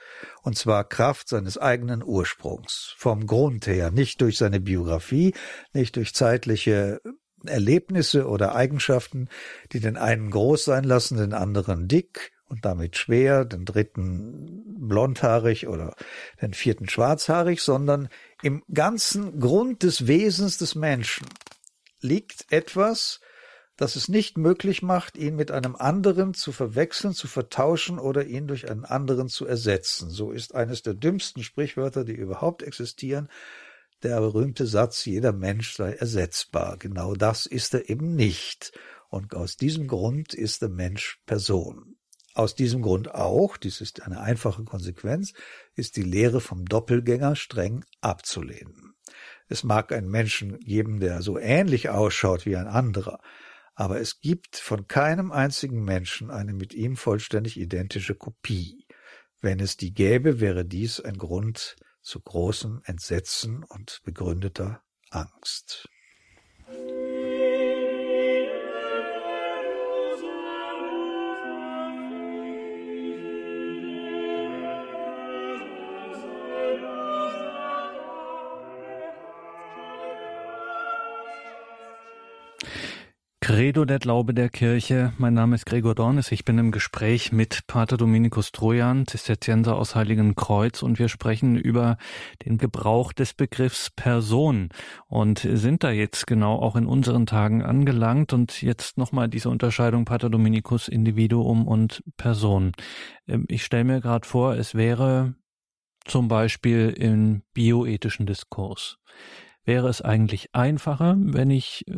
Und 0.42 0.58
zwar 0.58 0.82
Kraft 0.82 1.28
seines 1.28 1.56
eigenen 1.56 2.02
Ursprungs, 2.02 2.94
vom 2.98 3.26
Grund 3.28 3.68
her, 3.68 3.92
nicht 3.92 4.20
durch 4.22 4.38
seine 4.38 4.58
Biografie, 4.58 5.34
nicht 5.72 5.94
durch 5.94 6.14
zeitliche 6.14 7.00
Erlebnisse 7.44 8.26
oder 8.26 8.56
Eigenschaften, 8.56 9.28
die 9.70 9.78
den 9.78 9.96
einen 9.96 10.30
groß 10.30 10.64
sein 10.64 10.82
lassen, 10.82 11.16
den 11.16 11.32
anderen 11.32 11.86
dick 11.86 12.32
und 12.48 12.64
damit 12.64 12.96
schwer, 12.96 13.44
den 13.44 13.64
dritten 13.64 14.62
blondhaarig 14.88 15.66
oder 15.66 15.94
den 16.40 16.54
vierten 16.54 16.88
schwarzhaarig, 16.88 17.60
sondern 17.60 18.08
im 18.42 18.62
ganzen 18.72 19.40
Grund 19.40 19.82
des 19.82 20.06
Wesens 20.06 20.58
des 20.58 20.74
Menschen 20.74 21.26
liegt 22.00 22.46
etwas, 22.50 23.20
das 23.76 23.96
es 23.96 24.08
nicht 24.08 24.38
möglich 24.38 24.82
macht, 24.82 25.16
ihn 25.18 25.36
mit 25.36 25.50
einem 25.50 25.76
anderen 25.76 26.32
zu 26.32 26.52
verwechseln, 26.52 27.12
zu 27.12 27.28
vertauschen 27.28 27.98
oder 27.98 28.24
ihn 28.24 28.46
durch 28.46 28.70
einen 28.70 28.84
anderen 28.84 29.28
zu 29.28 29.46
ersetzen. 29.46 30.08
So 30.08 30.32
ist 30.32 30.54
eines 30.54 30.82
der 30.82 30.94
dümmsten 30.94 31.42
Sprichwörter, 31.42 32.04
die 32.04 32.14
überhaupt 32.14 32.62
existieren, 32.62 33.28
der 34.02 34.20
berühmte 34.20 34.66
Satz, 34.66 35.04
jeder 35.04 35.32
Mensch 35.32 35.74
sei 35.74 35.92
ersetzbar. 35.92 36.76
Genau 36.78 37.14
das 37.14 37.46
ist 37.46 37.74
er 37.74 37.88
eben 37.90 38.14
nicht. 38.14 38.72
Und 39.08 39.34
aus 39.34 39.56
diesem 39.56 39.86
Grund 39.88 40.34
ist 40.34 40.62
der 40.62 40.68
Mensch 40.68 41.20
Person. 41.26 41.95
Aus 42.36 42.54
diesem 42.54 42.82
Grund 42.82 43.14
auch, 43.14 43.56
dies 43.56 43.80
ist 43.80 44.02
eine 44.02 44.20
einfache 44.20 44.62
Konsequenz, 44.64 45.32
ist 45.74 45.96
die 45.96 46.02
Lehre 46.02 46.42
vom 46.42 46.66
Doppelgänger 46.66 47.34
streng 47.34 47.82
abzulehnen. 48.02 48.94
Es 49.48 49.64
mag 49.64 49.90
einen 49.90 50.10
Menschen 50.10 50.58
geben, 50.58 51.00
der 51.00 51.22
so 51.22 51.38
ähnlich 51.38 51.88
ausschaut 51.88 52.44
wie 52.44 52.54
ein 52.56 52.66
anderer, 52.66 53.20
aber 53.74 54.02
es 54.02 54.20
gibt 54.20 54.56
von 54.56 54.86
keinem 54.86 55.32
einzigen 55.32 55.82
Menschen 55.82 56.30
eine 56.30 56.52
mit 56.52 56.74
ihm 56.74 56.96
vollständig 56.96 57.58
identische 57.58 58.14
Kopie. 58.14 58.86
Wenn 59.40 59.58
es 59.58 59.78
die 59.78 59.94
gäbe, 59.94 60.38
wäre 60.38 60.66
dies 60.66 61.00
ein 61.00 61.16
Grund 61.16 61.76
zu 62.02 62.20
großem 62.20 62.82
Entsetzen 62.84 63.64
und 63.64 64.02
begründeter 64.04 64.82
Angst. 65.08 65.88
Credo 83.46 83.84
der 83.84 84.00
Glaube 84.00 84.34
der 84.34 84.48
Kirche. 84.48 85.12
Mein 85.18 85.34
Name 85.34 85.54
ist 85.54 85.66
Gregor 85.66 85.94
Dornes. 85.94 86.32
Ich 86.32 86.44
bin 86.44 86.58
im 86.58 86.72
Gespräch 86.72 87.30
mit 87.30 87.68
Pater 87.68 87.96
Dominikus 87.96 88.50
Trojan, 88.50 89.06
Zisterzienser 89.06 89.76
aus 89.76 89.94
Heiligen 89.94 90.34
Kreuz 90.34 90.82
und 90.82 90.98
wir 90.98 91.08
sprechen 91.08 91.54
über 91.54 91.96
den 92.44 92.58
Gebrauch 92.58 93.12
des 93.12 93.34
Begriffs 93.34 93.90
Person 93.90 94.70
und 95.06 95.46
sind 95.48 95.84
da 95.84 95.92
jetzt 95.92 96.26
genau 96.26 96.56
auch 96.56 96.74
in 96.74 96.86
unseren 96.86 97.24
Tagen 97.24 97.62
angelangt 97.62 98.32
und 98.32 98.62
jetzt 98.62 98.98
nochmal 98.98 99.28
diese 99.28 99.48
Unterscheidung 99.48 100.06
Pater 100.06 100.28
Dominikus 100.28 100.88
Individuum 100.88 101.68
und 101.68 102.02
Person. 102.16 102.72
Ähm, 103.28 103.44
ich 103.46 103.64
stelle 103.64 103.84
mir 103.84 104.00
gerade 104.00 104.26
vor, 104.26 104.56
es 104.56 104.74
wäre 104.74 105.36
zum 106.04 106.26
Beispiel 106.26 106.92
im 106.98 107.42
bioethischen 107.54 108.26
Diskurs 108.26 108.98
wäre 109.66 109.88
es 109.88 110.00
eigentlich 110.00 110.54
einfacher, 110.54 111.16
wenn 111.18 111.50
ich 111.50 111.84
äh, 111.88 111.94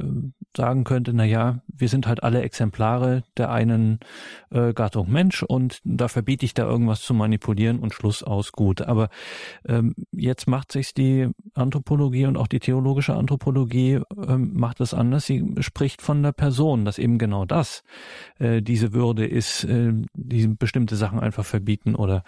sagen 0.56 0.84
könnte, 0.84 1.12
na 1.12 1.24
ja, 1.24 1.62
wir 1.68 1.88
sind 1.88 2.06
halt 2.06 2.22
alle 2.22 2.42
Exemplare 2.42 3.22
der 3.36 3.50
einen 3.50 4.00
äh, 4.50 4.72
Gattung 4.72 5.10
Mensch 5.10 5.42
und 5.42 5.80
da 5.84 6.08
verbiete 6.08 6.44
ich 6.44 6.54
da 6.54 6.64
irgendwas 6.64 7.02
zu 7.02 7.14
manipulieren 7.14 7.78
und 7.78 7.94
Schluss 7.94 8.22
aus 8.22 8.52
gut. 8.52 8.82
Aber 8.82 9.08
ähm, 9.66 9.94
jetzt 10.12 10.48
macht 10.48 10.72
sich 10.72 10.94
die 10.94 11.28
Anthropologie 11.54 12.26
und 12.26 12.36
auch 12.36 12.48
die 12.48 12.60
theologische 12.60 13.14
Anthropologie 13.14 14.00
ähm, 14.26 14.52
macht 14.54 14.80
es 14.80 14.94
anders. 14.94 15.26
Sie 15.26 15.54
spricht 15.60 16.02
von 16.02 16.22
der 16.22 16.32
Person, 16.32 16.84
dass 16.84 16.98
eben 16.98 17.18
genau 17.18 17.44
das 17.44 17.82
äh, 18.38 18.62
diese 18.62 18.92
Würde 18.92 19.26
ist, 19.26 19.64
äh, 19.64 19.92
die 20.14 20.48
bestimmte 20.48 20.96
Sachen 20.96 21.20
einfach 21.20 21.44
verbieten 21.44 21.94
oder 21.94 22.24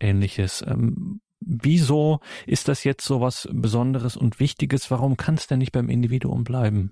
ähnliches. 0.00 0.64
Ähm, 0.66 1.20
Wieso 1.42 2.20
ist 2.46 2.68
das 2.68 2.84
jetzt 2.84 3.04
so 3.04 3.22
was 3.22 3.48
Besonderes 3.50 4.14
und 4.14 4.40
Wichtiges? 4.40 4.90
Warum 4.90 5.16
kann 5.16 5.36
es 5.36 5.46
denn 5.46 5.58
nicht 5.58 5.72
beim 5.72 5.88
Individuum 5.88 6.44
bleiben? 6.44 6.90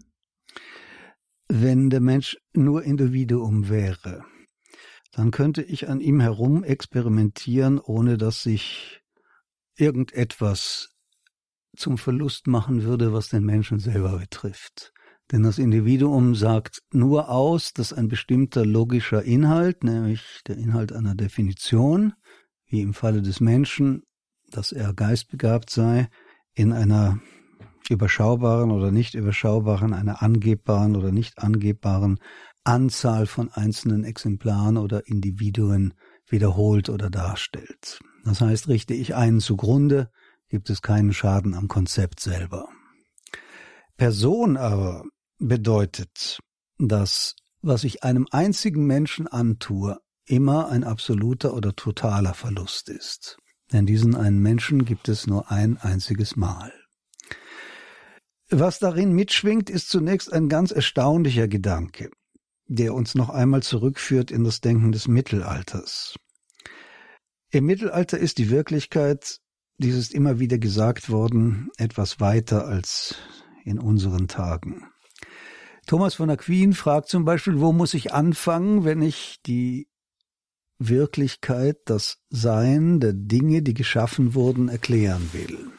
Wenn 1.48 1.88
der 1.88 2.00
Mensch 2.00 2.36
nur 2.52 2.82
Individuum 2.82 3.68
wäre, 3.68 4.24
dann 5.12 5.30
könnte 5.30 5.62
ich 5.62 5.88
an 5.88 6.00
ihm 6.00 6.20
herum 6.20 6.62
experimentieren, 6.62 7.78
ohne 7.78 8.18
dass 8.18 8.42
sich 8.42 9.00
irgendetwas 9.76 10.90
zum 11.76 11.96
Verlust 11.96 12.46
machen 12.46 12.82
würde, 12.82 13.12
was 13.12 13.28
den 13.28 13.44
Menschen 13.44 13.78
selber 13.78 14.18
betrifft. 14.18 14.92
Denn 15.32 15.42
das 15.42 15.58
Individuum 15.58 16.34
sagt 16.34 16.80
nur 16.92 17.30
aus, 17.30 17.72
dass 17.72 17.92
ein 17.92 18.08
bestimmter 18.08 18.64
logischer 18.64 19.22
Inhalt, 19.22 19.84
nämlich 19.84 20.40
der 20.46 20.56
Inhalt 20.56 20.92
einer 20.92 21.14
Definition, 21.14 22.14
wie 22.66 22.80
im 22.80 22.94
Falle 22.94 23.22
des 23.22 23.40
Menschen, 23.40 24.02
dass 24.50 24.72
er 24.72 24.94
geistbegabt 24.94 25.70
sei, 25.70 26.08
in 26.54 26.72
einer 26.72 27.20
überschaubaren 27.90 28.70
oder 28.70 28.90
nicht 28.90 29.14
überschaubaren, 29.14 29.92
einer 29.94 30.22
angebbaren 30.22 30.96
oder 30.96 31.12
nicht 31.12 31.38
angebbaren 31.38 32.18
Anzahl 32.64 33.26
von 33.26 33.50
einzelnen 33.50 34.04
Exemplaren 34.04 34.76
oder 34.76 35.06
Individuen 35.06 35.94
wiederholt 36.26 36.90
oder 36.90 37.10
darstellt. 37.10 38.00
Das 38.24 38.40
heißt, 38.40 38.68
richte 38.68 38.94
ich 38.94 39.14
einen 39.14 39.40
zugrunde, 39.40 40.10
gibt 40.48 40.70
es 40.70 40.82
keinen 40.82 41.12
Schaden 41.12 41.54
am 41.54 41.68
Konzept 41.68 42.20
selber. 42.20 42.68
Person 43.96 44.56
aber 44.56 45.04
bedeutet, 45.38 46.38
dass 46.78 47.34
was 47.60 47.84
ich 47.84 48.04
einem 48.04 48.26
einzigen 48.30 48.86
Menschen 48.86 49.26
antue, 49.26 49.98
immer 50.26 50.68
ein 50.68 50.84
absoluter 50.84 51.54
oder 51.54 51.74
totaler 51.74 52.34
Verlust 52.34 52.88
ist. 52.88 53.38
Denn 53.72 53.86
diesen 53.86 54.14
einen 54.14 54.40
Menschen 54.40 54.84
gibt 54.84 55.08
es 55.08 55.26
nur 55.26 55.50
ein 55.50 55.76
einziges 55.78 56.36
Mal. 56.36 56.72
Was 58.50 58.78
darin 58.78 59.12
mitschwingt, 59.12 59.68
ist 59.68 59.90
zunächst 59.90 60.32
ein 60.32 60.48
ganz 60.48 60.70
erstaunlicher 60.70 61.48
Gedanke, 61.48 62.10
der 62.66 62.94
uns 62.94 63.14
noch 63.14 63.28
einmal 63.28 63.62
zurückführt 63.62 64.30
in 64.30 64.42
das 64.42 64.62
Denken 64.62 64.90
des 64.90 65.06
Mittelalters. 65.06 66.16
Im 67.50 67.66
Mittelalter 67.66 68.18
ist 68.18 68.38
die 68.38 68.48
Wirklichkeit, 68.48 69.40
dies 69.76 69.96
ist 69.96 70.14
immer 70.14 70.38
wieder 70.38 70.58
gesagt 70.58 71.10
worden, 71.10 71.70
etwas 71.76 72.20
weiter 72.20 72.66
als 72.66 73.16
in 73.64 73.78
unseren 73.78 74.28
Tagen. 74.28 74.86
Thomas 75.86 76.14
von 76.14 76.30
Aquin 76.30 76.72
fragt 76.72 77.08
zum 77.08 77.26
Beispiel, 77.26 77.60
wo 77.60 77.72
muss 77.72 77.92
ich 77.92 78.12
anfangen, 78.12 78.84
wenn 78.84 79.02
ich 79.02 79.40
die 79.44 79.88
Wirklichkeit, 80.78 81.78
das 81.84 82.18
Sein 82.30 83.00
der 83.00 83.12
Dinge, 83.12 83.62
die 83.62 83.74
geschaffen 83.74 84.34
wurden, 84.34 84.68
erklären 84.68 85.30
will. 85.32 85.70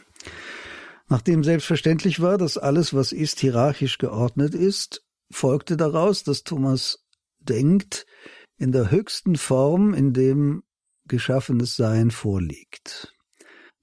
Nachdem 1.10 1.44
selbstverständlich 1.44 2.22
war, 2.22 2.38
dass 2.38 2.58
alles, 2.58 2.94
was 2.94 3.12
ist, 3.12 3.40
hierarchisch 3.40 3.98
geordnet 3.98 4.54
ist, 4.54 5.04
folgte 5.32 5.76
daraus, 5.76 6.24
dass 6.24 6.44
Thomas 6.44 7.04
denkt, 7.40 8.06
in 8.58 8.72
der 8.72 8.92
höchsten 8.92 9.36
Form, 9.36 9.94
in 9.94 10.14
dem 10.14 10.64
geschaffenes 11.08 11.76
Sein 11.76 12.12
vorliegt. 12.12 13.16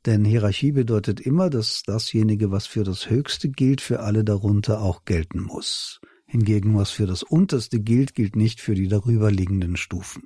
Denn 0.04 0.24
Hierarchie 0.24 0.70
bedeutet 0.70 1.20
immer, 1.20 1.50
dass 1.50 1.82
dasjenige, 1.82 2.52
was 2.52 2.68
für 2.68 2.84
das 2.84 3.10
Höchste 3.10 3.48
gilt, 3.48 3.80
für 3.80 4.00
alle 4.00 4.22
darunter 4.22 4.80
auch 4.80 5.04
gelten 5.04 5.40
muss. 5.40 5.98
Hingegen, 6.26 6.76
was 6.76 6.90
für 6.90 7.06
das 7.06 7.24
Unterste 7.24 7.80
gilt, 7.80 8.14
gilt 8.14 8.36
nicht 8.36 8.60
für 8.60 8.74
die 8.74 8.86
darüberliegenden 8.86 9.76
Stufen. 9.76 10.22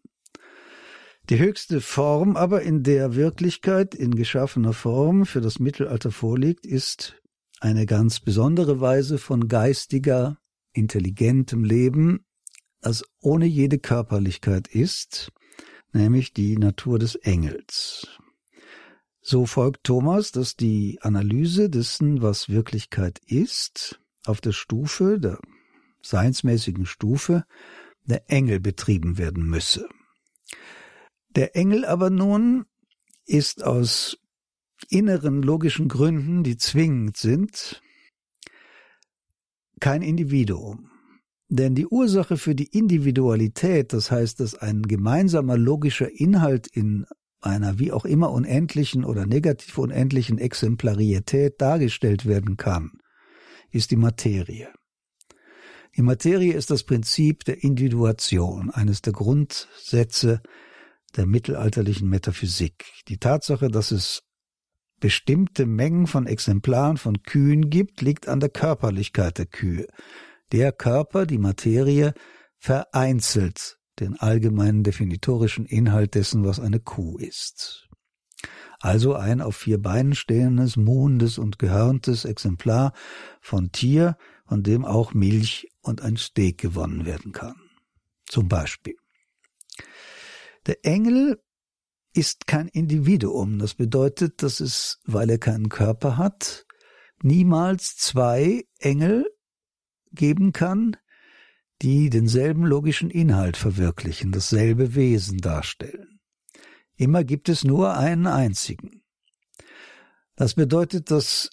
Die 1.31 1.39
höchste 1.39 1.81
Form 1.81 2.37
aber 2.37 2.62
in 2.62 2.83
der 2.83 3.14
Wirklichkeit 3.14 3.95
in 3.95 4.16
geschaffener 4.16 4.72
Form 4.72 5.26
für 5.26 5.41
das 5.41 5.61
Mittelalter 5.61 6.11
vorliegt, 6.11 6.66
ist 6.66 7.22
eine 7.61 7.87
ganz 7.87 8.18
besondere 8.18 8.81
Weise 8.81 9.16
von 9.16 9.47
geistiger, 9.47 10.39
intelligentem 10.72 11.62
Leben, 11.62 12.24
das 12.81 13.05
ohne 13.20 13.47
jede 13.47 13.78
Körperlichkeit 13.78 14.66
ist, 14.66 15.31
nämlich 15.93 16.33
die 16.33 16.57
Natur 16.57 16.99
des 16.99 17.14
Engels. 17.14 18.09
So 19.20 19.47
folgt 19.47 19.85
Thomas, 19.85 20.33
dass 20.33 20.57
die 20.57 20.99
Analyse 21.01 21.70
dessen, 21.70 22.22
was 22.22 22.49
Wirklichkeit 22.49 23.20
ist, 23.24 24.01
auf 24.24 24.41
der 24.41 24.53
Stufe 24.53 25.20
der 25.20 25.39
seinsmäßigen 26.03 26.87
Stufe 26.87 27.45
der 28.05 28.28
Engel 28.28 28.59
betrieben 28.59 29.16
werden 29.16 29.45
müsse. 29.45 29.89
Der 31.37 31.57
Engel 31.57 31.85
aber 31.85 32.11
nun 32.11 32.64
ist 33.24 33.64
aus 33.64 34.18
inneren 34.89 35.43
logischen 35.43 35.89
Gründen, 35.89 36.43
die 36.43 36.57
zwingend 36.57 37.16
sind, 37.16 37.81
kein 39.78 40.03
Individuum. 40.03 40.91
Denn 41.49 41.74
die 41.74 41.87
Ursache 41.87 42.37
für 42.37 42.55
die 42.55 42.66
Individualität, 42.66 43.93
das 43.93 44.11
heißt, 44.11 44.41
dass 44.41 44.55
ein 44.55 44.83
gemeinsamer 44.83 45.57
logischer 45.57 46.11
Inhalt 46.11 46.66
in 46.68 47.07
einer 47.41 47.78
wie 47.78 47.93
auch 47.93 48.05
immer 48.05 48.31
unendlichen 48.31 49.05
oder 49.05 49.26
negativ 49.26 49.78
unendlichen 49.78 50.39
Exemplarität 50.39 51.61
dargestellt 51.61 52.26
werden 52.26 52.57
kann, 52.57 52.93
ist 53.70 53.91
die 53.91 53.97
Materie. 53.97 54.68
Die 55.97 56.03
Materie 56.03 56.53
ist 56.53 56.70
das 56.70 56.85
Prinzip 56.85 57.45
der 57.45 57.64
Individuation, 57.64 58.70
eines 58.70 59.03
der 59.03 59.12
Grundsätze 59.12 60.43
der 61.17 61.27
mittelalterlichen 61.27 62.09
Metaphysik. 62.09 62.85
Die 63.09 63.19
Tatsache, 63.19 63.69
dass 63.69 63.91
es 63.91 64.23
bestimmte 65.01 65.67
Mengen 65.67 66.07
von 66.07 66.27
Exemplaren 66.27 66.97
von 66.97 67.23
Kühen 67.23 67.71
gibt, 67.71 68.01
liegt 68.03 68.29
an 68.29 68.41
der 68.41 68.51
Körperlichkeit 68.51 69.39
der 69.39 69.47
Kühe. 69.47 69.87
Der 70.53 70.73
Körper, 70.73 71.27
die 71.27 71.39
Materie, 71.39 72.13
vereinzelt 72.59 73.79
den 73.99 74.19
allgemeinen 74.19 74.83
definitorischen 74.83 75.67
Inhalt 75.67 76.15
dessen, 76.15 76.45
was 76.45 76.61
eine 76.61 76.81
Kuh 76.81 77.19
ist. 77.19 77.89
Also 78.79 79.15
ein 79.15 79.43
auf 79.43 79.57
vier 79.57 79.81
Beinen 79.81 80.15
stehendes, 80.15 80.77
muhendes 80.77 81.37
und 81.39 81.59
gehörntes 81.59 82.25
Exemplar 82.25 82.93
von 83.41 83.73
Tier, 83.73 84.17
von 84.47 84.63
dem 84.63 84.85
auch 84.85 85.13
Milch 85.13 85.69
und 85.83 86.01
ein 86.01 86.17
Steak 86.17 86.59
gewonnen 86.59 87.05
werden 87.05 87.33
kann. 87.33 87.57
Zum 88.27 88.49
Beispiel. 88.49 88.97
Der 90.67 90.85
Engel 90.85 91.41
ist 92.13 92.47
kein 92.47 92.69
Individuum. 92.69 93.59
Das 93.59 93.75
bedeutet, 93.75 94.43
dass 94.43 94.61
es, 94.61 94.99
weil 95.05 95.31
er 95.31 95.39
keinen 95.39 95.69
Körper 95.69 96.17
hat, 96.17 96.67
niemals 97.23 97.97
zwei 97.97 98.65
Engel 98.79 99.27
geben 100.13 100.53
kann, 100.53 100.97
die 101.83 102.11
denselben 102.11 102.65
logischen 102.65 103.11
Inhalt 103.11 103.57
verwirklichen, 103.57 104.33
dasselbe 104.33 104.95
Wesen 104.95 105.39
darstellen. 105.39 106.21
Immer 106.97 107.25
gibt 107.25 107.49
es 107.49 107.65
nur 107.65 107.97
einen 107.97 108.27
einzigen. 108.27 109.03
Das 110.37 110.55
bedeutet, 110.55 111.11
dass 111.11 111.51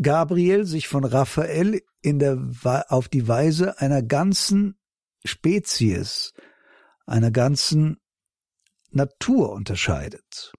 Gabriel 0.00 0.64
sich 0.66 0.88
von 0.88 1.04
Raphael 1.04 1.82
in 2.02 2.18
der, 2.18 2.38
auf 2.88 3.08
die 3.08 3.28
Weise 3.28 3.78
einer 3.78 4.02
ganzen 4.02 4.76
Spezies, 5.24 6.32
einer 7.06 7.30
ganzen 7.30 7.98
Natur 8.94 9.52
unterscheidet. 9.52 10.52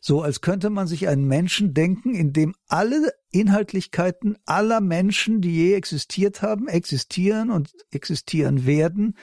So 0.00 0.22
als 0.22 0.40
könnte 0.40 0.70
man 0.70 0.86
sich 0.86 1.08
einen 1.08 1.26
Menschen 1.26 1.74
denken, 1.74 2.14
in 2.14 2.32
dem 2.32 2.54
alle 2.68 3.12
Inhaltlichkeiten 3.30 4.38
aller 4.46 4.80
Menschen, 4.80 5.40
die 5.40 5.54
je 5.54 5.74
existiert 5.74 6.40
haben, 6.42 6.68
existieren 6.68 7.50
und 7.50 7.72
existieren 7.90 8.64
werden, 8.64 9.16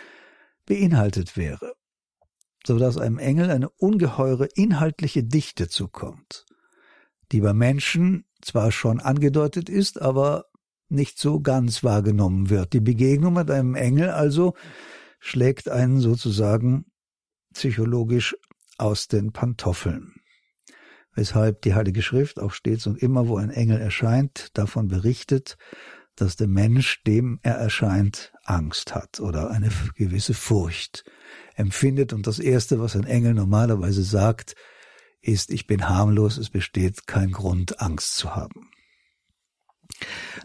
beinhaltet 0.65 1.37
wäre, 1.37 1.73
so 2.65 2.77
dass 2.77 2.97
einem 2.97 3.19
Engel 3.19 3.49
eine 3.49 3.69
ungeheure 3.69 4.47
inhaltliche 4.53 5.23
Dichte 5.23 5.69
zukommt, 5.69 6.45
die 7.31 7.41
bei 7.41 7.53
Menschen 7.53 8.25
zwar 8.41 8.71
schon 8.71 8.99
angedeutet 8.99 9.69
ist, 9.69 10.01
aber 10.01 10.45
nicht 10.89 11.17
so 11.17 11.39
ganz 11.39 11.83
wahrgenommen 11.83 12.49
wird. 12.49 12.73
Die 12.73 12.79
Begegnung 12.79 13.33
mit 13.33 13.49
einem 13.49 13.75
Engel 13.75 14.09
also 14.09 14.53
schlägt 15.19 15.69
einen 15.69 15.99
sozusagen 15.99 16.85
psychologisch 17.55 18.35
aus 18.77 19.07
den 19.07 19.31
Pantoffeln. 19.31 20.13
Weshalb 21.15 21.61
die 21.61 21.73
Heilige 21.73 22.01
Schrift 22.01 22.39
auch 22.39 22.51
stets 22.51 22.85
und 22.87 23.01
immer, 23.01 23.27
wo 23.27 23.37
ein 23.37 23.49
Engel 23.49 23.79
erscheint, 23.79 24.49
davon 24.53 24.89
berichtet, 24.89 25.57
dass 26.15 26.35
der 26.35 26.47
Mensch, 26.47 27.03
dem 27.03 27.39
er 27.41 27.55
erscheint, 27.55 28.33
Angst 28.43 28.93
hat 28.93 29.19
oder 29.19 29.49
eine 29.49 29.69
gewisse 29.95 30.33
Furcht 30.33 31.05
empfindet. 31.55 32.13
Und 32.13 32.27
das 32.27 32.39
Erste, 32.39 32.79
was 32.79 32.95
ein 32.95 33.05
Engel 33.05 33.33
normalerweise 33.33 34.03
sagt, 34.03 34.55
ist, 35.21 35.51
ich 35.51 35.67
bin 35.67 35.89
harmlos, 35.89 36.37
es 36.37 36.49
besteht 36.49 37.07
kein 37.07 37.31
Grund, 37.31 37.79
Angst 37.81 38.17
zu 38.17 38.35
haben. 38.35 38.69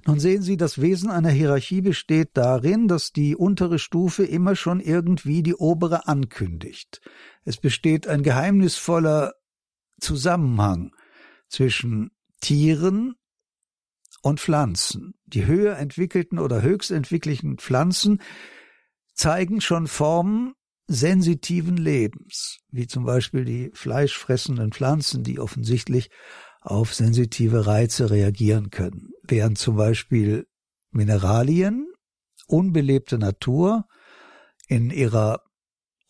Nun 0.06 0.20
sehen 0.20 0.42
Sie, 0.42 0.56
das 0.56 0.80
Wesen 0.80 1.10
einer 1.10 1.30
Hierarchie 1.30 1.80
besteht 1.80 2.30
darin, 2.34 2.88
dass 2.88 3.12
die 3.12 3.36
untere 3.36 3.78
Stufe 3.78 4.24
immer 4.24 4.56
schon 4.56 4.80
irgendwie 4.80 5.42
die 5.42 5.54
obere 5.54 6.06
ankündigt. 6.06 7.00
Es 7.44 7.56
besteht 7.56 8.06
ein 8.06 8.22
geheimnisvoller 8.22 9.34
Zusammenhang 10.00 10.94
zwischen 11.48 12.10
Tieren 12.40 13.14
und 14.22 14.40
Pflanzen. 14.40 15.14
Die 15.26 15.46
höher 15.46 15.76
entwickelten 15.76 16.38
oder 16.38 16.62
höchst 16.62 16.90
entwickelten 16.90 17.58
Pflanzen 17.58 18.20
zeigen 19.14 19.60
schon 19.60 19.86
Formen 19.86 20.54
sensitiven 20.86 21.76
Lebens, 21.76 22.58
wie 22.70 22.86
zum 22.86 23.04
Beispiel 23.04 23.44
die 23.44 23.70
fleischfressenden 23.74 24.72
Pflanzen, 24.72 25.22
die 25.22 25.38
offensichtlich 25.38 26.10
auf 26.60 26.94
sensitive 26.94 27.66
Reize 27.66 28.10
reagieren 28.10 28.70
können, 28.70 29.10
während 29.22 29.58
zum 29.58 29.76
Beispiel 29.76 30.46
Mineralien, 30.90 31.86
unbelebte 32.46 33.18
Natur 33.18 33.86
in 34.68 34.90
ihrer 34.90 35.42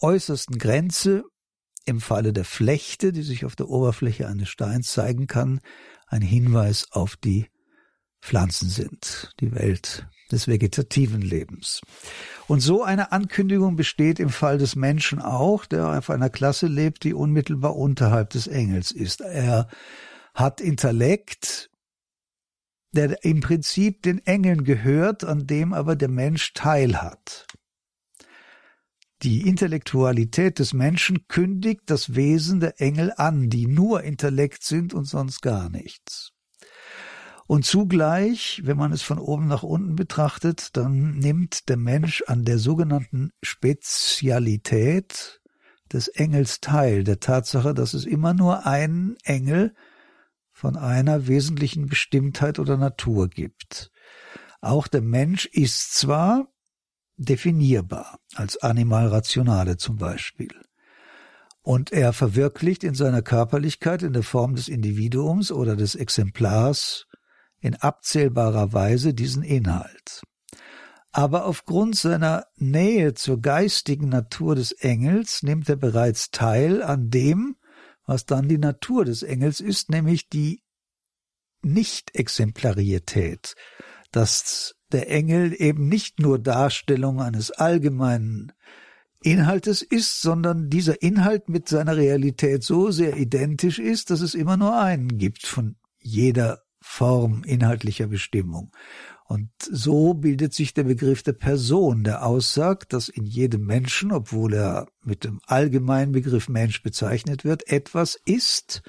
äußersten 0.01 0.59
Grenze 0.59 1.24
im 1.84 2.01
Falle 2.01 2.32
der 2.32 2.44
Flechte, 2.44 3.12
die 3.12 3.22
sich 3.22 3.44
auf 3.44 3.57
der 3.57 3.68
Oberfläche 3.68 4.26
eines 4.26 4.48
Steins 4.48 4.92
zeigen 4.92 5.26
kann, 5.26 5.61
ein 6.07 6.22
Hinweis 6.22 6.86
auf 6.90 7.16
die 7.16 7.46
Pflanzen 8.20 8.68
sind, 8.68 9.32
die 9.40 9.55
Welt 9.55 10.07
des 10.30 10.46
vegetativen 10.46 11.22
Lebens. 11.22 11.80
Und 12.46 12.61
so 12.61 12.82
eine 12.82 13.12
Ankündigung 13.12 13.76
besteht 13.76 14.20
im 14.20 14.28
Fall 14.28 14.59
des 14.59 14.76
Menschen 14.76 15.20
auch, 15.20 15.64
der 15.66 15.98
auf 15.98 16.11
einer 16.11 16.30
Klasse 16.30 16.66
lebt, 16.66 17.05
die 17.05 17.14
unmittelbar 17.14 17.76
unterhalb 17.76 18.30
des 18.30 18.46
Engels 18.46 18.92
ist. 18.92 19.20
Er 19.20 19.68
hat 20.35 20.61
Intellekt, 20.61 21.70
der 22.93 23.24
im 23.24 23.41
Prinzip 23.41 24.03
den 24.03 24.24
Engeln 24.26 24.64
gehört, 24.64 25.24
an 25.24 25.47
dem 25.47 25.72
aber 25.72 25.97
der 25.97 26.09
Mensch 26.09 26.53
teilhat. 26.55 27.47
Die 29.22 29.47
Intellektualität 29.47 30.59
des 30.59 30.72
Menschen 30.72 31.28
kündigt 31.28 31.83
das 31.87 32.14
Wesen 32.14 32.59
der 32.61 32.81
Engel 32.81 33.12
an, 33.16 33.51
die 33.51 33.66
nur 33.66 34.03
Intellekt 34.03 34.62
sind 34.62 34.95
und 34.95 35.05
sonst 35.05 35.43
gar 35.43 35.68
nichts. 35.68 36.33
Und 37.47 37.66
zugleich, 37.66 38.62
wenn 38.64 38.76
man 38.76 38.93
es 38.93 39.03
von 39.03 39.18
oben 39.18 39.47
nach 39.47 39.62
unten 39.62 39.97
betrachtet, 39.97 40.76
dann 40.76 41.18
nimmt 41.18 41.68
der 41.68 41.76
Mensch 41.76 42.22
an 42.28 42.45
der 42.45 42.59
sogenannten 42.59 43.33
Spezialität 43.43 45.41
des 45.93 46.09
Engels 46.09 46.61
teil, 46.61 47.05
der 47.05 47.20
Tatsache, 47.20 47.74
dass 47.74 47.93
es 47.93 48.07
immer 48.07 48.35
nur 48.35 48.66
einen 48.66 49.16
Engel 49.24 49.74
von 50.61 50.76
einer 50.76 51.26
wesentlichen 51.26 51.86
Bestimmtheit 51.86 52.58
oder 52.58 52.76
Natur 52.76 53.28
gibt. 53.28 53.90
Auch 54.61 54.88
der 54.88 55.00
Mensch 55.00 55.46
ist 55.46 55.94
zwar 55.94 56.52
definierbar, 57.16 58.18
als 58.34 58.58
Animal 58.58 59.06
Rationale 59.06 59.78
zum 59.78 59.96
Beispiel. 59.96 60.52
Und 61.62 61.92
er 61.92 62.12
verwirklicht 62.12 62.84
in 62.84 62.92
seiner 62.92 63.22
Körperlichkeit 63.22 64.02
in 64.02 64.12
der 64.12 64.22
Form 64.22 64.54
des 64.54 64.68
Individuums 64.68 65.50
oder 65.50 65.76
des 65.76 65.94
Exemplars 65.94 67.06
in 67.61 67.74
abzählbarer 67.74 68.74
Weise 68.74 69.14
diesen 69.14 69.42
Inhalt. 69.42 70.20
Aber 71.11 71.46
aufgrund 71.46 71.96
seiner 71.96 72.44
Nähe 72.56 73.14
zur 73.14 73.40
geistigen 73.40 74.11
Natur 74.11 74.56
des 74.56 74.72
Engels 74.72 75.42
nimmt 75.42 75.70
er 75.70 75.76
bereits 75.76 76.30
teil 76.30 76.82
an 76.82 77.08
dem, 77.08 77.56
was 78.11 78.26
dann 78.26 78.48
die 78.48 78.58
Natur 78.58 79.04
des 79.04 79.22
Engels 79.22 79.61
ist, 79.61 79.88
nämlich 79.88 80.28
die 80.28 80.64
Nicht-Exemplarität, 81.62 83.54
dass 84.11 84.74
der 84.90 85.08
Engel 85.08 85.54
eben 85.56 85.88
nicht 85.88 86.18
nur 86.18 86.40
Darstellung 86.40 87.20
eines 87.20 87.52
allgemeinen 87.52 88.50
Inhaltes 89.22 89.82
ist, 89.82 90.22
sondern 90.22 90.70
dieser 90.70 91.02
Inhalt 91.02 91.48
mit 91.48 91.68
seiner 91.68 91.96
Realität 91.96 92.64
so 92.64 92.90
sehr 92.90 93.16
identisch 93.16 93.78
ist, 93.78 94.11
dass 94.11 94.22
es 94.22 94.34
immer 94.34 94.56
nur 94.56 94.76
einen 94.76 95.16
gibt 95.16 95.46
von 95.46 95.76
jeder 96.00 96.62
Form 96.80 97.44
inhaltlicher 97.44 98.08
Bestimmung. 98.08 98.72
Und 99.31 99.53
so 99.61 100.14
bildet 100.14 100.55
sich 100.55 100.74
der 100.74 100.83
Begriff 100.83 101.22
der 101.22 101.35
Person, 101.35 102.03
der 102.03 102.26
aussagt, 102.26 102.93
dass 102.93 103.09
in 103.09 103.24
jedem 103.24 103.64
Menschen, 103.64 104.11
obwohl 104.11 104.55
er 104.55 104.89
mit 105.05 105.22
dem 105.22 105.41
allgemeinen 105.47 106.11
Begriff 106.11 106.49
Mensch 106.49 106.83
bezeichnet 106.83 107.45
wird, 107.45 107.68
etwas 107.68 108.18
ist, 108.24 108.83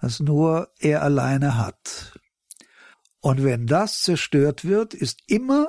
das 0.00 0.20
nur 0.20 0.68
er 0.78 1.02
alleine 1.02 1.58
hat. 1.58 2.16
Und 3.18 3.42
wenn 3.42 3.66
das 3.66 4.02
zerstört 4.02 4.64
wird, 4.64 4.94
ist 4.94 5.22
immer 5.26 5.66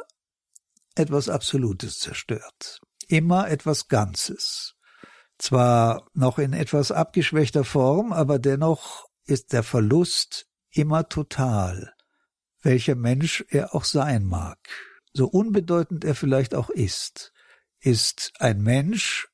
etwas 0.94 1.28
Absolutes 1.28 1.98
zerstört, 1.98 2.82
immer 3.08 3.50
etwas 3.50 3.88
Ganzes. 3.88 4.76
Zwar 5.40 6.08
noch 6.14 6.38
in 6.38 6.54
etwas 6.54 6.92
abgeschwächter 6.92 7.64
Form, 7.64 8.14
aber 8.14 8.38
dennoch 8.38 9.08
ist 9.26 9.52
der 9.52 9.64
Verlust 9.64 10.46
immer 10.70 11.10
total, 11.10 11.95
welcher 12.66 12.96
Mensch 12.96 13.46
er 13.50 13.74
auch 13.74 13.86
sein 13.86 14.26
mag, 14.26 14.58
so 15.14 15.28
unbedeutend 15.28 16.04
er 16.04 16.16
vielleicht 16.16 16.56
auch 16.56 16.70
ist, 16.70 17.32
ist 17.80 18.34
ein 18.40 18.62
Mensch, 18.62 19.30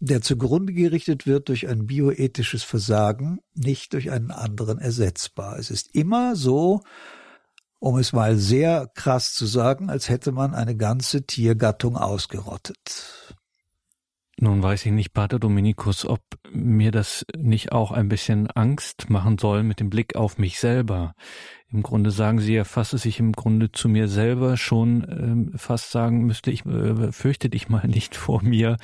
der 0.00 0.20
zugrunde 0.20 0.72
gerichtet 0.72 1.26
wird 1.26 1.48
durch 1.48 1.68
ein 1.68 1.86
bioethisches 1.86 2.64
Versagen, 2.64 3.38
nicht 3.54 3.92
durch 3.92 4.10
einen 4.10 4.32
anderen 4.32 4.78
ersetzbar. 4.78 5.58
Es 5.58 5.70
ist 5.70 5.94
immer 5.94 6.34
so, 6.34 6.82
um 7.78 7.98
es 7.98 8.12
mal 8.12 8.36
sehr 8.36 8.90
krass 8.94 9.32
zu 9.32 9.46
sagen, 9.46 9.88
als 9.88 10.08
hätte 10.08 10.32
man 10.32 10.54
eine 10.54 10.76
ganze 10.76 11.24
Tiergattung 11.24 11.96
ausgerottet. 11.96 13.36
Nun 14.42 14.60
weiß 14.60 14.86
ich 14.86 14.90
nicht, 14.90 15.12
Pater 15.12 15.38
Dominikus, 15.38 16.04
ob 16.04 16.20
mir 16.50 16.90
das 16.90 17.24
nicht 17.36 17.70
auch 17.70 17.92
ein 17.92 18.08
bisschen 18.08 18.50
Angst 18.50 19.08
machen 19.08 19.38
soll 19.38 19.62
mit 19.62 19.78
dem 19.78 19.88
Blick 19.88 20.16
auf 20.16 20.36
mich 20.36 20.58
selber. 20.58 21.14
Im 21.70 21.84
Grunde 21.84 22.10
sagen 22.10 22.40
Sie 22.40 22.54
ja 22.54 22.64
fast, 22.64 22.92
dass 22.92 23.04
ich 23.04 23.20
im 23.20 23.34
Grunde 23.34 23.70
zu 23.70 23.88
mir 23.88 24.08
selber 24.08 24.56
schon 24.56 25.06
ähm, 25.08 25.52
fast 25.56 25.92
sagen 25.92 26.24
müsste, 26.24 26.50
ich 26.50 26.66
äh, 26.66 27.12
fürchte 27.12 27.50
dich 27.50 27.68
mal 27.68 27.86
nicht 27.86 28.16
vor 28.16 28.42
mir, 28.42 28.78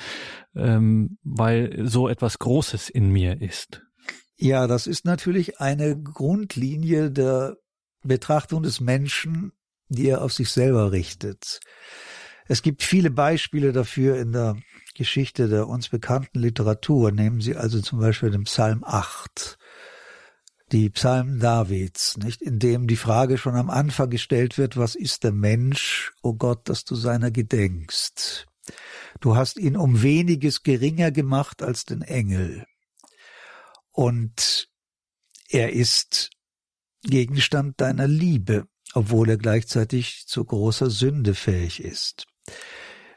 ähm, 0.55 1.17
weil 1.23 1.85
so 1.85 2.07
etwas 2.07 2.39
Großes 2.39 2.89
in 2.89 3.09
mir 3.09 3.41
ist. 3.41 3.81
Ja, 4.37 4.65
das 4.65 4.87
ist 4.87 5.03
natürlich 5.03 5.59
eine 5.59 6.01
Grundlinie 6.01 7.11
der 7.11 7.57
Betrachtung 8.01 8.63
des 8.63 8.79
Menschen, 8.79 9.51
die 9.89 10.07
er 10.07 10.21
auf 10.21 10.31
sich 10.31 10.51
selber 10.51 10.93
richtet. 10.93 11.59
Es 12.49 12.63
gibt 12.63 12.81
viele 12.81 13.11
Beispiele 13.11 13.71
dafür 13.73 14.19
in 14.19 14.31
der 14.31 14.57
Geschichte 14.95 15.47
der 15.47 15.67
uns 15.67 15.89
bekannten 15.89 16.39
Literatur. 16.39 17.11
Nehmen 17.11 17.41
Sie 17.41 17.55
also 17.55 17.79
zum 17.79 17.99
Beispiel 17.99 18.31
den 18.31 18.45
Psalm 18.45 18.83
8, 18.83 19.59
die 20.71 20.89
Psalmen 20.89 21.39
Davids, 21.39 22.17
nicht, 22.17 22.41
in 22.41 22.57
dem 22.57 22.87
die 22.87 22.95
Frage 22.95 23.37
schon 23.37 23.55
am 23.55 23.69
Anfang 23.69 24.09
gestellt 24.09 24.57
wird, 24.57 24.77
was 24.77 24.95
ist 24.95 25.23
der 25.23 25.31
Mensch, 25.31 26.11
o 26.23 26.29
oh 26.29 26.33
Gott, 26.33 26.67
dass 26.69 26.85
du 26.85 26.95
seiner 26.95 27.29
gedenkst? 27.29 28.47
Du 29.19 29.35
hast 29.35 29.57
ihn 29.57 29.77
um 29.77 30.01
weniges 30.01 30.63
geringer 30.63 31.11
gemacht 31.11 31.61
als 31.61 31.85
den 31.85 32.01
Engel. 32.01 32.65
Und 33.91 34.69
er 35.49 35.73
ist 35.73 36.31
Gegenstand 37.03 37.79
deiner 37.79 38.07
Liebe, 38.07 38.67
obwohl 38.95 39.29
er 39.29 39.37
gleichzeitig 39.37 40.25
zu 40.25 40.43
großer 40.43 40.89
Sünde 40.89 41.35
fähig 41.35 41.83
ist. 41.83 42.25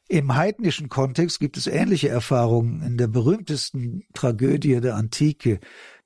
Im 0.09 0.35
heidnischen 0.35 0.89
Kontext 0.89 1.41
gibt 1.41 1.57
es 1.57 1.67
ähnliche 1.67 2.09
Erfahrungen 2.09 2.83
in 2.83 2.99
der 2.99 3.07
berühmtesten 3.07 4.05
Tragödie 4.15 4.81
der 4.81 4.97
Antike, 4.97 5.61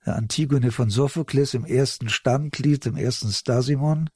der 0.04 0.16
Antigone 0.16 0.70
von 0.70 0.90
Sophokles 0.90 1.54
im 1.54 1.64
ersten 1.64 2.08
Standglied, 2.08 2.86
im 2.86 2.96
ersten 2.96 3.32
Stasimon, 3.32 4.10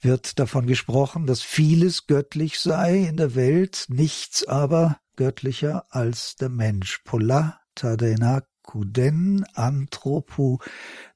wird 0.00 0.38
davon 0.38 0.66
gesprochen, 0.66 1.26
dass 1.26 1.42
vieles 1.42 2.06
göttlich 2.06 2.60
sei 2.60 3.00
in 3.00 3.16
der 3.16 3.34
Welt, 3.34 3.86
nichts 3.88 4.46
aber 4.46 4.98
göttlicher 5.16 5.84
als 5.90 6.36
der 6.36 6.48
Mensch. 6.48 7.00
Pola 7.04 7.60
tadenakuden 7.74 9.44
anthropu 9.54 10.58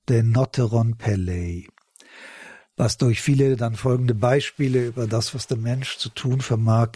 denoteron 0.09 0.97
pellei 0.99 1.66
was 2.80 2.97
durch 2.97 3.20
viele 3.20 3.57
dann 3.57 3.74
folgende 3.76 4.14
Beispiele 4.14 4.86
über 4.86 5.07
das, 5.07 5.34
was 5.34 5.47
der 5.47 5.59
Mensch 5.59 5.99
zu 5.99 6.09
tun 6.09 6.41
vermag, 6.41 6.93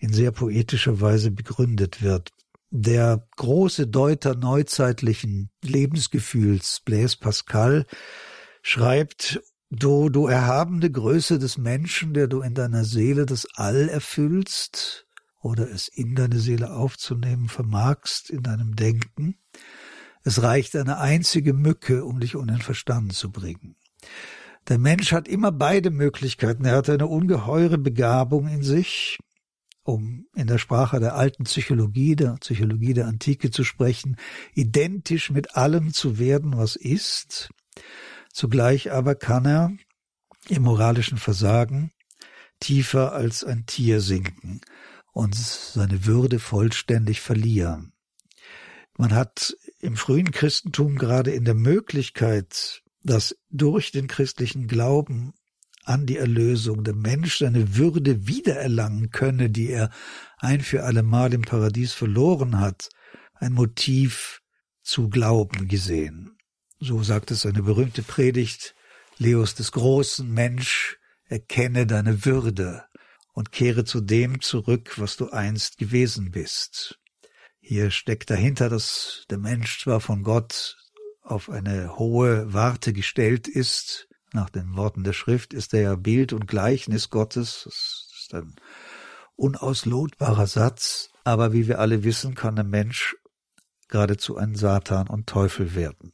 in 0.00 0.12
sehr 0.12 0.32
poetischer 0.32 1.00
Weise 1.00 1.30
begründet 1.30 2.02
wird. 2.02 2.30
Der 2.70 3.26
große 3.36 3.86
Deuter 3.86 4.34
neuzeitlichen 4.34 5.50
Lebensgefühls, 5.62 6.80
Blaise 6.84 7.18
Pascal, 7.18 7.86
schreibt, 8.62 9.40
Du, 9.72 10.08
du 10.08 10.26
erhabene 10.26 10.90
Größe 10.90 11.38
des 11.38 11.56
Menschen, 11.56 12.12
der 12.12 12.26
du 12.26 12.40
in 12.40 12.54
deiner 12.54 12.84
Seele 12.84 13.24
das 13.24 13.46
All 13.54 13.88
erfüllst 13.88 15.06
oder 15.40 15.70
es 15.70 15.86
in 15.86 16.16
deine 16.16 16.40
Seele 16.40 16.72
aufzunehmen 16.72 17.48
vermagst 17.48 18.30
in 18.30 18.42
deinem 18.42 18.74
Denken, 18.74 19.36
es 20.24 20.42
reicht 20.42 20.74
eine 20.74 20.98
einzige 20.98 21.52
Mücke, 21.52 22.04
um 22.04 22.18
dich 22.18 22.34
unter 22.34 22.54
den 22.54 22.62
Verstand 22.62 23.12
zu 23.12 23.30
bringen. 23.30 23.76
Der 24.68 24.78
Mensch 24.78 25.12
hat 25.12 25.28
immer 25.28 25.52
beide 25.52 25.90
Möglichkeiten. 25.90 26.64
Er 26.64 26.76
hat 26.76 26.90
eine 26.90 27.06
ungeheure 27.06 27.78
Begabung 27.78 28.48
in 28.48 28.62
sich, 28.62 29.18
um 29.90 30.26
in 30.34 30.46
der 30.46 30.58
Sprache 30.58 31.00
der 31.00 31.16
alten 31.16 31.44
Psychologie, 31.44 32.16
der 32.16 32.36
Psychologie 32.40 32.94
der 32.94 33.06
Antike 33.06 33.50
zu 33.50 33.64
sprechen, 33.64 34.16
identisch 34.54 35.30
mit 35.30 35.56
allem 35.56 35.92
zu 35.92 36.18
werden, 36.18 36.56
was 36.56 36.76
ist. 36.76 37.50
Zugleich 38.32 38.92
aber 38.92 39.14
kann 39.14 39.44
er 39.44 39.72
im 40.48 40.62
moralischen 40.62 41.18
Versagen 41.18 41.92
tiefer 42.60 43.12
als 43.12 43.42
ein 43.42 43.66
Tier 43.66 44.00
sinken 44.00 44.60
und 45.12 45.34
seine 45.34 46.06
Würde 46.06 46.38
vollständig 46.38 47.20
verlieren. 47.20 47.92
Man 48.96 49.14
hat 49.14 49.56
im 49.80 49.96
frühen 49.96 50.30
Christentum 50.30 50.96
gerade 50.96 51.30
in 51.32 51.44
der 51.44 51.54
Möglichkeit, 51.54 52.82
dass 53.02 53.36
durch 53.50 53.92
den 53.92 54.06
christlichen 54.08 54.68
Glauben 54.68 55.32
an 55.84 56.06
die 56.06 56.16
Erlösung 56.16 56.84
der 56.84 56.94
Mensch 56.94 57.38
seine 57.38 57.76
Würde 57.76 58.26
wiedererlangen 58.26 59.10
könne, 59.10 59.50
die 59.50 59.70
er 59.70 59.90
ein 60.38 60.60
für 60.60 60.84
allemal 60.84 61.32
im 61.32 61.42
Paradies 61.42 61.92
verloren 61.92 62.60
hat, 62.60 62.90
ein 63.34 63.52
Motiv 63.52 64.42
zu 64.82 65.08
glauben 65.08 65.68
gesehen. 65.68 66.36
So 66.78 67.02
sagt 67.02 67.30
es 67.30 67.46
eine 67.46 67.62
berühmte 67.62 68.02
Predigt 68.02 68.74
Leos 69.18 69.54
des 69.54 69.72
großen 69.72 70.30
Mensch, 70.32 70.98
erkenne 71.26 71.86
deine 71.86 72.24
Würde 72.24 72.84
und 73.32 73.52
kehre 73.52 73.84
zu 73.84 74.00
dem 74.00 74.40
zurück, 74.40 74.98
was 74.98 75.16
du 75.16 75.30
einst 75.30 75.78
gewesen 75.78 76.30
bist. 76.30 76.98
Hier 77.60 77.90
steckt 77.90 78.30
dahinter, 78.30 78.68
dass 78.68 79.24
der 79.30 79.38
Mensch 79.38 79.80
zwar 79.82 80.00
von 80.00 80.22
Gott 80.22 80.76
auf 81.22 81.50
eine 81.50 81.98
hohe 81.98 82.52
Warte 82.52 82.92
gestellt 82.92 83.46
ist, 83.46 84.08
nach 84.34 84.50
den 84.50 84.76
Worten 84.76 85.04
der 85.04 85.12
Schrift 85.12 85.54
ist 85.54 85.74
er 85.74 85.80
ja 85.80 85.94
Bild 85.96 86.32
und 86.32 86.46
Gleichnis 86.46 87.10
Gottes. 87.10 87.62
Das 87.64 88.08
ist 88.20 88.34
ein 88.34 88.54
unauslotbarer 89.36 90.46
Satz. 90.46 91.10
Aber 91.24 91.52
wie 91.52 91.68
wir 91.68 91.78
alle 91.78 92.04
wissen, 92.04 92.34
kann 92.34 92.56
der 92.56 92.64
Mensch 92.64 93.16
geradezu 93.88 94.36
ein 94.36 94.54
Satan 94.54 95.08
und 95.08 95.26
Teufel 95.26 95.74
werden. 95.74 96.12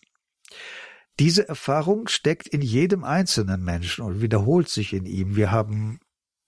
Diese 1.19 1.49
Erfahrung 1.49 2.09
steckt 2.09 2.47
in 2.47 2.61
jedem 2.61 3.05
einzelnen 3.05 3.63
Menschen 3.63 4.05
und 4.05 4.21
wiederholt 4.21 4.69
sich 4.69 4.93
in 4.93 5.07
ihm. 5.07 5.37
Wir 5.37 5.51
haben 5.51 6.01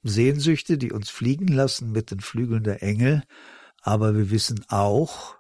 Sehnsüchte, 0.03 0.77
die 0.77 0.93
uns 0.93 1.09
fliegen 1.11 1.49
lassen 1.49 1.91
mit 1.91 2.11
den 2.11 2.21
Flügeln 2.21 2.64
der 2.64 2.83
Engel, 2.83 3.23
aber 3.81 4.14
wir 4.14 4.31
wissen 4.31 4.64
auch, 4.69 5.38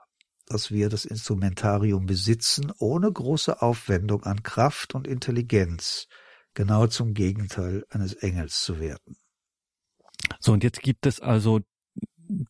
dass 0.48 0.70
wir 0.70 0.88
das 0.88 1.04
Instrumentarium 1.04 2.06
besitzen, 2.06 2.72
ohne 2.78 3.10
große 3.10 3.62
Aufwendung 3.62 4.24
an 4.24 4.42
Kraft 4.42 4.94
und 4.94 5.06
Intelligenz, 5.06 6.08
genau 6.54 6.86
zum 6.86 7.14
Gegenteil 7.14 7.84
eines 7.90 8.14
Engels 8.14 8.62
zu 8.62 8.80
werden. 8.80 9.16
So, 10.40 10.52
und 10.52 10.64
jetzt 10.64 10.82
gibt 10.82 11.06
es 11.06 11.20
also 11.20 11.60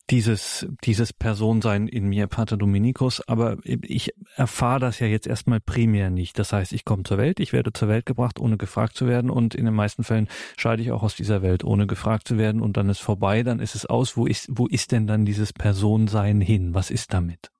dieses, 0.09 0.67
dieses 0.83 1.13
Personsein 1.13 1.87
in 1.87 2.07
mir, 2.07 2.27
Pater 2.27 2.57
Dominikus, 2.57 3.21
aber 3.27 3.57
ich 3.63 4.11
erfahre 4.35 4.79
das 4.79 4.99
ja 4.99 5.07
jetzt 5.07 5.27
erstmal 5.27 5.59
primär 5.59 6.09
nicht. 6.09 6.37
Das 6.37 6.51
heißt, 6.51 6.73
ich 6.73 6.85
komme 6.85 7.03
zur 7.03 7.17
Welt, 7.17 7.39
ich 7.39 7.53
werde 7.53 7.71
zur 7.71 7.87
Welt 7.87 8.05
gebracht, 8.05 8.39
ohne 8.39 8.57
gefragt 8.57 8.97
zu 8.97 9.07
werden 9.07 9.29
und 9.29 9.55
in 9.55 9.65
den 9.65 9.73
meisten 9.73 10.03
Fällen 10.03 10.27
scheide 10.57 10.81
ich 10.81 10.91
auch 10.91 11.03
aus 11.03 11.15
dieser 11.15 11.41
Welt, 11.41 11.63
ohne 11.63 11.87
gefragt 11.87 12.27
zu 12.27 12.37
werden 12.37 12.61
und 12.61 12.77
dann 12.77 12.89
ist 12.89 12.99
vorbei, 12.99 13.43
dann 13.43 13.59
ist 13.59 13.75
es 13.75 13.85
aus. 13.85 14.17
Wo 14.17 14.25
ist, 14.25 14.47
wo 14.51 14.67
ist 14.67 14.91
denn 14.91 15.07
dann 15.07 15.25
dieses 15.25 15.53
Personsein 15.53 16.41
hin? 16.41 16.73
Was 16.73 16.91
ist 16.91 17.13
damit? 17.13 17.51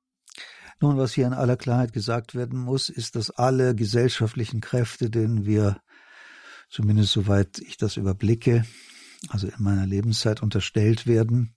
Nun, 0.81 0.97
was 0.97 1.13
hier 1.13 1.27
in 1.27 1.33
aller 1.33 1.57
Klarheit 1.57 1.91
gesagt 1.91 2.35
werden 2.35 2.57
muss, 2.57 2.89
ist, 2.89 3.15
dass 3.15 3.31
alle 3.31 3.75
gesellschaftlichen 3.75 4.61
Kräfte, 4.61 5.09
denen 5.09 5.45
wir, 5.45 5.81
zumindest 6.69 7.11
soweit 7.11 7.59
ich 7.59 7.77
das 7.77 7.97
überblicke, 7.97 8.65
also 9.27 9.47
in 9.47 9.61
meiner 9.61 9.85
Lebenszeit 9.85 10.41
unterstellt 10.41 11.05
werden, 11.05 11.55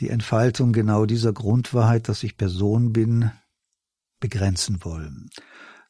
die 0.00 0.08
Entfaltung 0.08 0.72
genau 0.72 1.04
dieser 1.04 1.34
Grundwahrheit, 1.34 2.08
dass 2.08 2.22
ich 2.22 2.38
Person 2.38 2.92
bin, 2.92 3.30
begrenzen 4.18 4.82
wollen. 4.84 5.28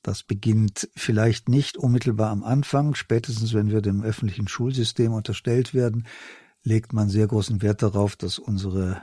Das 0.03 0.23
beginnt 0.23 0.89
vielleicht 0.97 1.49
nicht 1.49 1.77
unmittelbar 1.77 2.31
am 2.31 2.43
Anfang, 2.43 2.95
spätestens 2.95 3.53
wenn 3.53 3.71
wir 3.71 3.83
dem 3.83 4.03
öffentlichen 4.03 4.49
Schulsystem 4.49 5.13
unterstellt 5.13 5.75
werden, 5.75 6.07
legt 6.63 6.93
man 6.93 7.09
sehr 7.09 7.27
großen 7.27 7.63
Wert 7.63 7.83
darauf, 7.83 8.17
dass 8.17 8.39
unsere 8.39 9.03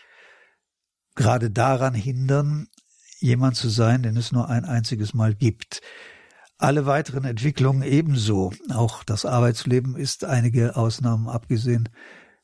gerade 1.14 1.51
daran 1.51 1.95
hindern, 1.95 2.68
jemand 3.18 3.57
zu 3.57 3.68
sein, 3.68 4.03
den 4.03 4.16
es 4.16 4.33
nur 4.33 4.49
ein 4.49 4.64
einziges 4.64 5.12
Mal 5.12 5.35
gibt. 5.35 5.83
Alle 6.57 6.87
weiteren 6.87 7.24
Entwicklungen 7.24 7.83
ebenso. 7.83 8.53
Auch 8.72 9.05
das 9.05 9.26
Arbeitsleben 9.26 9.97
ist 9.97 10.24
einige 10.24 10.76
Ausnahmen 10.76 11.28
abgesehen, 11.28 11.89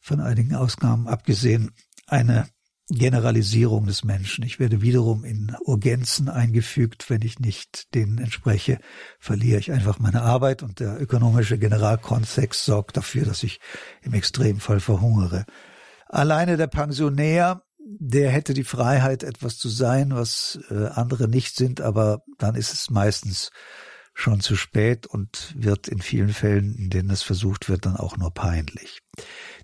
von 0.01 0.20
einigen 0.20 0.55
Ausnahmen 0.55 1.07
abgesehen, 1.07 1.72
eine 2.07 2.49
Generalisierung 2.89 3.87
des 3.87 4.05
Menschen. 4.05 4.45
Ich 4.45 4.61
werde 4.61 4.80
wiederum 4.80 5.24
in 5.24 5.57
Urgenzen 5.64 6.28
eingefügt. 6.28 7.11
Wenn 7.11 7.22
ich 7.22 7.41
nicht 7.41 7.93
denen 7.95 8.18
entspreche, 8.18 8.78
verliere 9.18 9.59
ich 9.59 9.72
einfach 9.72 9.99
meine 9.99 10.22
Arbeit 10.22 10.62
und 10.62 10.78
der 10.78 11.01
ökonomische 11.01 11.59
Generalkontext 11.59 12.64
sorgt 12.64 12.97
dafür, 12.97 13.24
dass 13.24 13.43
ich 13.43 13.59
im 14.03 14.14
Extremfall 14.14 14.78
verhungere. 14.78 15.47
Alleine 16.07 16.57
der 16.57 16.68
Pensionär, 16.68 17.62
der 17.78 18.30
hätte 18.30 18.55
die 18.55 18.64
Freiheit, 18.64 19.24
etwas 19.24 19.59
zu 19.59 19.68
sein, 19.68 20.14
was 20.14 20.61
äh, 20.70 20.87
andere 20.87 21.26
nicht 21.26 21.57
sind, 21.57 21.80
aber 21.80 22.22
dann 22.39 22.55
ist 22.55 22.72
es 22.72 22.91
meistens 22.91 23.51
schon 24.14 24.41
zu 24.41 24.57
spät 24.57 25.07
und 25.07 25.55
wird 25.57 25.89
in 25.89 26.01
vielen 26.01 26.30
Fällen, 26.30 26.74
in 26.76 26.89
denen 26.89 27.11
es 27.11 27.22
versucht 27.22 27.68
wird, 27.68 27.84
dann 27.84 27.97
auch 27.97 28.16
nur 28.16 28.32
peinlich. 28.32 29.01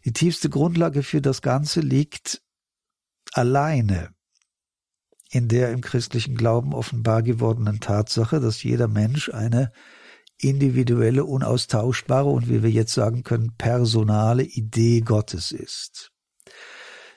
Die 0.05 0.13
tiefste 0.13 0.51
Grundlage 0.51 1.05
für 1.05 1.23
das 1.23 1.41
Ganze 1.41 1.81
liegt 1.81 2.43
alleine 3.33 4.15
in 5.31 5.49
der 5.49 5.73
im 5.73 5.81
christlichen 5.81 6.37
Glauben 6.37 6.75
offenbar 6.75 7.23
gewordenen 7.23 7.81
Tatsache, 7.81 8.39
dass 8.39 8.63
jeder 8.63 8.87
Mensch 8.87 9.31
eine 9.31 9.73
individuelle, 10.39 11.25
unaustauschbare 11.25 12.29
und 12.29 12.49
wie 12.49 12.63
wir 12.63 12.71
jetzt 12.71 12.93
sagen 12.93 13.23
können, 13.23 13.55
personale 13.57 14.43
Idee 14.43 15.01
Gottes 15.01 15.53
ist. 15.53 16.11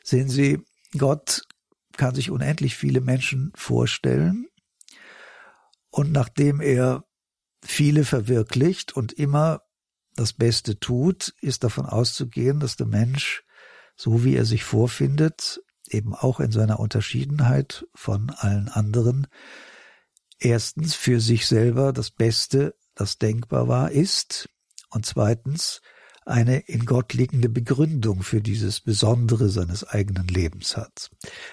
Sehen 0.04 0.30
Sie, 0.30 0.60
Gott 0.98 1.42
kann 1.98 2.16
sich 2.16 2.32
unendlich 2.32 2.76
viele 2.76 3.02
Menschen 3.02 3.52
vorstellen 3.56 4.48
und 5.90 6.12
nachdem 6.12 6.62
er 6.62 7.04
viele 7.64 8.06
verwirklicht 8.06 8.96
und 8.96 9.12
immer 9.14 9.62
das 10.16 10.34
Beste 10.34 10.80
tut, 10.80 11.34
ist 11.42 11.64
davon 11.64 11.86
auszugehen, 11.86 12.60
dass 12.60 12.78
der 12.78 12.88
Mensch, 12.88 13.44
so 13.98 14.24
wie 14.24 14.36
er 14.36 14.46
sich 14.46 14.64
vorfindet, 14.64 15.62
eben 15.88 16.14
auch 16.14 16.40
in 16.40 16.52
seiner 16.52 16.80
Unterschiedenheit 16.80 17.88
von 17.94 18.30
allen 18.30 18.70
anderen, 18.70 19.28
erstens 20.40 20.96
für 20.96 21.20
sich 21.20 21.48
selber 21.48 21.94
das 21.94 22.12
Beste, 22.12 22.76
das 22.96 23.18
denkbar 23.18 23.68
war, 23.68 23.92
ist 23.92 24.50
und 24.90 25.06
zweitens 25.06 25.82
eine 26.26 26.58
in 26.60 26.86
Gott 26.86 27.14
liegende 27.14 27.50
Begründung 27.50 28.24
für 28.24 28.42
dieses 28.42 28.82
Besondere 28.82 29.50
seines 29.50 29.84
eigenen 29.84 30.28
Lebens 30.28 30.76
hat. 30.76 31.12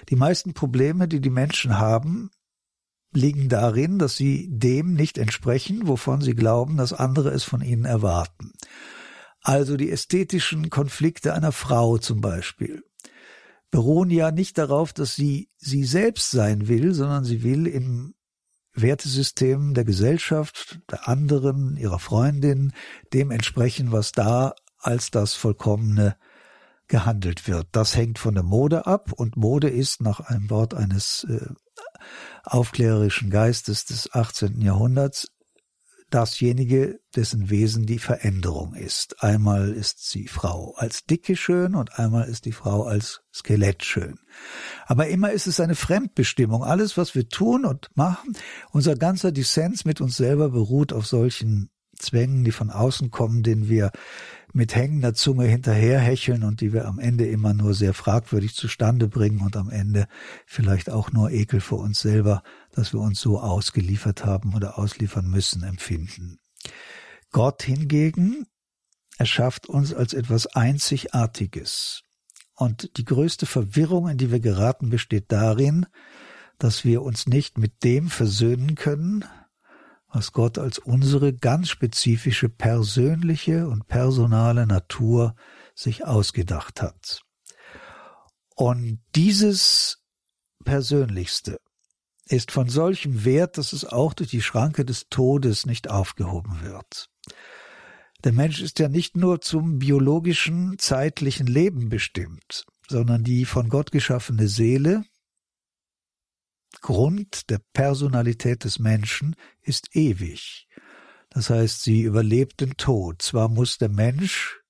Die 0.08 0.16
meisten 0.16 0.54
Probleme, 0.54 1.08
die 1.08 1.20
die 1.20 1.30
Menschen 1.30 1.78
haben, 1.78 2.30
liegen 3.12 3.50
darin, 3.50 3.98
dass 3.98 4.16
sie 4.16 4.48
dem 4.50 4.94
nicht 4.94 5.18
entsprechen, 5.18 5.86
wovon 5.86 6.22
sie 6.22 6.34
glauben, 6.34 6.78
dass 6.78 6.94
andere 6.94 7.30
es 7.30 7.44
von 7.44 7.60
ihnen 7.60 7.84
erwarten. 7.84 8.52
Also 9.42 9.76
die 9.76 9.90
ästhetischen 9.90 10.70
Konflikte 10.70 11.34
einer 11.34 11.52
Frau 11.52 11.98
zum 11.98 12.20
Beispiel 12.20 12.84
beruhen 13.72 14.10
ja 14.10 14.30
nicht 14.30 14.58
darauf, 14.58 14.92
dass 14.92 15.16
sie 15.16 15.48
sie 15.56 15.84
selbst 15.84 16.30
sein 16.30 16.68
will, 16.68 16.94
sondern 16.94 17.24
sie 17.24 17.42
will 17.42 17.66
im 17.66 18.14
Wertesystem 18.74 19.74
der 19.74 19.84
Gesellschaft, 19.84 20.78
der 20.90 21.08
anderen, 21.08 21.76
ihrer 21.76 21.98
Freundin, 21.98 22.72
dem 23.12 23.30
entsprechen, 23.32 23.90
was 23.90 24.12
da 24.12 24.54
als 24.78 25.10
das 25.10 25.34
Vollkommene 25.34 26.16
gehandelt 26.86 27.48
wird. 27.48 27.66
Das 27.72 27.96
hängt 27.96 28.18
von 28.18 28.34
der 28.34 28.42
Mode 28.42 28.86
ab 28.86 29.12
und 29.12 29.36
Mode 29.36 29.70
ist 29.70 30.02
nach 30.02 30.20
einem 30.20 30.50
Wort 30.50 30.74
eines 30.74 31.24
äh, 31.24 31.46
aufklärerischen 32.44 33.30
Geistes 33.30 33.86
des 33.86 34.12
18. 34.12 34.60
Jahrhunderts 34.60 35.28
dasjenige, 36.14 37.00
dessen 37.16 37.50
Wesen 37.50 37.86
die 37.86 37.98
Veränderung 37.98 38.74
ist. 38.74 39.22
Einmal 39.22 39.72
ist 39.72 40.14
die 40.14 40.28
Frau 40.28 40.74
als 40.76 41.04
Dicke 41.04 41.36
schön 41.36 41.74
und 41.74 41.98
einmal 41.98 42.28
ist 42.28 42.44
die 42.44 42.52
Frau 42.52 42.84
als 42.84 43.22
Skelett 43.32 43.84
schön. 43.84 44.18
Aber 44.86 45.08
immer 45.08 45.32
ist 45.32 45.46
es 45.46 45.60
eine 45.60 45.74
Fremdbestimmung. 45.74 46.64
Alles, 46.64 46.96
was 46.96 47.14
wir 47.14 47.28
tun 47.28 47.64
und 47.64 47.90
machen, 47.94 48.36
unser 48.70 48.96
ganzer 48.96 49.32
Dissens 49.32 49.84
mit 49.84 50.00
uns 50.00 50.16
selber 50.16 50.50
beruht 50.50 50.92
auf 50.92 51.06
solchen 51.06 51.70
Zwängen, 51.98 52.44
die 52.44 52.52
von 52.52 52.70
außen 52.70 53.10
kommen, 53.10 53.42
denen 53.42 53.68
wir 53.68 53.90
mit 54.52 54.74
hängender 54.74 55.14
Zunge 55.14 55.46
hinterherhecheln 55.46 56.42
und 56.42 56.60
die 56.60 56.72
wir 56.72 56.86
am 56.86 56.98
Ende 56.98 57.26
immer 57.26 57.54
nur 57.54 57.74
sehr 57.74 57.94
fragwürdig 57.94 58.54
zustande 58.54 59.08
bringen 59.08 59.40
und 59.40 59.56
am 59.56 59.70
Ende 59.70 60.06
vielleicht 60.46 60.90
auch 60.90 61.12
nur 61.12 61.30
Ekel 61.30 61.60
vor 61.60 61.78
uns 61.78 62.00
selber, 62.00 62.42
dass 62.72 62.92
wir 62.92 63.00
uns 63.00 63.20
so 63.20 63.40
ausgeliefert 63.40 64.24
haben 64.24 64.54
oder 64.54 64.78
ausliefern 64.78 65.28
müssen, 65.28 65.62
empfinden. 65.62 66.38
Gott 67.30 67.62
hingegen 67.62 68.46
erschafft 69.18 69.66
uns 69.68 69.94
als 69.94 70.14
etwas 70.14 70.46
Einzigartiges. 70.46 72.02
Und 72.54 72.96
die 72.96 73.04
größte 73.04 73.46
Verwirrung, 73.46 74.08
in 74.08 74.18
die 74.18 74.30
wir 74.30 74.40
geraten, 74.40 74.90
besteht 74.90 75.30
darin, 75.32 75.86
dass 76.58 76.84
wir 76.84 77.02
uns 77.02 77.26
nicht 77.26 77.58
mit 77.58 77.82
dem 77.82 78.08
versöhnen 78.08 78.74
können, 78.74 79.24
was 80.08 80.32
Gott 80.32 80.58
als 80.58 80.78
unsere 80.78 81.32
ganz 81.32 81.70
spezifische 81.70 82.48
persönliche 82.48 83.68
und 83.68 83.88
personale 83.88 84.66
Natur 84.66 85.34
sich 85.74 86.04
ausgedacht 86.04 86.82
hat. 86.82 87.22
Und 88.54 89.00
dieses 89.14 90.02
Persönlichste 90.64 91.58
ist 92.32 92.50
von 92.50 92.68
solchem 92.68 93.24
Wert, 93.24 93.58
dass 93.58 93.72
es 93.72 93.84
auch 93.84 94.14
durch 94.14 94.30
die 94.30 94.42
Schranke 94.42 94.84
des 94.84 95.08
Todes 95.08 95.66
nicht 95.66 95.90
aufgehoben 95.90 96.62
wird. 96.62 97.08
Der 98.24 98.32
Mensch 98.32 98.60
ist 98.62 98.78
ja 98.78 98.88
nicht 98.88 99.16
nur 99.16 99.40
zum 99.40 99.78
biologischen, 99.78 100.78
zeitlichen 100.78 101.46
Leben 101.46 101.88
bestimmt, 101.88 102.64
sondern 102.88 103.24
die 103.24 103.44
von 103.44 103.68
Gott 103.68 103.92
geschaffene 103.92 104.48
Seele 104.48 105.04
Grund 106.80 107.50
der 107.50 107.60
Personalität 107.74 108.64
des 108.64 108.78
Menschen 108.78 109.36
ist 109.60 109.94
ewig. 109.94 110.66
Das 111.30 111.50
heißt, 111.50 111.82
sie 111.82 112.02
überlebt 112.02 112.60
den 112.60 112.76
Tod. 112.76 113.20
Zwar 113.22 113.48
muss 113.48 113.78
der 113.78 113.90
Mensch 113.90 114.62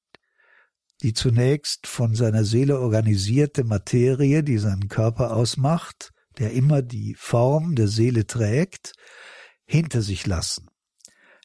die 1.02 1.12
zunächst 1.12 1.86
von 1.88 2.14
seiner 2.14 2.44
Seele 2.44 2.78
organisierte 2.78 3.64
Materie, 3.64 4.44
die 4.44 4.58
seinen 4.58 4.88
Körper 4.88 5.34
ausmacht, 5.34 6.12
der 6.38 6.52
immer 6.52 6.82
die 6.82 7.14
Form 7.14 7.74
der 7.74 7.88
Seele 7.88 8.26
trägt, 8.26 8.92
hinter 9.64 10.02
sich 10.02 10.26
lassen. 10.26 10.68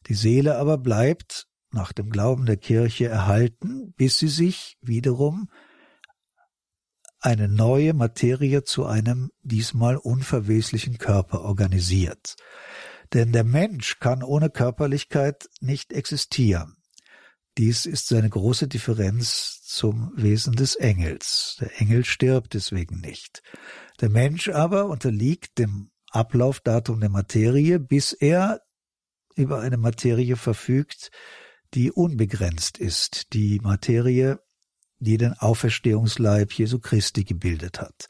Die 0.07 0.13
Seele 0.13 0.57
aber 0.57 0.77
bleibt 0.77 1.47
nach 1.71 1.91
dem 1.91 2.09
Glauben 2.09 2.45
der 2.45 2.57
Kirche 2.57 3.07
erhalten, 3.07 3.93
bis 3.97 4.19
sie 4.19 4.29
sich 4.29 4.77
wiederum 4.81 5.49
eine 7.19 7.47
neue 7.47 7.93
Materie 7.93 8.63
zu 8.63 8.85
einem 8.85 9.31
diesmal 9.41 9.97
unverweslichen 9.97 10.97
Körper 10.97 11.41
organisiert. 11.41 12.35
Denn 13.13 13.31
der 13.31 13.43
Mensch 13.43 13.99
kann 13.99 14.23
ohne 14.23 14.49
Körperlichkeit 14.49 15.49
nicht 15.59 15.93
existieren. 15.93 16.75
Dies 17.57 17.85
ist 17.85 18.07
seine 18.07 18.29
große 18.29 18.67
Differenz 18.67 19.63
zum 19.63 20.11
Wesen 20.15 20.53
des 20.53 20.75
Engels. 20.75 21.57
Der 21.59 21.81
Engel 21.81 22.05
stirbt 22.05 22.53
deswegen 22.53 22.99
nicht. 22.99 23.41
Der 23.99 24.09
Mensch 24.09 24.49
aber 24.49 24.85
unterliegt 24.85 25.57
dem 25.57 25.89
Ablaufdatum 26.11 26.99
der 26.99 27.09
Materie, 27.09 27.79
bis 27.79 28.13
er 28.13 28.61
über 29.35 29.59
eine 29.59 29.77
Materie 29.77 30.35
verfügt, 30.35 31.11
die 31.73 31.91
unbegrenzt 31.91 32.77
ist, 32.77 33.33
die 33.33 33.59
Materie, 33.59 34.39
die 34.99 35.17
den 35.17 35.33
Auferstehungsleib 35.33 36.53
Jesu 36.53 36.79
Christi 36.79 37.23
gebildet 37.23 37.79
hat. 37.79 38.07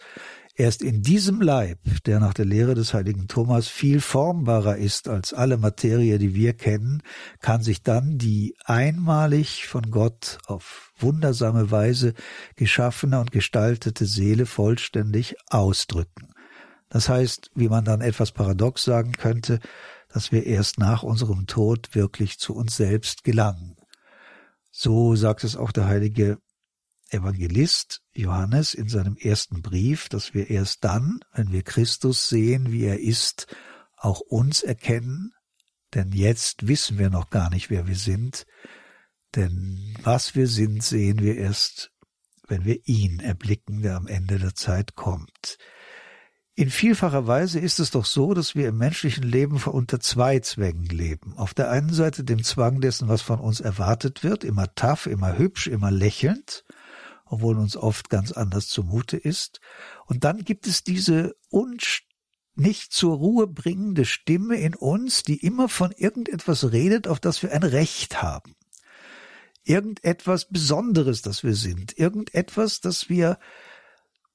Erst 0.59 0.81
in 0.81 1.03
diesem 1.03 1.39
Leib, 1.39 1.77
der 2.07 2.19
nach 2.19 2.33
der 2.33 2.45
Lehre 2.45 2.73
des 2.73 2.91
heiligen 2.95 3.27
Thomas 3.27 3.67
viel 3.67 4.01
formbarer 4.01 4.77
ist 4.77 5.07
als 5.07 5.31
alle 5.31 5.57
Materie, 5.57 6.17
die 6.17 6.33
wir 6.33 6.53
kennen, 6.53 7.03
kann 7.41 7.61
sich 7.61 7.83
dann 7.83 8.17
die 8.17 8.55
einmalig 8.65 9.67
von 9.67 9.91
Gott 9.91 10.39
auf 10.47 10.93
wundersame 10.97 11.69
Weise 11.69 12.15
geschaffene 12.55 13.19
und 13.19 13.31
gestaltete 13.31 14.07
Seele 14.07 14.47
vollständig 14.47 15.35
ausdrücken. 15.47 16.33
Das 16.89 17.07
heißt, 17.07 17.51
wie 17.53 17.69
man 17.69 17.85
dann 17.85 18.01
etwas 18.01 18.31
paradox 18.31 18.83
sagen 18.83 19.11
könnte, 19.11 19.59
dass 20.11 20.31
wir 20.31 20.47
erst 20.47 20.79
nach 20.79 21.03
unserem 21.03 21.45
Tod 21.45 21.93
wirklich 21.93 22.39
zu 22.39 22.55
uns 22.55 22.75
selbst 22.75 23.23
gelangen. 23.23 23.75
So 24.71 25.15
sagt 25.15 25.43
es 25.43 25.55
auch 25.55 25.71
der 25.71 25.85
heilige 25.85 26.39
Evangelist 27.09 28.01
Johannes 28.13 28.73
in 28.73 28.89
seinem 28.89 29.17
ersten 29.17 29.61
Brief, 29.61 30.09
dass 30.09 30.33
wir 30.33 30.49
erst 30.49 30.83
dann, 30.83 31.19
wenn 31.33 31.51
wir 31.51 31.63
Christus 31.63 32.29
sehen, 32.29 32.71
wie 32.71 32.83
er 32.83 32.99
ist, 32.99 33.47
auch 33.95 34.19
uns 34.19 34.61
erkennen, 34.63 35.33
denn 35.93 36.11
jetzt 36.11 36.67
wissen 36.67 36.97
wir 36.97 37.09
noch 37.09 37.29
gar 37.29 37.49
nicht, 37.49 37.69
wer 37.69 37.87
wir 37.87 37.95
sind, 37.95 38.45
denn 39.35 39.95
was 40.03 40.35
wir 40.35 40.47
sind, 40.47 40.83
sehen 40.83 41.19
wir 41.19 41.37
erst, 41.37 41.91
wenn 42.47 42.65
wir 42.65 42.79
ihn 42.85 43.19
erblicken, 43.19 43.81
der 43.81 43.95
am 43.95 44.07
Ende 44.07 44.39
der 44.39 44.55
Zeit 44.55 44.95
kommt. 44.95 45.57
In 46.55 46.71
vielfacher 46.71 47.27
Weise 47.27 47.59
ist 47.59 47.79
es 47.79 47.91
doch 47.91 48.05
so, 48.05 48.33
dass 48.33 48.55
wir 48.55 48.69
im 48.69 48.77
menschlichen 48.77 49.23
Leben 49.23 49.61
unter 49.61 49.99
zwei 49.99 50.39
Zwängen 50.39 50.85
leben. 50.85 51.37
Auf 51.37 51.53
der 51.53 51.69
einen 51.69 51.93
Seite 51.93 52.23
dem 52.23 52.43
Zwang 52.43 52.81
dessen, 52.81 53.07
was 53.07 53.21
von 53.21 53.39
uns 53.39 53.59
erwartet 53.59 54.23
wird, 54.23 54.43
immer 54.43 54.73
tough, 54.73 55.05
immer 55.05 55.37
hübsch, 55.37 55.67
immer 55.67 55.91
lächelnd, 55.91 56.63
obwohl 57.29 57.57
uns 57.57 57.77
oft 57.77 58.09
ganz 58.09 58.31
anders 58.31 58.67
zumute 58.67 59.17
ist. 59.17 59.59
Und 60.05 60.23
dann 60.23 60.43
gibt 60.43 60.67
es 60.67 60.83
diese 60.83 61.35
nicht 62.55 62.91
zur 62.91 63.17
Ruhe 63.17 63.47
bringende 63.47 64.03
Stimme 64.05 64.57
in 64.57 64.73
uns, 64.73 65.23
die 65.23 65.37
immer 65.37 65.69
von 65.69 65.91
irgendetwas 65.91 66.71
redet, 66.71 67.07
auf 67.07 67.19
das 67.19 67.43
wir 67.43 67.51
ein 67.51 67.63
Recht 67.63 68.21
haben. 68.21 68.55
Irgendetwas 69.63 70.49
Besonderes, 70.49 71.21
das 71.21 71.43
wir 71.43 71.55
sind. 71.55 71.97
Irgendetwas, 71.97 72.81
das 72.81 73.09
wir 73.09 73.37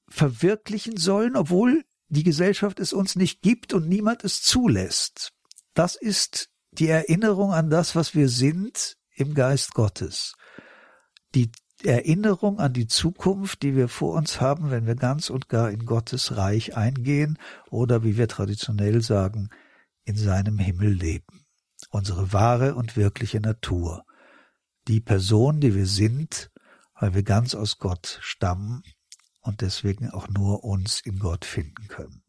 verwirklichen 0.07 0.97
sollen, 0.97 1.35
obwohl 1.35 1.83
die 2.07 2.23
Gesellschaft 2.23 2.79
es 2.79 2.93
uns 2.93 3.15
nicht 3.15 3.41
gibt 3.41 3.73
und 3.73 3.89
niemand 3.89 4.23
es 4.23 4.41
zulässt. 4.41 5.33
Das 5.73 5.95
ist 5.95 6.49
die 6.71 6.87
Erinnerung 6.87 7.51
an 7.51 7.69
das, 7.69 7.95
was 7.95 8.15
wir 8.15 8.29
sind 8.29 8.97
im 9.15 9.33
Geist 9.33 9.73
Gottes. 9.73 10.35
Die 11.35 11.51
Erinnerung 11.85 12.59
an 12.59 12.73
die 12.73 12.87
Zukunft, 12.87 13.61
die 13.61 13.75
wir 13.75 13.87
vor 13.87 14.13
uns 14.15 14.41
haben, 14.41 14.71
wenn 14.71 14.85
wir 14.85 14.95
ganz 14.95 15.29
und 15.29 15.49
gar 15.49 15.71
in 15.71 15.85
Gottes 15.85 16.37
Reich 16.37 16.75
eingehen 16.77 17.37
oder 17.69 18.03
wie 18.03 18.17
wir 18.17 18.27
traditionell 18.27 19.01
sagen, 19.01 19.49
in 20.05 20.15
seinem 20.15 20.59
Himmel 20.59 20.89
leben. 20.89 21.45
Unsere 21.89 22.33
wahre 22.33 22.75
und 22.75 22.97
wirkliche 22.97 23.39
Natur. 23.39 24.05
Die 24.87 24.99
Person, 24.99 25.59
die 25.59 25.75
wir 25.75 25.85
sind, 25.85 26.51
weil 26.99 27.13
wir 27.13 27.23
ganz 27.23 27.55
aus 27.55 27.79
Gott 27.79 28.19
stammen 28.21 28.83
und 29.41 29.61
deswegen 29.61 30.09
auch 30.09 30.29
nur 30.29 30.63
uns 30.63 31.01
in 31.01 31.19
Gott 31.19 31.45
finden 31.45 31.87
können. 31.87 32.23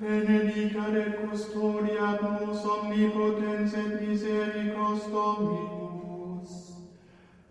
Benedicere 0.00 1.12
custodiat 1.26 2.22
nos 2.22 2.64
omnipotens 2.64 3.74
et 3.74 4.00
misericors 4.00 5.02
Dominus. 5.10 5.87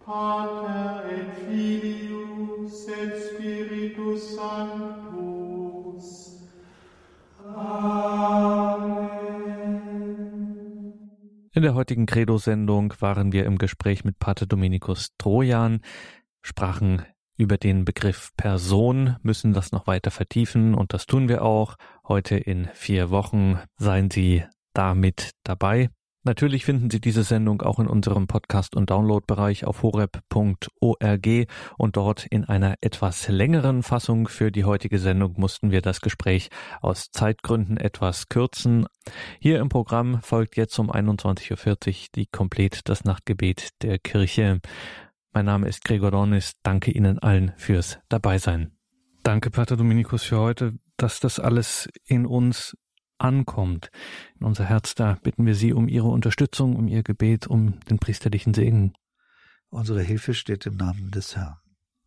Pater 0.08 1.04
et 1.12 1.28
Filius 1.44 2.88
et 2.88 3.12
Spiritus 3.28 4.36
Sanctus. 4.38 6.08
Amen. 7.54 9.02
In 11.52 11.62
der 11.62 11.74
heutigen 11.74 12.06
Credo-Sendung 12.06 12.94
waren 13.02 13.34
wir 13.34 13.46
im 13.46 13.58
Gespräch 13.58 14.06
mit 14.06 14.18
Pater 14.18 14.46
Dominikus 14.46 15.10
Trojan, 15.18 15.82
sprachen 16.42 17.02
über 17.36 17.58
den 17.58 17.84
Begriff 17.84 18.32
Person, 18.38 19.18
müssen 19.24 19.52
das 19.52 19.74
noch 19.74 19.88
weiter 19.88 20.12
vertiefen 20.12 20.74
und 20.74 20.94
das 20.94 21.06
tun 21.06 21.28
wir 21.28 21.42
auch. 21.42 21.76
Heute 22.08 22.38
in 22.38 22.70
vier 22.74 23.10
Wochen 23.10 23.60
seien 23.76 24.10
Sie 24.10 24.46
damit 24.72 25.32
dabei. 25.44 25.90
Natürlich 26.28 26.66
finden 26.66 26.90
Sie 26.90 27.00
diese 27.00 27.24
Sendung 27.24 27.62
auch 27.62 27.80
in 27.80 27.88
unserem 27.88 28.28
Podcast- 28.28 28.76
und 28.76 28.90
Downloadbereich 28.90 29.64
auf 29.64 29.82
horeb.org 29.82 31.28
und 31.78 31.96
dort 31.96 32.26
in 32.26 32.44
einer 32.44 32.76
etwas 32.82 33.30
längeren 33.30 33.82
Fassung 33.82 34.28
für 34.28 34.52
die 34.52 34.66
heutige 34.66 35.00
Sendung 35.00 35.36
mussten 35.38 35.72
wir 35.72 35.82
das 35.82 36.02
Gespräch 36.02 36.50
aus 36.82 37.12
Zeitgründen 37.12 37.78
etwas 37.78 38.28
kürzen. 38.28 38.88
Hier 39.40 39.62
im 39.62 39.70
Programm 39.70 40.22
folgt 40.22 40.58
jetzt 40.58 40.78
um 40.80 40.92
21.40 40.92 41.54
Uhr 41.54 42.08
die 42.16 42.26
Komplett 42.26 42.90
das 42.90 43.06
Nachtgebet 43.06 43.70
der 43.82 43.98
Kirche. 43.98 44.60
Mein 45.32 45.46
Name 45.46 45.70
ist 45.70 45.86
Gregor 45.86 46.12
Dornis. 46.12 46.56
Danke 46.62 46.92
Ihnen 46.92 47.20
allen 47.20 47.54
fürs 47.56 48.00
Dabeisein. 48.10 48.74
Danke, 49.24 49.50
Pater 49.50 49.78
Dominikus, 49.78 50.24
für 50.24 50.40
heute, 50.40 50.74
dass 50.98 51.22
das 51.22 51.40
alles 51.40 51.88
in 52.06 52.26
uns 52.26 52.76
ankommt, 53.18 53.90
in 54.40 54.46
unser 54.46 54.66
Herz. 54.66 54.96
Da 54.96 55.18
bitten 55.22 55.46
wir 55.46 55.56
Sie 55.56 55.74
um 55.74 55.88
Ihre 55.88 56.08
Unterstützung, 56.08 56.76
um 56.76 56.88
Ihr 56.88 57.04
Gebet, 57.04 57.48
um 57.48 57.80
den 57.90 58.00
priesterlichen 58.00 58.54
Segen. 58.54 58.94
Unsere 59.70 60.02
Hilfe 60.02 60.34
steht 60.34 60.66
im 60.66 60.78
Namen 60.78 61.12
des 61.12 61.36
Herrn, 61.36 61.58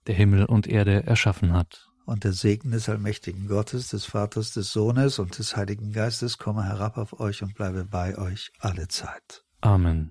der 0.07 0.15
Himmel 0.15 0.47
und 0.47 0.67
Erde 0.67 1.07
erschaffen 1.07 1.53
hat. 1.53 1.87
Und 2.07 2.25
der 2.25 2.33
Segen 2.33 2.71
des 2.71 2.89
allmächtigen 2.89 3.47
Gottes, 3.47 3.89
des 3.89 4.05
Vaters, 4.05 4.53
des 4.53 4.73
Sohnes 4.73 5.19
und 5.19 5.39
des 5.39 5.57
Heiligen 5.57 5.93
Geistes 5.93 6.39
komme 6.39 6.65
herab 6.65 6.99
auf 6.99 7.21
euch 7.21 7.43
und 7.43 7.55
bleibe 7.55 7.85
bei 7.85 8.19
euch 8.19 8.51
alle 8.59 8.89
Zeit. 8.89 9.45
Amen. 9.61 10.09